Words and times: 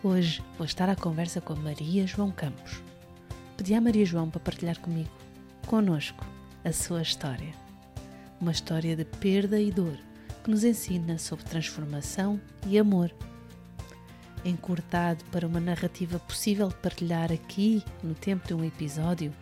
Hoje 0.00 0.40
vou 0.56 0.64
estar 0.64 0.88
à 0.88 0.94
conversa 0.94 1.40
com 1.40 1.54
a 1.54 1.56
Maria 1.56 2.06
João 2.06 2.30
Campos. 2.30 2.80
Pedi 3.56 3.74
à 3.74 3.80
Maria 3.80 4.06
João 4.06 4.30
para 4.30 4.38
partilhar 4.38 4.78
comigo, 4.78 5.10
conosco, 5.66 6.24
a 6.64 6.72
sua 6.72 7.02
história. 7.02 7.52
Uma 8.40 8.52
história 8.52 8.94
de 8.94 9.04
perda 9.04 9.60
e 9.60 9.72
dor 9.72 9.98
que 10.44 10.50
nos 10.52 10.62
ensina 10.62 11.18
sobre 11.18 11.44
transformação 11.46 12.40
e 12.64 12.78
amor. 12.78 13.12
Encurtado 14.44 15.24
para 15.32 15.48
uma 15.48 15.58
narrativa 15.58 16.20
possível 16.20 16.68
de 16.68 16.76
partilhar 16.76 17.32
aqui, 17.32 17.82
no 18.00 18.14
tempo 18.14 18.46
de 18.46 18.54
um 18.54 18.62
episódio, 18.64 19.34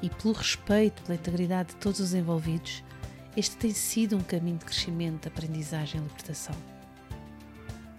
e 0.00 0.08
pelo 0.08 0.34
respeito 0.34 1.02
pela 1.02 1.18
integridade 1.18 1.70
de 1.70 1.76
todos 1.80 1.98
os 1.98 2.14
envolvidos, 2.14 2.84
este 3.36 3.56
tem 3.56 3.72
sido 3.72 4.16
um 4.16 4.22
caminho 4.22 4.58
de 4.58 4.66
crescimento, 4.66 5.26
aprendizagem 5.26 6.00
e 6.00 6.04
libertação. 6.04 6.54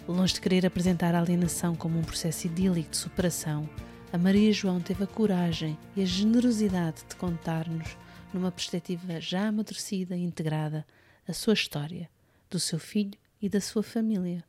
Longe 0.08 0.34
de 0.34 0.42
querer 0.42 0.66
apresentar 0.66 1.14
a 1.14 1.20
alienação 1.20 1.76
como 1.76 2.00
um 2.00 2.04
processo 2.04 2.48
idílico 2.48 2.90
de 2.90 2.98
superação, 2.98 3.70
a 4.12 4.18
Maria 4.18 4.52
João 4.52 4.82
teve 4.82 5.04
a 5.04 5.08
coragem 5.08 5.78
e 5.96 6.02
a 6.02 6.06
generosidade 6.06 7.04
de 7.08 7.16
contar-nos, 7.16 7.96
numa 8.34 8.52
perspectiva 8.52 9.22
já 9.22 9.48
amadurecida 9.48 10.16
e 10.18 10.24
integrada, 10.24 10.86
a 11.28 11.34
sua 11.34 11.54
história, 11.54 12.10
do 12.50 12.60
seu 12.60 12.80
filho 12.80 13.18
e 13.40 13.48
da 13.48 13.62
sua 13.62 13.84
família. 13.84 14.44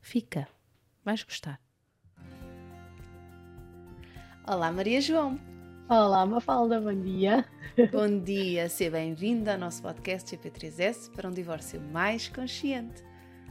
Fica, 0.00 0.48
vais 1.04 1.22
gostar. 1.22 1.60
Olá, 4.46 4.72
Maria 4.72 5.00
João. 5.00 5.38
Olá, 5.88 6.26
Mafalda, 6.26 6.80
bom 6.80 7.00
dia. 7.00 7.46
Bom 7.92 8.22
dia, 8.22 8.68
seja 8.68 8.90
bem-vinda 8.90 9.52
ao 9.52 9.58
nosso 9.58 9.80
podcast 9.80 10.36
GP3S 10.36 11.10
para 11.14 11.28
um 11.28 11.32
divórcio 11.32 11.80
mais 11.80 12.28
consciente. 12.28 13.07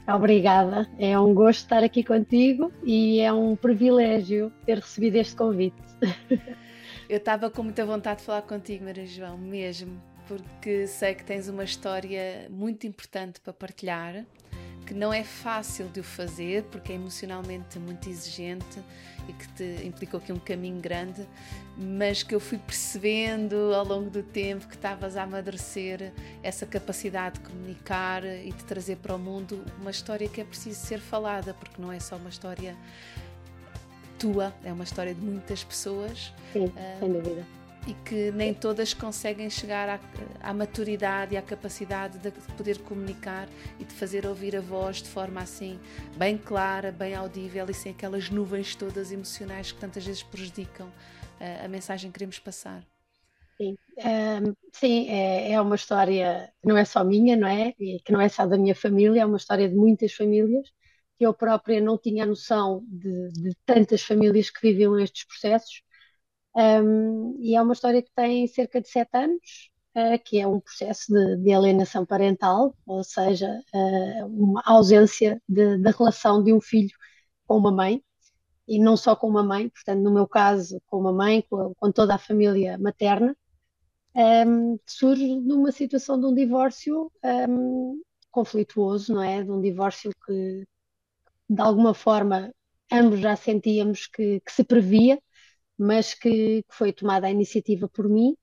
Obrigada, 0.07 0.89
é 0.97 1.19
um 1.19 1.33
gosto 1.33 1.63
estar 1.63 1.83
aqui 1.83 2.01
contigo 2.01 2.71
e 2.81 3.19
é 3.19 3.31
um 3.33 3.57
privilégio 3.57 4.53
ter 4.65 4.77
recebido 4.77 5.17
este 5.17 5.35
convite. 5.35 5.75
Eu 7.09 7.17
estava 7.17 7.49
com 7.49 7.61
muita 7.63 7.85
vontade 7.85 8.19
de 8.19 8.25
falar 8.25 8.41
contigo, 8.43 8.85
Maria 8.85 9.05
João, 9.05 9.37
mesmo, 9.37 10.01
porque 10.25 10.87
sei 10.87 11.13
que 11.13 11.25
tens 11.25 11.49
uma 11.49 11.63
história 11.63 12.47
muito 12.49 12.87
importante 12.87 13.41
para 13.41 13.51
partilhar, 13.51 14.25
que 14.87 14.93
não 14.93 15.11
é 15.11 15.21
fácil 15.21 15.89
de 15.89 15.99
o 15.99 16.03
fazer, 16.03 16.63
porque 16.71 16.93
é 16.93 16.95
emocionalmente 16.95 17.77
muito 17.77 18.09
exigente 18.09 18.79
e 19.27 19.33
que 19.33 19.47
te 19.49 19.85
implicou 19.85 20.17
aqui 20.17 20.31
um 20.31 20.39
caminho 20.39 20.79
grande, 20.79 21.27
mas 21.77 22.23
que 22.23 22.33
eu 22.33 22.39
fui 22.39 22.57
percebendo 22.57 23.73
ao 23.75 23.85
longo 23.85 24.09
do 24.09 24.23
tempo 24.23 24.65
que 24.65 24.75
estavas 24.75 25.17
a 25.17 25.23
amadurecer 25.23 26.13
essa 26.41 26.65
capacidade 26.65 27.37
de 27.37 27.49
comunicar 27.49 28.23
e 28.23 28.53
de 28.53 28.63
trazer 28.63 28.95
para 28.95 29.13
o 29.13 29.19
mundo 29.19 29.61
uma 29.81 29.91
história 29.91 30.29
que 30.29 30.39
é 30.39 30.45
preciso 30.45 30.79
ser 30.79 31.01
falada, 31.01 31.53
porque 31.53 31.81
não 31.81 31.91
é 31.91 31.99
só 31.99 32.15
uma 32.15 32.29
história 32.29 32.73
tua, 34.17 34.53
é 34.63 34.71
uma 34.71 34.85
história 34.85 35.13
de 35.13 35.19
muitas 35.19 35.65
pessoas. 35.65 36.33
Sim, 36.53 36.65
uh, 36.65 36.73
sem 36.99 37.11
dúvida. 37.11 37.45
E 37.87 37.93
que 37.93 38.31
nem 38.31 38.53
todas 38.53 38.93
conseguem 38.93 39.49
chegar 39.49 39.87
à, 39.87 39.99
à, 40.41 40.53
maturidade 40.53 41.33
e 41.33 41.37
à 41.37 41.41
capacidade 41.41 42.19
de 42.19 42.31
poder 42.57 42.79
comunicar 42.79 43.47
e 43.79 43.85
de 43.85 43.93
fazer 43.93 44.27
ouvir 44.27 44.57
a 44.57 44.61
voz 44.61 44.97
de 44.97 45.07
forma 45.07 45.41
assim 45.41 45.79
bem 46.17 46.37
clara, 46.37 46.91
bem 46.91 47.15
audível 47.15 47.65
e 47.69 47.73
sem 47.73 47.93
aquelas 47.93 48.29
nuvens 48.29 48.75
todas 48.75 49.11
emocionais 49.11 49.71
que 49.71 49.79
tantas 49.79 50.05
vezes 50.05 50.21
prejudicam 50.21 50.87
uh, 50.87 51.65
a 51.65 51.67
mensagem 51.69 52.11
que 52.11 52.19
queremos 52.19 52.39
passar. 52.39 52.83
Sim, 53.57 53.75
um, 53.97 54.53
sim 54.71 55.09
é, 55.09 55.53
é, 55.53 55.61
uma 55.61 55.75
história 55.75 56.51
que 56.61 56.67
não 56.67 56.77
é 56.77 56.85
só 56.85 57.03
minha, 57.03 57.35
não 57.35 57.47
é? 57.47 57.73
E 57.79 57.99
que 58.01 58.11
não 58.11 58.21
é 58.21 58.29
só 58.29 58.45
da 58.45 58.57
minha 58.57 58.75
família, 58.75 59.21
é 59.21 59.25
uma 59.25 59.37
história 59.37 59.67
de 59.67 59.75
muitas 59.75 60.13
famílias 60.13 60.67
que 61.17 61.25
eu 61.25 61.33
própria 61.33 61.81
não 61.81 61.97
tinha 61.97 62.25
noção 62.25 62.83
de, 62.87 63.31
de 63.31 63.55
tantas 63.65 64.03
famílias 64.03 64.51
que 64.51 64.61
viviam 64.61 64.99
estes 64.99 65.25
processos. 65.25 65.81
Um, 66.57 67.37
e 67.39 67.55
é 67.55 67.61
uma 67.61 67.73
história 67.73 68.01
que 68.01 68.11
tem 68.15 68.47
cerca 68.47 68.81
de 68.81 68.89
sete 68.89 69.15
anos, 69.15 69.69
uh, 69.95 70.17
que 70.25 70.39
é 70.39 70.47
um 70.47 70.59
processo 70.59 71.13
de, 71.13 71.37
de, 71.37 71.53
alienação 71.53 72.03
parental, 72.03 72.75
ou 72.83 73.03
seja, 73.03 73.61
uh, 73.73 74.25
uma 74.25 74.63
ausência 74.65 75.39
da 75.47 75.91
relação 75.91 76.43
de 76.43 76.51
um 76.51 76.59
filho 76.59 76.95
com 77.45 77.57
uma 77.57 77.71
mãe, 77.71 78.03
e 78.67 78.79
não 78.79 78.97
só 78.97 79.15
com 79.15 79.27
uma 79.27 79.43
mãe, 79.43 79.69
portanto, 79.69 80.01
no 80.01 80.11
meu 80.11 80.27
caso, 80.27 80.81
com 80.87 80.99
uma 80.99 81.13
mãe, 81.13 81.45
com, 81.49 81.73
com 81.75 81.91
toda 81.91 82.15
a 82.15 82.17
família 82.17 82.77
materna, 82.79 83.37
um, 84.15 84.79
surge 84.85 85.39
numa 85.39 85.71
situação 85.71 86.19
de 86.19 86.25
um 86.25 86.33
divórcio 86.33 87.11
um, 87.49 88.01
conflituoso, 88.31 89.13
não 89.13 89.21
é? 89.21 89.43
De 89.43 89.51
um 89.51 89.61
divórcio 89.61 90.11
que, 90.25 90.67
de 91.49 91.61
alguma 91.61 91.93
forma 91.93 92.51
ambos 92.91 93.19
já 93.19 93.35
sentíamos 93.35 94.07
que, 94.07 94.39
que 94.41 94.51
se 94.51 94.63
previa, 94.63 95.21
mas 95.77 96.13
que, 96.13 96.63
que, 96.63 96.75
foi 96.75 96.91
tomada 96.93 97.27
a 97.27 97.31
iniciativa 97.31 97.87
por 97.89 98.09
mim 98.09 98.35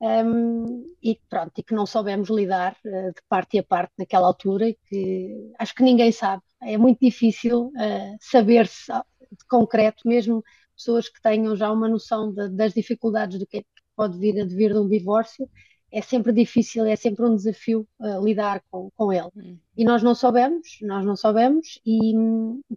um, 0.00 0.96
e 1.02 1.18
pronto, 1.28 1.52
e 1.58 1.62
que 1.62 1.74
não 1.74 1.86
soubemos 1.86 2.28
lidar 2.28 2.76
uh, 2.84 3.12
de 3.12 3.22
parte 3.28 3.58
a 3.58 3.62
parte 3.62 3.92
naquela 3.98 4.26
altura 4.26 4.68
e 4.68 4.74
que 4.88 5.52
acho 5.58 5.74
que 5.74 5.82
ninguém 5.82 6.10
sabe. 6.10 6.42
É 6.60 6.76
muito 6.76 6.98
difícil 7.00 7.66
uh, 7.68 8.16
saber-se 8.20 8.92
de 8.92 9.46
concreto, 9.48 10.06
mesmo 10.06 10.42
pessoas 10.76 11.08
que 11.08 11.20
tenham 11.22 11.54
já 11.56 11.70
uma 11.70 11.88
noção 11.88 12.32
de, 12.32 12.48
das 12.50 12.74
dificuldades 12.74 13.38
do 13.38 13.46
que, 13.46 13.58
é 13.58 13.62
que 13.62 13.68
pode 13.96 14.18
vir 14.18 14.40
a 14.40 14.44
devir 14.44 14.72
de 14.72 14.78
um 14.78 14.88
divórcio, 14.88 15.48
é 15.92 16.00
sempre 16.00 16.32
difícil, 16.32 16.86
é 16.86 16.96
sempre 16.96 17.22
um 17.26 17.36
desafio 17.36 17.86
uh, 18.00 18.24
lidar 18.24 18.62
com, 18.70 18.90
com 18.96 19.12
ele. 19.12 19.28
Hum. 19.36 19.58
E 19.76 19.84
nós 19.84 20.02
não 20.02 20.14
soubemos, 20.14 20.78
nós 20.80 21.04
não 21.04 21.14
soubemos, 21.14 21.78
e 21.84 22.14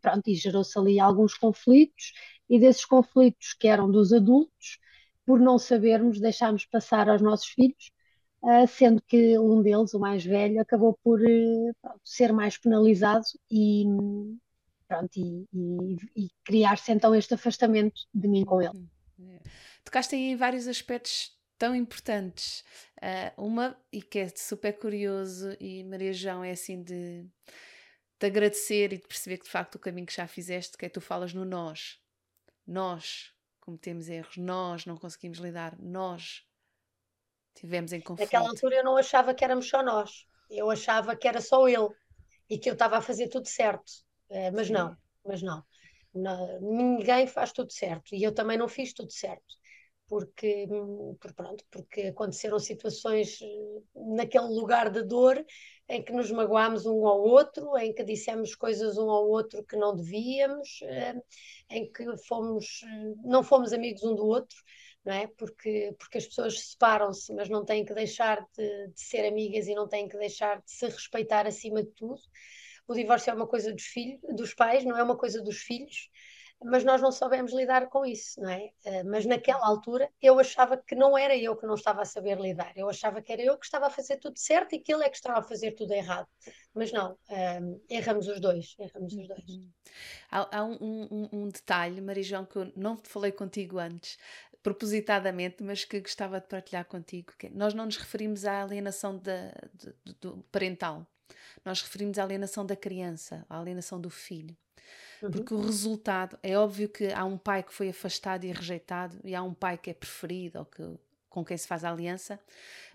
pronto, 0.01 0.27
e 0.27 0.35
gerou-se 0.35 0.77
ali 0.77 0.99
alguns 0.99 1.33
conflitos, 1.33 2.11
e 2.49 2.59
desses 2.59 2.83
conflitos 2.83 3.53
que 3.53 3.69
eram 3.69 3.89
dos 3.89 4.11
adultos, 4.11 4.79
por 5.25 5.39
não 5.39 5.57
sabermos, 5.57 6.19
deixámos 6.19 6.65
passar 6.65 7.09
aos 7.09 7.21
nossos 7.21 7.47
filhos, 7.47 7.89
uh, 8.43 8.67
sendo 8.67 9.01
que 9.01 9.39
um 9.39 9.61
deles, 9.61 9.93
o 9.93 9.99
mais 9.99 10.23
velho, 10.25 10.59
acabou 10.59 10.99
por 11.01 11.21
uh, 11.21 11.99
ser 12.03 12.33
mais 12.33 12.57
penalizado 12.57 13.25
e, 13.49 13.85
pronto, 14.89 15.11
e, 15.15 15.47
e, 15.53 16.25
e 16.25 16.29
criar-se 16.43 16.91
então 16.91 17.15
este 17.15 17.33
afastamento 17.33 18.01
de 18.13 18.27
mim 18.27 18.43
com 18.43 18.61
ele. 18.61 18.89
Hum. 19.17 19.37
Tocaste 19.85 20.15
aí 20.15 20.31
em 20.31 20.35
vários 20.35 20.67
aspectos 20.67 21.34
tão 21.57 21.75
importantes. 21.75 22.63
Uh, 22.97 23.45
uma, 23.45 23.77
e 23.91 24.01
que 24.01 24.19
é 24.19 24.27
super 24.29 24.77
curioso, 24.77 25.55
e 25.59 25.83
Maria 25.83 26.13
João 26.13 26.43
é 26.43 26.51
assim 26.51 26.81
de, 26.81 27.25
de 28.19 28.25
agradecer 28.25 28.93
e 28.93 28.97
de 28.97 29.07
perceber 29.07 29.37
que 29.37 29.45
de 29.45 29.51
facto 29.51 29.75
o 29.75 29.79
caminho 29.79 30.07
que 30.07 30.15
já 30.15 30.27
fizeste, 30.27 30.77
que 30.77 30.85
é 30.85 30.89
tu 30.89 31.01
falas 31.01 31.33
no 31.33 31.45
nós. 31.45 31.99
Nós 32.65 33.33
cometemos 33.59 34.09
erros, 34.09 34.37
nós 34.37 34.85
não 34.85 34.97
conseguimos 34.97 35.39
lidar, 35.39 35.77
nós 35.79 36.43
tivemos 37.55 37.93
em 37.93 38.01
conflito. 38.01 38.27
Naquela 38.27 38.49
altura 38.49 38.77
eu 38.77 38.83
não 38.83 38.97
achava 38.97 39.33
que 39.33 39.43
éramos 39.43 39.67
só 39.67 39.83
nós, 39.83 40.27
eu 40.49 40.69
achava 40.69 41.15
que 41.15 41.27
era 41.27 41.41
só 41.41 41.67
ele 41.67 41.89
e 42.49 42.57
que 42.57 42.69
eu 42.69 42.73
estava 42.73 42.97
a 42.97 43.01
fazer 43.01 43.27
tudo 43.27 43.47
certo, 43.47 43.89
uh, 44.29 44.51
mas 44.53 44.69
não, 44.69 44.95
mas 45.23 45.41
não. 45.41 45.63
não. 46.13 46.59
Ninguém 46.61 47.27
faz 47.27 47.51
tudo 47.51 47.71
certo 47.71 48.15
e 48.15 48.23
eu 48.23 48.33
também 48.33 48.57
não 48.57 48.67
fiz 48.67 48.93
tudo 48.93 49.11
certo 49.11 49.55
porque, 50.07 50.67
por, 51.19 51.33
pronto, 51.33 51.63
porque 51.71 52.01
aconteceram 52.03 52.59
situações 52.59 53.39
eh, 53.41 53.81
naquele 53.95 54.47
lugar 54.47 54.89
de 54.91 55.03
dor 55.03 55.43
em 55.89 56.03
que 56.03 56.11
nos 56.13 56.31
magoámos 56.31 56.85
um 56.85 57.07
ao 57.07 57.21
outro, 57.21 57.77
em 57.77 57.93
que 57.93 58.03
dissemos 58.03 58.55
coisas 58.55 58.97
um 58.97 59.09
ao 59.09 59.27
outro 59.27 59.63
que 59.63 59.75
não 59.77 59.95
devíamos, 59.95 60.79
eh, 60.83 61.15
em 61.69 61.91
que 61.91 62.05
fomos, 62.27 62.81
eh, 62.83 63.13
não 63.23 63.43
fomos 63.43 63.73
amigos 63.73 64.03
um 64.03 64.15
do 64.15 64.25
outro, 64.25 64.57
não 65.03 65.13
é? 65.13 65.27
Porque, 65.27 65.95
porque 65.99 66.17
as 66.17 66.25
pessoas 66.25 66.59
separam-se, 66.59 67.33
mas 67.33 67.49
não 67.49 67.63
têm 67.65 67.85
que 67.85 67.93
deixar 67.93 68.45
de, 68.57 68.87
de 68.89 68.99
ser 69.01 69.25
amigas 69.27 69.67
e 69.67 69.75
não 69.75 69.87
têm 69.87 70.07
que 70.07 70.17
deixar 70.17 70.61
de 70.61 70.71
se 70.71 70.85
respeitar 70.87 71.45
acima 71.47 71.83
de 71.83 71.91
tudo. 71.91 72.21
O 72.87 72.93
divórcio 72.93 73.31
é 73.31 73.33
uma 73.33 73.47
coisa 73.47 73.71
dos 73.73 73.83
filhos, 73.85 74.19
dos 74.35 74.53
pais, 74.53 74.83
não 74.85 74.97
é 74.97 75.03
uma 75.03 75.17
coisa 75.17 75.41
dos 75.41 75.57
filhos. 75.57 76.09
Mas 76.63 76.83
nós 76.83 77.01
não 77.01 77.11
soubemos 77.11 77.53
lidar 77.53 77.87
com 77.89 78.05
isso, 78.05 78.39
não 78.41 78.49
é? 78.49 78.71
Uh, 78.85 79.09
mas 79.09 79.25
naquela 79.25 79.65
altura 79.65 80.09
eu 80.21 80.39
achava 80.39 80.77
que 80.77 80.95
não 80.95 81.17
era 81.17 81.35
eu 81.35 81.55
que 81.55 81.67
não 81.67 81.75
estava 81.75 82.01
a 82.01 82.05
saber 82.05 82.39
lidar, 82.39 82.71
eu 82.75 82.89
achava 82.89 83.21
que 83.21 83.31
era 83.31 83.41
eu 83.41 83.57
que 83.57 83.65
estava 83.65 83.87
a 83.87 83.89
fazer 83.89 84.17
tudo 84.17 84.37
certo 84.37 84.73
e 84.73 84.79
que 84.79 84.93
ele 84.93 85.03
é 85.03 85.09
que 85.09 85.17
estava 85.17 85.39
a 85.39 85.43
fazer 85.43 85.73
tudo 85.73 85.93
errado. 85.93 86.27
Mas 86.73 86.91
não, 86.91 87.13
uh, 87.13 87.81
erramos 87.89 88.27
os 88.27 88.39
dois, 88.39 88.75
erramos 88.79 89.13
os 89.13 89.27
dois. 89.27 89.49
Uhum. 89.49 89.69
Há, 90.31 90.59
há 90.59 90.63
um, 90.63 90.77
um, 90.81 91.29
um, 91.31 91.49
detalhe, 91.49 92.01
Marijão, 92.01 92.45
que 92.45 92.55
eu 92.55 92.71
não 92.75 92.97
falei 92.97 93.31
contigo 93.31 93.77
antes, 93.77 94.17
propositadamente, 94.63 95.63
mas 95.63 95.85
que 95.85 95.99
gostava 95.99 96.39
de 96.41 96.47
partilhar 96.47 96.85
contigo. 96.85 97.33
É, 97.43 97.49
nós 97.49 97.73
não 97.73 97.85
nos 97.85 97.97
referimos 97.97 98.45
à 98.45 98.63
alienação 98.63 99.17
da, 99.17 99.53
do 100.19 100.43
parental, 100.51 101.05
nós 101.63 101.81
referimos 101.81 102.17
à 102.17 102.23
alienação 102.23 102.65
da 102.65 102.75
criança, 102.75 103.45
à 103.49 103.59
alienação 103.59 103.99
do 104.01 104.09
filho. 104.09 104.57
Uhum. 105.21 105.31
Porque 105.31 105.53
o 105.53 105.61
resultado 105.61 106.37
é 106.43 106.57
óbvio 106.57 106.89
que 106.89 107.11
há 107.11 107.25
um 107.25 107.37
pai 107.37 107.63
que 107.63 107.73
foi 107.73 107.89
afastado 107.89 108.43
e 108.43 108.51
rejeitado, 108.51 109.17
e 109.23 109.33
há 109.35 109.41
um 109.43 109.53
pai 109.53 109.77
que 109.77 109.89
é 109.89 109.93
preferido 109.93 110.59
ou 110.59 110.65
que, 110.65 110.83
com 111.35 111.43
quem 111.43 111.57
se 111.57 111.67
faz 111.67 111.83
a 111.83 111.91
aliança, 111.91 112.39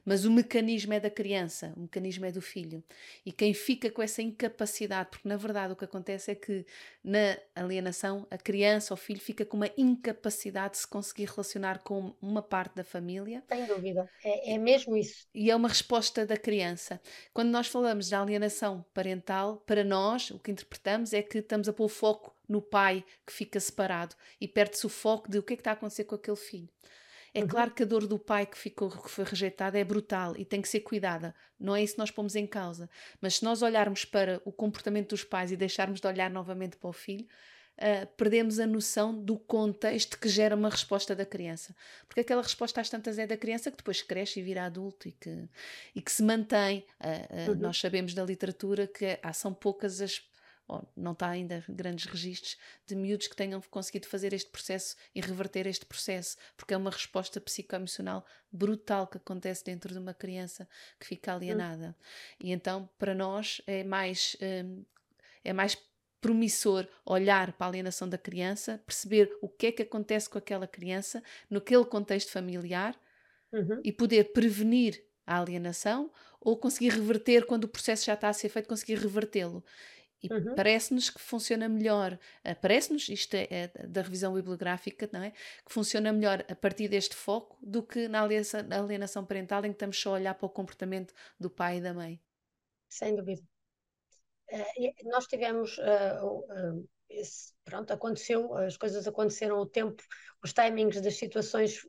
mas 0.02 0.25
o 0.25 0.31
mecanismo 0.31 0.94
é 0.94 0.98
da 0.98 1.10
criança, 1.10 1.75
o 1.76 1.81
mecanismo 1.81 2.25
é 2.25 2.32
do 2.32 2.40
filho. 2.40 2.82
E 3.25 3.31
quem 3.31 3.52
fica 3.52 3.90
com 3.90 4.00
essa 4.00 4.22
incapacidade, 4.22 5.10
porque 5.10 5.28
na 5.28 5.37
verdade 5.37 5.75
o 5.75 5.76
que 5.76 5.84
acontece 5.84 6.31
é 6.31 6.34
que 6.34 6.64
na 7.04 7.37
alienação 7.54 8.26
a 8.31 8.38
criança 8.38 8.94
ou 8.94 8.96
o 8.96 9.00
filho 9.00 9.20
fica 9.20 9.44
com 9.44 9.58
uma 9.58 9.70
incapacidade 9.76 10.72
de 10.72 10.78
se 10.78 10.88
conseguir 10.88 11.26
relacionar 11.26 11.81
com 11.81 12.14
uma 12.22 12.40
parte 12.40 12.76
da 12.76 12.82
família. 12.82 13.44
Sem 13.46 13.66
dúvida, 13.66 14.08
é, 14.25 14.54
é 14.54 14.58
mesmo 14.58 14.96
isso. 14.96 15.26
E 15.34 15.50
é 15.50 15.54
uma 15.54 15.69
resposta 15.69 16.25
da 16.25 16.38
criança. 16.38 16.98
Quando 17.34 17.50
nós 17.50 17.66
falamos 17.66 18.08
de 18.08 18.14
alienação 18.14 18.82
parental, 18.94 19.62
para 19.66 19.84
nós 19.84 20.31
o 20.31 20.38
que 20.38 20.50
interpretamos 20.50 21.12
é 21.12 21.20
que 21.20 21.38
estamos 21.38 21.69
a 21.69 21.75
pôr 21.75 21.84
o 21.84 21.88
foco 21.88 22.34
no 22.48 22.62
pai 22.62 23.04
que 23.26 23.34
fica 23.34 23.60
separado 23.60 24.16
e 24.40 24.48
perde-se 24.48 24.87
o 24.87 24.88
foco 24.88 25.31
de 25.31 25.38
o 25.38 25.42
que 25.42 25.52
é 25.52 25.56
que 25.56 25.60
está 25.60 25.72
a 25.72 25.75
acontecer 25.75 26.04
com 26.04 26.14
aquele 26.14 26.38
filho. 26.38 26.69
É 27.32 27.41
uhum. 27.41 27.49
claro 27.49 27.71
que 27.71 27.82
a 27.82 27.87
dor 27.87 28.06
do 28.06 28.19
pai 28.19 28.47
que 28.47 28.59
ficou 28.59 28.91
que 28.91 29.11
foi 29.11 29.25
rejeitado 29.25 29.77
é 29.77 29.85
brutal 29.85 30.37
e 30.37 30.44
tem 30.44 30.61
que 30.61 30.69
ser 30.69 30.81
cuidada. 30.81 31.35
Não 31.59 31.77
é 31.77 31.82
isso 31.82 31.94
que 31.94 31.99
nós 31.99 32.11
pomos 32.11 32.35
em 32.35 32.47
causa. 32.47 32.91
Mas 33.21 33.37
se 33.37 33.44
nós 33.44 33.62
olharmos 33.62 34.05
para 34.05 34.41
o 34.44 34.53
comportamento 34.53 35.11
dos 35.11 35.25
pais 35.25 35.53
e 35.53 35.56
deixarmos 35.56 36.00
de 36.00 36.06
olhar 36.06 36.31
novamente 36.31 36.77
para 36.77 36.91
o 36.91 36.93
filho, 36.93 37.27
uh, 37.79 38.06
perdemos 38.17 38.59
a 38.59 38.67
noção 38.67 39.15
do 39.15 39.38
contexto 39.38 40.19
que 40.19 40.29
gera 40.29 40.56
uma 40.56 40.69
resposta 40.69 41.15
da 41.15 41.25
criança. 41.25 41.75
Porque 42.06 42.21
aquela 42.21 42.43
resposta 42.43 42.81
às 42.81 42.88
tantas 42.88 43.19
é 43.19 43.27
da 43.27 43.37
criança 43.37 43.71
que 43.71 43.76
depois 43.76 44.03
cresce 44.03 44.41
e 44.41 44.43
vira 44.43 44.65
adulto 44.65 45.09
e 45.09 45.12
que, 45.12 45.49
e 45.94 46.00
que 46.00 46.11
se 46.11 46.23
mantém. 46.23 46.85
Uh, 47.00 47.50
uh, 47.50 47.53
uhum. 47.53 47.61
Nós 47.61 47.79
sabemos 47.79 48.15
da 48.15 48.25
literatura 48.25 48.87
que 48.87 49.19
há, 49.23 49.33
são 49.33 49.55
poucas 49.55 50.00
as 50.00 50.21
não 50.96 51.12
está 51.12 51.28
ainda 51.28 51.64
grandes 51.69 52.05
registros 52.06 52.56
de 52.87 52.94
miúdos 52.94 53.26
que 53.26 53.37
tenham 53.37 53.61
conseguido 53.70 54.06
fazer 54.06 54.32
este 54.32 54.50
processo 54.50 54.96
e 55.14 55.20
reverter 55.20 55.67
este 55.67 55.84
processo, 55.84 56.37
porque 56.56 56.75
é 56.75 56.76
uma 56.76 56.90
resposta 56.90 57.40
psicoemocional 57.40 58.25
brutal 58.52 59.06
que 59.06 59.17
acontece 59.17 59.64
dentro 59.64 59.93
de 59.93 59.99
uma 59.99 60.14
criança 60.14 60.69
que 60.99 61.06
fica 61.06 61.34
alienada. 61.34 61.96
E 62.38 62.52
então, 62.52 62.88
para 62.99 63.14
nós, 63.14 63.61
é 63.67 63.82
mais, 63.84 64.37
hum, 64.40 64.84
é 65.44 65.52
mais 65.52 65.76
promissor 66.20 66.87
olhar 67.05 67.52
para 67.52 67.66
a 67.66 67.70
alienação 67.70 68.08
da 68.08 68.19
criança, 68.19 68.81
perceber 68.87 69.31
o 69.40 69.49
que 69.49 69.66
é 69.69 69.73
que 69.73 69.82
acontece 69.82 70.28
com 70.28 70.38
aquela 70.38 70.66
criança 70.66 71.23
naquele 71.49 71.84
contexto 71.84 72.31
familiar 72.31 72.94
uhum. 73.52 73.81
e 73.82 73.90
poder 73.90 74.32
prevenir 74.32 75.02
a 75.26 75.38
alienação 75.38 76.11
ou 76.40 76.56
conseguir 76.56 76.90
reverter 76.90 77.46
quando 77.46 77.64
o 77.64 77.69
processo 77.69 78.06
já 78.06 78.14
está 78.14 78.28
a 78.28 78.32
ser 78.32 78.49
feito, 78.49 78.69
conseguir 78.69 78.99
revertê-lo. 78.99 79.64
E 80.22 80.32
uhum. 80.32 80.55
parece-nos 80.55 81.08
que 81.08 81.20
funciona 81.20 81.69
melhor, 81.69 82.12
uh, 82.12 82.61
parece-nos, 82.61 83.08
isto 83.08 83.34
é, 83.34 83.49
é, 83.50 83.87
da 83.87 84.02
revisão 84.02 84.34
bibliográfica, 84.34 85.08
não 85.12 85.22
é? 85.22 85.31
Que 85.31 85.72
funciona 85.72 86.12
melhor 86.12 86.44
a 86.49 86.55
partir 86.55 86.88
deste 86.88 87.14
foco 87.14 87.56
do 87.62 87.82
que 87.82 88.06
na 88.06 88.22
alienação, 88.22 89.25
parental, 89.25 89.64
em 89.64 89.70
que 89.70 89.76
estamos 89.76 89.99
só 89.99 90.11
a 90.11 90.14
olhar 90.14 90.34
para 90.34 90.46
o 90.46 90.50
comportamento 90.50 91.14
do 91.38 91.49
pai 91.49 91.78
e 91.78 91.81
da 91.81 91.94
mãe. 91.94 92.20
Sem 92.88 93.17
dúvida. 93.17 93.43
Uh, 94.52 95.11
nós 95.11 95.26
tivemos, 95.26 95.78
uh, 95.78 96.88
esse, 97.08 97.52
pronto, 97.64 97.93
aconteceu, 97.93 98.55
as 98.56 98.76
coisas 98.76 99.06
aconteceram 99.06 99.58
o 99.58 99.66
tempo, 99.66 100.02
os 100.43 100.52
timings 100.52 101.00
das 101.00 101.16
situações 101.16 101.87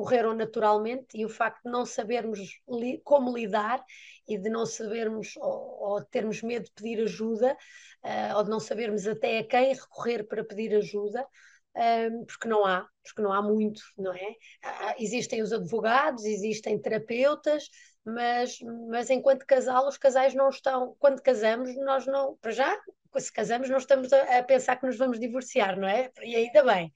correram 0.00 0.32
naturalmente 0.32 1.08
e 1.14 1.26
o 1.26 1.28
facto 1.28 1.62
de 1.62 1.70
não 1.70 1.84
sabermos 1.84 2.38
li 2.66 3.02
como 3.04 3.36
lidar 3.36 3.84
e 4.26 4.38
de 4.38 4.48
não 4.48 4.64
sabermos 4.64 5.36
ou, 5.36 5.90
ou 5.90 6.04
termos 6.04 6.40
medo 6.40 6.64
de 6.64 6.72
pedir 6.72 7.02
ajuda 7.02 7.54
uh, 8.02 8.36
ou 8.38 8.44
de 8.44 8.48
não 8.48 8.58
sabermos 8.58 9.06
até 9.06 9.40
a 9.40 9.44
quem 9.44 9.74
recorrer 9.74 10.26
para 10.26 10.42
pedir 10.42 10.74
ajuda 10.74 11.22
uh, 11.22 12.26
porque 12.26 12.48
não 12.48 12.64
há, 12.64 12.88
porque 13.04 13.20
não 13.20 13.30
há 13.30 13.42
muito, 13.42 13.82
não 13.98 14.14
é? 14.14 14.30
Uh, 14.30 14.94
existem 14.98 15.42
os 15.42 15.52
advogados, 15.52 16.24
existem 16.24 16.80
terapeutas, 16.80 17.68
mas, 18.02 18.58
mas 18.88 19.10
enquanto 19.10 19.44
casal, 19.44 19.86
os 19.86 19.98
casais 19.98 20.32
não 20.32 20.48
estão, 20.48 20.96
quando 20.98 21.20
casamos, 21.20 21.76
nós 21.76 22.06
não, 22.06 22.38
para 22.38 22.52
já, 22.52 22.74
se 23.18 23.30
casamos, 23.30 23.68
não 23.68 23.76
estamos 23.76 24.10
a, 24.14 24.38
a 24.38 24.42
pensar 24.42 24.76
que 24.76 24.86
nos 24.86 24.96
vamos 24.96 25.20
divorciar, 25.20 25.78
não 25.78 25.86
é? 25.86 26.10
E 26.22 26.36
ainda 26.36 26.64
bem 26.64 26.90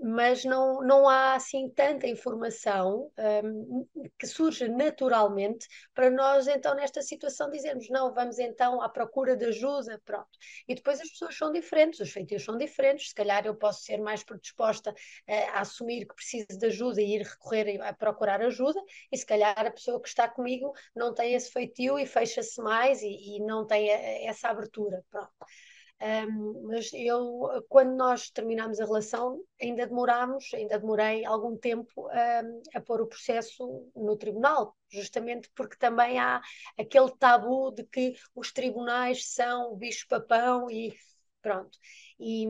mas 0.00 0.44
não, 0.44 0.82
não 0.82 1.08
há 1.08 1.34
assim 1.34 1.70
tanta 1.70 2.08
informação 2.08 3.10
um, 3.44 3.86
que 4.18 4.26
surge 4.26 4.68
naturalmente 4.68 5.66
para 5.94 6.10
nós 6.10 6.48
então 6.48 6.74
nesta 6.74 7.02
situação 7.02 7.48
dizermos 7.50 7.88
não, 7.88 8.12
vamos 8.12 8.38
então 8.38 8.82
à 8.82 8.88
procura 8.88 9.36
de 9.36 9.46
ajuda, 9.46 10.00
pronto. 10.04 10.28
E 10.66 10.74
depois 10.74 11.00
as 11.00 11.08
pessoas 11.08 11.36
são 11.36 11.52
diferentes, 11.52 12.00
os 12.00 12.10
feitios 12.10 12.44
são 12.44 12.58
diferentes, 12.58 13.10
se 13.10 13.14
calhar 13.14 13.46
eu 13.46 13.54
posso 13.54 13.82
ser 13.82 13.98
mais 13.98 14.24
predisposta 14.24 14.90
uh, 14.90 15.32
a 15.54 15.60
assumir 15.60 16.06
que 16.06 16.14
preciso 16.14 16.58
de 16.58 16.66
ajuda 16.66 17.00
e 17.00 17.14
ir 17.14 17.22
recorrer 17.22 17.80
a 17.82 17.92
procurar 17.92 18.42
ajuda, 18.42 18.80
e 19.12 19.16
se 19.16 19.24
calhar 19.24 19.58
a 19.58 19.70
pessoa 19.70 20.00
que 20.00 20.08
está 20.08 20.28
comigo 20.28 20.72
não 20.94 21.14
tem 21.14 21.34
esse 21.34 21.50
feitio 21.52 21.98
e 21.98 22.06
fecha-se 22.06 22.60
mais 22.60 23.02
e, 23.02 23.36
e 23.36 23.40
não 23.40 23.66
tem 23.66 23.90
a, 23.92 24.28
essa 24.28 24.48
abertura, 24.48 25.04
pronto. 25.10 25.30
Um, 26.00 26.62
mas 26.68 26.92
eu, 26.92 27.64
quando 27.68 27.96
nós 27.96 28.30
terminámos 28.30 28.78
a 28.80 28.84
relação, 28.84 29.42
ainda 29.60 29.84
demorámos, 29.84 30.48
ainda 30.54 30.78
demorei 30.78 31.24
algum 31.24 31.56
tempo 31.56 32.08
um, 32.08 32.62
a 32.72 32.80
pôr 32.80 33.00
o 33.00 33.06
processo 33.08 33.90
no 33.96 34.16
tribunal, 34.16 34.76
justamente 34.88 35.50
porque 35.56 35.76
também 35.76 36.20
há 36.20 36.40
aquele 36.78 37.10
tabu 37.18 37.72
de 37.72 37.82
que 37.82 38.14
os 38.32 38.52
tribunais 38.52 39.32
são 39.32 39.72
o 39.72 39.76
bicho-papão 39.76 40.70
e 40.70 40.94
pronto. 41.42 41.78
E, 42.18 42.46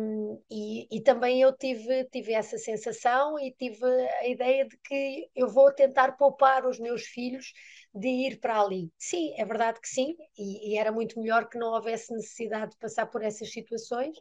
e, 0.51 0.89
e, 0.91 1.01
também 1.03 1.43
eu 1.43 1.53
tive, 1.57 2.05
tive 2.07 2.33
essa 2.33 2.59
sensação 2.59 3.39
e 3.39 3.53
tive 3.53 3.85
a 4.21 4.27
ideia 4.27 4.67
de 4.67 4.77
que 4.79 5.29
eu 5.35 5.49
vou 5.49 5.73
tentar 5.73 6.13
poupar 6.13 6.67
os 6.67 6.79
meus 6.79 7.03
filhos 7.03 7.53
de 7.95 8.09
ir 8.09 8.41
para 8.41 8.61
ali. 8.61 8.91
Sim, 8.99 9.35
é 9.37 9.45
verdade 9.45 9.81
que 9.81 9.89
sim, 9.89 10.17
e, 10.37 10.73
e 10.73 10.79
era 10.79 10.93
muito 10.93 11.21
melhor 11.21 11.49
que 11.49 11.59
não 11.59 11.73
houvesse 11.73 12.13
necessidade 12.13 12.73
de 12.73 12.79
passar 12.79 13.07
por 13.07 13.23
essas 13.23 13.51
situações. 13.51 14.17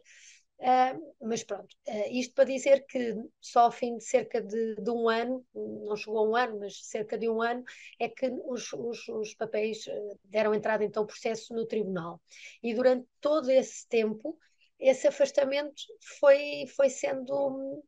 Uh, 0.60 1.14
mas 1.22 1.44
pronto, 1.44 1.72
uh, 1.86 2.08
isto 2.10 2.34
para 2.34 2.44
dizer 2.44 2.84
que 2.86 3.14
só 3.40 3.60
ao 3.60 3.70
fim 3.70 3.96
de 3.96 4.04
cerca 4.04 4.42
de, 4.42 4.74
de, 4.74 4.90
um 4.90 5.08
ano, 5.08 5.46
não 5.54 5.94
chegou 5.94 6.18
a 6.18 6.28
um 6.28 6.34
ano, 6.34 6.58
mas 6.58 6.84
cerca 6.84 7.16
de 7.16 7.28
um 7.28 7.40
ano, 7.40 7.62
é 7.96 8.08
que 8.08 8.28
os, 8.44 8.72
os, 8.72 9.08
os 9.08 9.34
papéis 9.34 9.86
ah, 9.88 10.16
deram 10.24 10.52
entrada 10.52 10.82
então 10.82 11.04
ao 11.04 11.06
processo 11.06 11.54
no 11.54 11.64
tribunal. 11.64 12.20
E 12.60 12.74
durante 12.74 13.06
todo 13.20 13.48
esse 13.52 13.86
tempo, 13.86 14.36
esse 14.78 15.06
afastamento 15.08 15.82
foi, 16.18 16.66
foi 16.76 16.88
sendo 16.88 17.82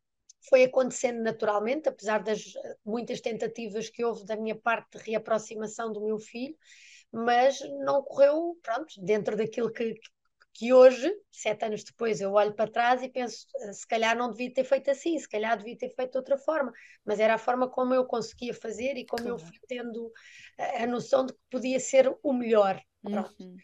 foi 0.49 0.65
acontecendo 0.65 1.23
naturalmente, 1.23 1.89
apesar 1.89 2.23
das 2.23 2.43
muitas 2.85 3.21
tentativas 3.21 3.91
que 3.91 4.05
houve 4.05 4.25
da 4.25 4.37
minha 4.37 4.57
parte 4.57 4.97
de 4.97 5.11
reaproximação 5.11 5.93
do 5.93 6.05
meu 6.05 6.19
filho, 6.19 6.57
mas 7.13 7.61
não 7.85 8.03
correu, 8.03 8.57
pronto, 8.63 8.95
dentro 9.03 9.37
daquilo 9.37 9.71
que, 9.71 9.95
que 10.55 10.73
hoje, 10.73 11.13
sete 11.31 11.65
anos 11.65 11.85
depois, 11.85 12.21
eu 12.21 12.33
olho 12.33 12.55
para 12.55 12.71
trás 12.71 13.03
e 13.03 13.09
penso, 13.09 13.47
se 13.73 13.87
calhar 13.87 14.17
não 14.17 14.31
devia 14.31 14.53
ter 14.53 14.65
feito 14.65 14.91
assim, 14.91 15.19
se 15.19 15.29
calhar 15.29 15.59
devia 15.59 15.77
ter 15.77 15.91
feito 15.91 16.13
de 16.13 16.19
outra 16.19 16.39
forma, 16.39 16.73
mas 17.05 17.21
era 17.21 17.35
a 17.35 17.39
forma 17.39 17.69
como 17.69 17.95
eu 17.95 18.07
conseguia 18.07 18.55
fazer 18.55 18.97
e 18.97 19.07
como 19.07 19.25
claro. 19.25 19.37
eu 19.37 19.39
fui 19.39 19.59
tendo 19.69 20.11
a, 20.59 20.85
a, 20.85 20.87
noção 20.87 21.27
de 21.27 21.33
que 21.33 21.41
podia 21.51 21.79
ser 21.79 22.17
o 22.23 22.33
melhor. 22.33 22.81
Pronto. 23.03 23.35
Uhum. 23.41 23.57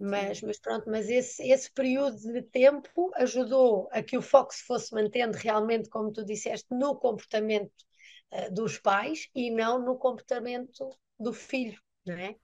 Mas, 0.00 0.40
mas 0.40 0.58
pronto, 0.58 0.88
mas 0.88 1.10
esse, 1.10 1.46
esse 1.46 1.70
período 1.70 2.16
de 2.16 2.40
tempo 2.40 3.10
ajudou 3.16 3.86
a 3.92 4.02
que 4.02 4.16
o 4.16 4.22
foco 4.22 4.54
se 4.54 4.62
fosse 4.62 4.94
mantendo 4.94 5.36
realmente, 5.36 5.90
como 5.90 6.10
tu 6.10 6.24
disseste, 6.24 6.66
no 6.70 6.96
comportamento 6.96 7.70
uh, 8.32 8.50
dos 8.52 8.78
pais 8.78 9.28
e 9.34 9.50
não 9.50 9.78
no 9.78 9.98
comportamento 9.98 10.88
do 11.18 11.34
filho, 11.34 11.78
não 12.06 12.14
é? 12.14 12.34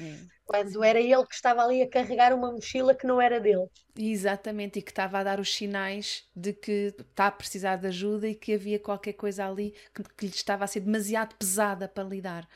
É. 0.00 0.16
Quando 0.44 0.82
era 0.82 1.00
ele 1.00 1.26
que 1.26 1.34
estava 1.34 1.62
ali 1.62 1.82
a 1.82 1.88
carregar 1.88 2.34
uma 2.34 2.50
mochila 2.50 2.94
que 2.94 3.06
não 3.06 3.20
era 3.20 3.38
dele. 3.38 3.68
Exatamente, 3.96 4.78
e 4.78 4.82
que 4.82 4.90
estava 4.90 5.18
a 5.18 5.24
dar 5.24 5.38
os 5.38 5.54
sinais 5.54 6.26
de 6.34 6.52
que 6.52 6.94
está 6.98 7.28
a 7.28 7.32
precisar 7.32 7.76
de 7.76 7.86
ajuda 7.86 8.28
e 8.28 8.34
que 8.34 8.54
havia 8.54 8.78
qualquer 8.78 9.12
coisa 9.12 9.46
ali 9.46 9.74
que, 9.94 10.02
que 10.02 10.26
lhe 10.26 10.32
estava 10.32 10.64
a 10.64 10.66
ser 10.66 10.80
demasiado 10.80 11.36
pesada 11.36 11.86
para 11.86 12.04
lidar. 12.04 12.48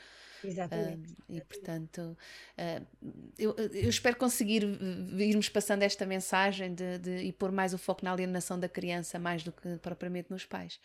Exatamente. 0.43 1.11
Uh, 1.11 1.35
e 1.35 1.41
portanto, 1.41 2.17
uh, 2.57 2.87
eu, 3.37 3.55
eu, 3.55 3.89
espero 3.89 4.15
conseguir 4.17 4.63
irmos 5.19 5.49
passando 5.49 5.83
esta 5.83 6.05
mensagem 6.05 6.73
de, 6.73 6.97
de, 6.99 7.17
e 7.19 7.31
pôr 7.31 7.51
mais 7.51 7.73
o 7.73 7.77
foco 7.77 8.03
na 8.03 8.11
alienação 8.11 8.59
da 8.59 8.69
criança, 8.69 9.19
mais 9.19 9.43
do 9.43 9.51
que 9.51 9.77
propriamente 9.77 10.31
nos 10.31 10.45
pais. 10.45 10.79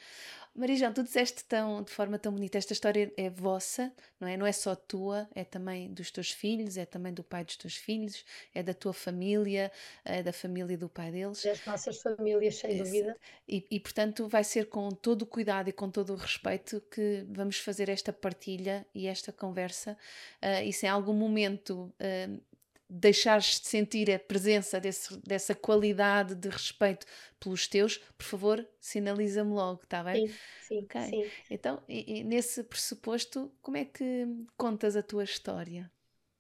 Marijão, 0.55 0.93
tu 0.93 1.03
disseste 1.03 1.45
tão, 1.45 1.83
de 1.83 1.91
forma 1.91 2.19
tão 2.19 2.31
bonita, 2.31 2.59
esta 2.59 2.75
história 2.75 3.11
é 3.17 3.31
vossa, 3.31 3.91
não 4.21 4.29
é? 4.29 4.37
Não 4.37 4.45
é 4.45 4.53
só 4.53 4.75
tua, 4.75 5.27
é 5.35 5.45
também 5.45 5.91
dos 5.93 6.11
teus 6.11 6.31
filhos, 6.31 6.77
é 6.77 6.85
também 6.85 7.13
do 7.13 7.25
pai 7.25 7.43
dos 7.43 7.57
teus 7.57 7.75
filhos, 7.75 8.23
é 8.55 8.63
da 8.63 8.75
tua 8.75 8.93
família, 8.93 9.73
é 10.05 10.23
da 10.23 10.33
família 10.33 10.77
do 10.77 10.91
pai 10.91 11.11
deles. 11.11 11.43
Das 11.43 11.65
nossas 11.65 12.03
famílias, 12.03 12.57
sem 12.57 12.77
dúvida. 12.77 13.17
E, 13.49 13.67
e, 13.71 13.81
portanto 13.81 14.29
vai 14.29 14.45
ser 14.45 14.67
com 14.67 14.91
todo 14.91 15.23
o 15.23 15.27
cuidado 15.27 15.69
e 15.69 15.73
com 15.73 15.91
todo 15.91 16.13
o 16.13 16.17
respeito 16.17 16.83
que 16.91 17.25
vamos 17.31 17.57
fazer 17.59 17.89
esta 17.89 18.13
partilha 18.13 18.87
e 18.95 19.07
esta 19.07 19.33
conversa. 19.43 19.97
Uh, 20.41 20.63
e 20.65 20.73
se 20.73 20.87
em 20.87 20.89
algum 20.89 21.13
momento 21.13 21.93
uh, 22.01 22.43
deixares 22.89 23.59
de 23.61 23.67
sentir 23.67 24.11
a 24.11 24.19
presença 24.19 24.79
desse, 24.79 25.17
dessa 25.23 25.55
qualidade 25.55 26.35
de 26.35 26.49
respeito 26.49 27.07
pelos 27.41 27.67
teus, 27.67 27.99
por 28.17 28.25
favor, 28.25 28.69
sinaliza-me 28.79 29.53
logo, 29.53 29.81
está 29.83 30.05
bem? 30.05 30.29
Sim, 30.29 30.35
sim, 30.69 30.79
okay. 30.85 31.03
sim. 31.03 31.31
Então, 31.51 31.83
e, 31.89 32.19
e 32.19 32.25
nesse 32.25 32.63
pressuposto, 32.63 33.51
como 33.63 33.79
é 33.79 33.85
que 33.85 34.27
contas 34.57 34.95
a 34.95 35.03
tua 35.03 35.25
história? 35.25 35.91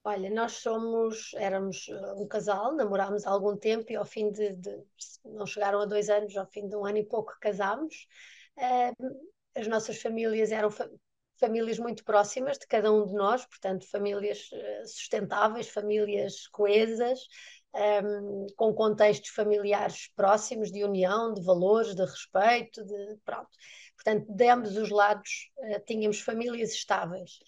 Olha, 0.04 0.28
nós 0.30 0.52
somos, 0.52 1.32
éramos 1.34 1.88
uh, 1.88 2.22
um 2.22 2.26
casal, 2.26 2.74
namorámos 2.74 3.24
há 3.24 3.30
algum 3.30 3.56
tempo 3.56 3.90
e 3.90 3.96
ao 3.96 4.04
fim 4.04 4.30
de, 4.30 4.52
de, 4.56 4.82
não 5.24 5.46
chegaram 5.46 5.80
a 5.80 5.86
dois 5.86 6.10
anos, 6.10 6.36
ao 6.36 6.46
fim 6.46 6.68
de 6.68 6.76
um 6.76 6.84
ano 6.84 6.98
e 6.98 7.04
pouco 7.04 7.38
casámos. 7.40 8.06
Uh, 8.58 9.32
as 9.54 9.66
nossas 9.66 10.00
famílias 10.00 10.50
eram 10.50 10.70
famílias 11.42 11.76
muito 11.76 12.04
próximas 12.04 12.56
de 12.56 12.68
cada 12.68 12.92
um 12.92 13.04
de 13.04 13.12
nós, 13.14 13.44
portanto, 13.44 13.84
famílias 13.90 14.48
eh, 14.52 14.82
sustentáveis, 14.86 15.68
famílias 15.68 16.46
coesas, 16.48 17.18
um, 17.74 17.78
ehm, 17.80 18.46
com 18.56 18.72
contextos 18.72 19.30
familiares 19.30 20.08
próximos, 20.14 20.70
de 20.70 20.84
união, 20.84 21.34
de 21.34 21.42
valores, 21.42 21.96
de 21.96 22.04
respeito, 22.04 22.84
de 22.84 23.16
pronto. 23.24 23.50
Portanto, 23.96 24.32
de 24.32 24.48
ambos 24.48 24.76
os 24.76 24.90
lados 24.90 25.50
uh, 25.58 25.80
tínhamos 25.84 26.20
famílias 26.20 26.70
estáveis. 26.72 27.40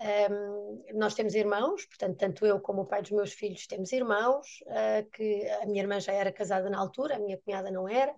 Um, 0.00 0.04
ehm, 0.06 0.98
nós 0.98 1.14
temos 1.14 1.34
irmãos, 1.34 1.84
portanto, 1.86 2.16
tanto 2.18 2.46
eu 2.46 2.60
como 2.60 2.82
o 2.82 2.86
pai 2.86 3.02
dos 3.02 3.10
meus 3.10 3.32
filhos 3.32 3.66
temos 3.66 3.92
irmãos, 3.92 4.46
uh, 4.66 5.10
que 5.10 5.48
a 5.62 5.66
minha 5.66 5.82
irmã 5.82 5.98
já 5.98 6.12
era 6.12 6.30
casada 6.32 6.70
na 6.70 6.78
altura, 6.78 7.16
a 7.16 7.18
minha 7.18 7.38
cunhada 7.38 7.70
não 7.72 7.88
era, 7.88 8.14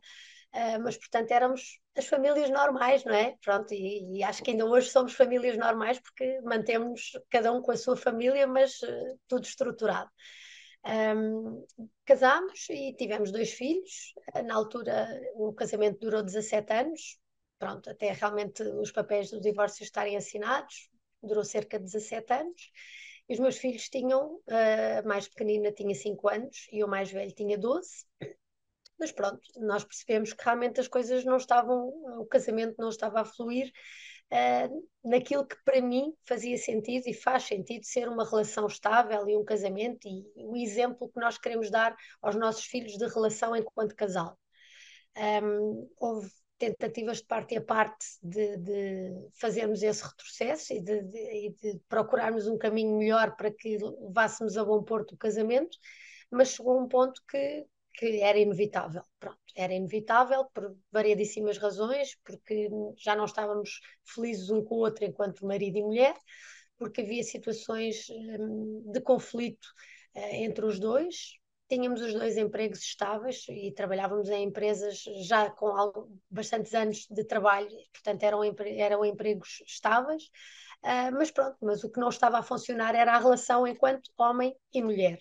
uh, 0.54 0.82
mas 0.82 0.96
portanto 0.96 1.30
éramos 1.30 1.80
as 1.96 2.06
famílias 2.06 2.50
normais, 2.50 3.04
não 3.04 3.14
é? 3.14 3.36
Pronto, 3.42 3.72
e, 3.74 4.18
e, 4.18 4.22
acho 4.22 4.42
que 4.42 4.50
ainda 4.52 4.66
hoje 4.66 4.90
somos 4.90 5.14
famílias 5.14 5.56
normais 5.56 6.00
porque 6.00 6.40
mantemos 6.42 7.12
cada 7.30 7.52
um 7.52 7.60
com 7.60 7.72
a 7.72 7.76
sua 7.76 7.96
família, 7.96 8.46
mas 8.46 8.80
uh, 8.82 9.18
tudo 9.28 9.44
estruturado. 9.44 10.10
Um, 10.86 11.64
casámos 12.04 12.68
e 12.68 12.94
tivemos 12.94 13.32
dois 13.32 13.52
filhos. 13.52 14.12
Na 14.44 14.54
altura, 14.54 15.08
o 15.34 15.52
casamento 15.52 16.00
durou 16.00 16.22
17 16.22 16.72
anos. 16.72 17.18
Pronto, 17.58 17.88
até 17.88 18.12
realmente 18.12 18.62
os 18.62 18.92
papéis 18.92 19.30
do 19.30 19.40
divórcio 19.40 19.82
estarem 19.84 20.16
assinados, 20.16 20.90
durou 21.22 21.44
cerca 21.44 21.78
de 21.78 21.84
17 21.84 22.32
anos. 22.32 22.70
E 23.26 23.32
os 23.32 23.40
meus 23.40 23.56
filhos 23.56 23.88
tinham, 23.88 24.34
uh, 24.34 24.98
a 24.98 25.02
mais 25.06 25.26
pequenina 25.26 25.72
tinha 25.72 25.94
5 25.94 26.28
anos 26.28 26.66
e 26.70 26.84
o 26.84 26.88
mais 26.88 27.10
velho 27.10 27.32
tinha 27.32 27.56
12. 27.56 28.04
Mas 28.98 29.12
pronto, 29.12 29.40
nós 29.56 29.84
percebemos 29.84 30.32
que 30.32 30.44
realmente 30.44 30.80
as 30.80 30.88
coisas 30.88 31.24
não 31.24 31.36
estavam, 31.36 31.88
o 32.20 32.26
casamento 32.26 32.76
não 32.78 32.88
estava 32.88 33.20
a 33.20 33.24
fluir 33.24 33.72
uh, 34.32 34.88
naquilo 35.04 35.46
que 35.46 35.56
para 35.64 35.80
mim 35.80 36.12
fazia 36.24 36.56
sentido 36.56 37.08
e 37.08 37.14
faz 37.14 37.44
sentido 37.44 37.84
ser 37.84 38.08
uma 38.08 38.28
relação 38.28 38.66
estável 38.66 39.28
e 39.28 39.36
um 39.36 39.44
casamento 39.44 40.06
e 40.06 40.24
o 40.36 40.56
exemplo 40.56 41.08
que 41.08 41.20
nós 41.20 41.38
queremos 41.38 41.70
dar 41.70 41.96
aos 42.22 42.36
nossos 42.36 42.64
filhos 42.64 42.96
de 42.96 43.06
relação 43.06 43.54
enquanto 43.56 43.96
casal. 43.96 44.38
Um, 45.16 45.88
houve 45.98 46.28
tentativas 46.58 47.18
de 47.18 47.26
parte 47.26 47.56
a 47.56 47.62
parte 47.62 48.06
de, 48.22 48.56
de 48.58 49.28
fazermos 49.38 49.82
esse 49.82 50.02
retrocesso 50.02 50.72
e 50.72 50.80
de, 50.80 51.02
de, 51.02 51.54
de, 51.60 51.80
procurarmos 51.88 52.46
um 52.46 52.56
caminho 52.56 52.96
melhor 52.96 53.36
para 53.36 53.50
que 53.50 53.76
levássemos 53.78 54.56
a 54.56 54.64
bom 54.64 54.82
porto 54.82 55.14
o 55.14 55.18
casamento, 55.18 55.76
mas 56.30 56.48
chegou 56.48 56.80
um 56.80 56.88
ponto 56.88 57.20
que, 57.28 57.66
que 57.94 58.20
era 58.20 58.38
inevitável. 58.38 59.02
Pronto, 59.18 59.38
era 59.56 59.72
inevitável 59.72 60.44
por 60.52 60.76
variedíssimas 60.92 61.58
razões, 61.58 62.16
porque 62.24 62.68
já 62.98 63.14
não 63.16 63.24
estávamos 63.24 63.80
felizes 64.04 64.50
um 64.50 64.62
com 64.64 64.76
o 64.76 64.78
outro 64.78 65.04
enquanto 65.04 65.46
marido 65.46 65.78
e 65.78 65.82
mulher, 65.82 66.16
porque 66.76 67.02
havia 67.02 67.22
situações 67.22 68.06
hum, 68.10 68.82
de 68.92 69.00
conflito 69.00 69.66
uh, 70.16 70.34
entre 70.34 70.66
os 70.66 70.78
dois. 70.80 71.38
Tínhamos 71.68 72.02
os 72.02 72.12
dois 72.12 72.36
empregos 72.36 72.80
estáveis 72.80 73.46
e 73.48 73.72
trabalhávamos 73.72 74.28
em 74.28 74.44
empresas 74.44 75.02
já 75.26 75.50
com 75.50 75.68
algo, 75.68 76.10
bastantes 76.30 76.74
anos 76.74 77.06
de 77.10 77.24
trabalho, 77.24 77.70
portanto 77.92 78.22
eram, 78.22 78.42
eram 78.76 79.04
empregos 79.04 79.62
estáveis. 79.66 80.24
Uh, 80.82 81.12
mas 81.12 81.30
pronto, 81.30 81.56
mas 81.62 81.82
o 81.84 81.90
que 81.90 82.00
não 82.00 82.08
estava 82.10 82.38
a 82.38 82.42
funcionar 82.42 82.94
era 82.94 83.14
a 83.14 83.18
relação 83.18 83.66
enquanto 83.66 84.10
homem 84.18 84.54
e 84.72 84.82
mulher. 84.82 85.18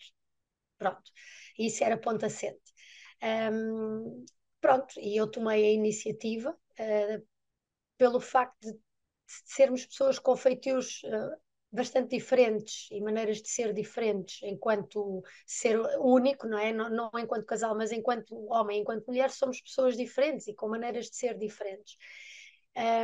Pronto 0.78 1.12
isso 1.58 1.84
era 1.84 1.98
ponto 1.98 2.26
assente. 2.26 2.63
Um, 3.24 4.26
pronto, 4.60 5.00
e 5.00 5.16
eu 5.16 5.30
tomei 5.30 5.66
a 5.66 5.72
iniciativa 5.72 6.52
uh, 6.52 7.28
pelo 7.98 8.20
facto 8.20 8.60
de, 8.60 8.74
de, 8.74 8.82
sermos 9.26 9.86
pessoas 9.86 10.20
com 10.20 10.36
feitios 10.36 11.02
uh, 11.04 11.38
bastante 11.72 12.10
diferentes 12.18 12.90
e 12.92 13.02
maneiras 13.02 13.42
de 13.42 13.50
ser 13.50 13.74
diferentes 13.74 14.42
enquanto 14.44 15.24
ser 15.48 15.80
único, 16.00 16.48
não 16.48 16.58
é? 16.58 16.74
Não, 16.74 16.90
não, 16.90 17.12
enquanto 17.18 17.46
casal, 17.46 17.76
mas 17.76 17.92
enquanto 17.92 18.36
homem, 18.52 18.82
enquanto 18.82 19.08
mulher, 19.08 19.32
somos 19.32 19.62
pessoas 19.62 19.96
diferentes 19.96 20.48
e 20.48 20.54
com 20.54 20.68
maneiras 20.68 21.10
de 21.10 21.16
ser 21.16 21.38
diferentes. 21.38 21.96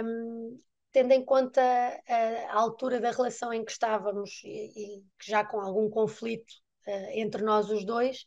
Um, 0.04 0.62
tendo 0.92 1.14
em 1.14 1.24
conta 1.24 1.62
a, 1.62 2.52
a, 2.52 2.56
altura 2.56 3.00
da 3.00 3.12
relação 3.12 3.54
em 3.54 3.64
que 3.64 3.72
estávamos 3.72 4.42
e, 4.44 4.98
e 5.00 5.06
já 5.22 5.46
com 5.46 5.62
algum 5.62 5.90
conflito 5.90 6.54
entre 7.14 7.44
nós 7.44 7.70
os 7.70 7.86
dois, 7.86 8.26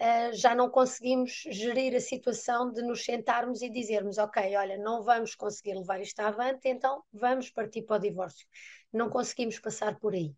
uh, 0.00 0.34
já 0.34 0.54
não 0.54 0.70
conseguimos 0.70 1.44
gerir 1.50 1.94
a 1.94 2.00
situação 2.00 2.72
de 2.72 2.82
nos 2.82 3.04
sentarmos 3.04 3.62
e 3.62 3.70
dizermos: 3.70 4.18
Ok, 4.18 4.56
olha, 4.56 4.76
não 4.78 5.02
vamos 5.02 5.34
conseguir 5.34 5.74
levar 5.74 6.00
isto 6.00 6.20
avante, 6.20 6.68
então 6.68 7.02
vamos 7.12 7.50
partir 7.50 7.82
para 7.82 7.96
o 7.96 8.00
divórcio. 8.00 8.46
Não 8.92 9.10
conseguimos 9.10 9.58
passar 9.58 9.98
por 9.98 10.14
aí. 10.14 10.34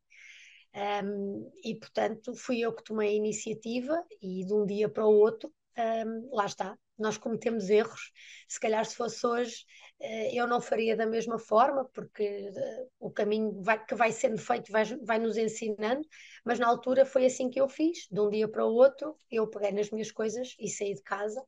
Um, 0.72 1.50
e 1.64 1.74
portanto 1.74 2.32
fui 2.34 2.60
eu 2.60 2.72
que 2.72 2.84
tomei 2.84 3.08
a 3.08 3.16
iniciativa 3.16 4.04
e 4.22 4.44
de 4.44 4.54
um 4.54 4.64
dia 4.64 4.88
para 4.88 5.04
o 5.04 5.12
outro, 5.12 5.52
um, 5.76 6.30
lá 6.32 6.46
está, 6.46 6.78
nós 7.00 7.16
cometemos 7.16 7.70
erros. 7.70 8.12
Se 8.48 8.60
calhar 8.60 8.84
se 8.84 8.94
fosse 8.94 9.26
hoje, 9.26 9.64
uh, 10.00 10.34
eu 10.34 10.46
não 10.46 10.60
faria 10.60 10.96
da 10.96 11.06
mesma 11.06 11.38
forma, 11.38 11.84
porque 11.86 12.50
uh, 12.50 12.90
o 12.98 13.10
caminho 13.10 13.62
vai, 13.62 13.84
que 13.84 13.94
vai 13.94 14.12
sendo 14.12 14.38
feito 14.38 14.70
vai, 14.70 14.84
vai 15.02 15.18
nos 15.18 15.36
ensinando, 15.36 16.06
mas 16.44 16.58
na 16.58 16.68
altura 16.68 17.04
foi 17.04 17.26
assim 17.26 17.50
que 17.50 17.60
eu 17.60 17.68
fiz, 17.68 18.06
de 18.10 18.20
um 18.20 18.28
dia 18.28 18.48
para 18.48 18.64
o 18.64 18.72
outro, 18.72 19.18
eu 19.30 19.48
peguei 19.48 19.72
nas 19.72 19.90
minhas 19.90 20.10
coisas 20.10 20.54
e 20.58 20.68
saí 20.68 20.94
de 20.94 21.02
casa 21.02 21.42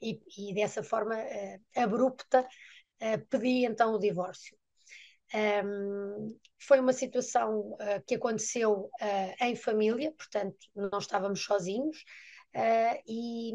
e, 0.00 0.20
e 0.38 0.54
dessa 0.54 0.82
forma 0.82 1.16
uh, 1.16 1.80
abrupta 1.80 2.46
pedi 3.28 3.66
então 3.66 3.92
o 3.92 3.98
divórcio. 3.98 4.56
Um, 5.34 6.38
foi 6.58 6.80
uma 6.80 6.92
situação 6.92 7.76
que 8.06 8.14
aconteceu 8.14 8.88
em 9.42 9.54
família, 9.56 10.10
portanto 10.12 10.56
não 10.74 10.98
estávamos 10.98 11.44
sozinhos, 11.44 12.02
e, 13.06 13.52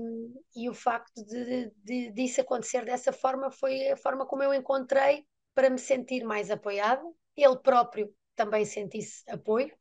e, 0.55 0.69
o 0.69 0.73
facto 0.73 1.23
de, 1.25 1.71
de, 1.83 2.11
disso 2.11 2.41
acontecer 2.41 2.83
dessa 2.83 3.13
forma 3.13 3.49
foi 3.49 3.89
a 3.89 3.97
forma 3.97 4.25
como 4.25 4.43
eu 4.43 4.53
encontrei 4.53 5.25
para 5.55 5.69
me 5.69 5.77
sentir 5.79 6.23
mais 6.23 6.51
apoiada, 6.51 7.03
ele 7.35 7.57
próprio 7.57 8.13
também 8.35 8.65
sentisse 8.65 9.23
apoio, 9.29 9.73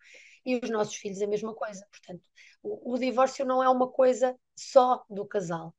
e 0.45 0.57
os 0.63 0.71
nossos 0.71 0.97
filhos 0.97 1.21
a 1.21 1.27
mesma 1.27 1.55
coisa. 1.55 1.85
Portanto, 1.91 2.29
o, 2.63 2.95
o 2.95 2.99
divórcio 2.99 3.45
não 3.45 3.63
é 3.63 3.69
uma 3.69 3.89
coisa 3.91 4.37
só 4.57 5.05
do 5.11 5.27
casal. 5.27 5.75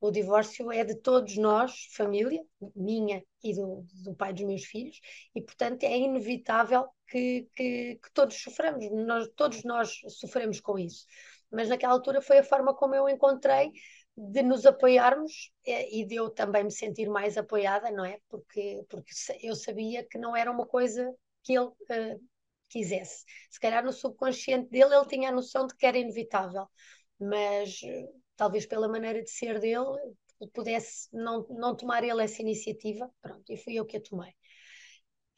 O 0.00 0.10
divórcio 0.10 0.72
é 0.72 0.84
de 0.84 0.96
todos 0.96 1.36
nós, 1.36 1.86
família, 1.94 2.44
minha 2.74 3.24
e 3.42 3.54
do, 3.54 3.86
do 4.02 4.14
pai 4.14 4.32
dos 4.32 4.42
meus 4.42 4.64
filhos, 4.64 5.00
e 5.34 5.40
portanto 5.40 5.84
é 5.84 5.96
inevitável 5.96 6.88
que, 7.06 7.48
que, 7.54 8.00
que 8.02 8.12
todos 8.12 8.36
soframos, 8.40 8.84
nós, 8.90 9.28
todos 9.36 9.62
nós 9.62 10.00
sofremos 10.08 10.60
com 10.60 10.78
isso. 10.78 11.06
Mas 11.52 11.68
naquela 11.68 11.92
altura 11.92 12.20
foi 12.22 12.38
a 12.38 12.44
forma 12.44 12.74
como 12.74 12.94
eu 12.94 13.08
encontrei 13.08 13.72
de 14.16 14.42
nos 14.42 14.66
apoiarmos 14.66 15.52
eh, 15.66 15.88
e 16.00 16.04
de 16.06 16.16
eu 16.16 16.30
também 16.30 16.64
me 16.64 16.70
sentir 16.72 17.08
mais 17.08 17.36
apoiada, 17.36 17.90
não 17.90 18.04
é? 18.04 18.18
Porque, 18.28 18.84
porque 18.88 19.10
eu 19.42 19.54
sabia 19.54 20.04
que 20.06 20.18
não 20.18 20.36
era 20.36 20.50
uma 20.50 20.66
coisa 20.66 21.14
que 21.42 21.54
ele 21.54 21.66
uh, 21.66 22.20
quisesse. 22.68 23.24
Se 23.50 23.60
calhar 23.60 23.84
no 23.84 23.92
subconsciente 23.92 24.68
dele 24.70 24.94
ele 24.94 25.06
tinha 25.06 25.28
a 25.30 25.32
noção 25.32 25.66
de 25.66 25.74
que 25.76 25.86
era 25.86 25.98
inevitável, 25.98 26.66
mas 27.18 27.80
eh, 27.84 28.08
talvez 28.36 28.66
pela 28.66 28.88
maneira 28.88 29.22
de 29.22 29.30
ser 29.30 29.58
dele 29.60 29.96
pudesse 30.52 31.08
não, 31.12 31.46
não 31.50 31.76
tomar 31.76 32.02
ele 32.04 32.22
essa 32.22 32.42
iniciativa, 32.42 33.10
pronto, 33.20 33.50
e 33.52 33.56
fui 33.56 33.74
eu 33.74 33.86
que 33.86 33.96
a 33.96 34.02
tomei. 34.02 34.34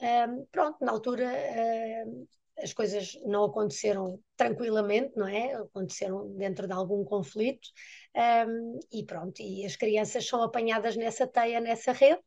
Um, 0.00 0.46
pronto, 0.50 0.84
na 0.84 0.92
altura 0.92 1.24
uh, 1.26 2.28
as 2.58 2.72
coisas 2.72 3.18
não 3.24 3.44
aconteceram 3.44 4.20
tranquilamente, 4.36 5.12
não 5.16 5.26
é? 5.26 5.54
Aconteceram 5.54 6.36
dentro 6.36 6.66
de 6.66 6.72
algum 6.72 7.04
conflito 7.04 7.68
um, 8.46 8.78
e 8.92 9.04
pronto, 9.04 9.40
e 9.40 9.64
as 9.64 9.76
crianças 9.76 10.26
são 10.26 10.42
apanhadas 10.42 10.96
nessa 10.96 11.26
teia, 11.26 11.60
nessa 11.60 11.92
rede. 11.92 12.22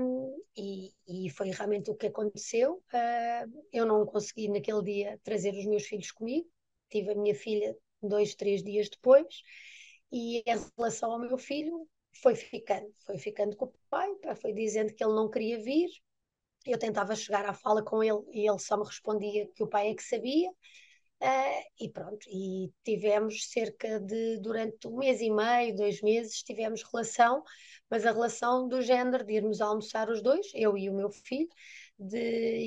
Um, 0.00 0.42
e, 0.56 0.90
e, 1.06 1.30
foi 1.30 1.50
realmente 1.50 1.90
o 1.90 1.94
que 1.94 2.06
aconteceu. 2.06 2.82
Uh, 2.92 3.64
eu 3.72 3.84
não 3.84 4.06
consegui 4.06 4.48
naquele 4.48 4.82
dia 4.82 5.20
trazer 5.22 5.52
os 5.54 5.66
meus 5.66 5.84
filhos 5.84 6.10
comigo, 6.10 6.48
tive 6.90 7.10
a 7.10 7.14
minha 7.14 7.34
filha 7.34 7.76
dois, 8.02 8.34
três 8.34 8.62
dias 8.62 8.88
depois, 8.88 9.42
e 10.10 10.38
em 10.38 10.58
relação 10.76 11.12
ao 11.12 11.18
meu 11.18 11.36
filho, 11.36 11.86
foi 12.22 12.34
ficando, 12.34 12.90
foi 13.04 13.18
ficando 13.18 13.56
com 13.56 13.66
o 13.66 13.74
pai, 13.90 14.10
foi 14.40 14.52
dizendo 14.52 14.92
que 14.94 15.04
ele 15.04 15.14
não 15.14 15.30
queria 15.30 15.58
vir, 15.58 15.90
eu 16.72 16.78
tentava 16.78 17.14
chegar 17.16 17.46
à 17.46 17.52
fala 17.52 17.82
com 17.82 18.02
ele 18.02 18.20
e 18.32 18.48
ele 18.48 18.58
só 18.58 18.76
me 18.76 18.84
respondia 18.84 19.48
que 19.54 19.62
o 19.62 19.66
pai 19.68 19.90
é 19.90 19.94
que 19.94 20.02
sabia. 20.02 20.50
Uh, 21.20 21.64
e 21.80 21.90
pronto, 21.90 22.28
e 22.30 22.72
tivemos 22.84 23.50
cerca 23.50 23.98
de, 23.98 24.38
durante 24.38 24.86
um 24.86 24.98
mês 24.98 25.20
e 25.20 25.30
meio, 25.30 25.74
dois 25.74 26.00
meses, 26.00 26.44
tivemos 26.44 26.84
relação, 26.84 27.42
mas 27.90 28.06
a 28.06 28.12
relação 28.12 28.68
do 28.68 28.80
género 28.80 29.24
de 29.24 29.32
irmos 29.32 29.60
almoçar 29.60 30.08
os 30.08 30.22
dois, 30.22 30.46
eu 30.54 30.78
e 30.78 30.88
o 30.88 30.94
meu 30.94 31.10
filho, 31.10 31.48
de 31.98 32.16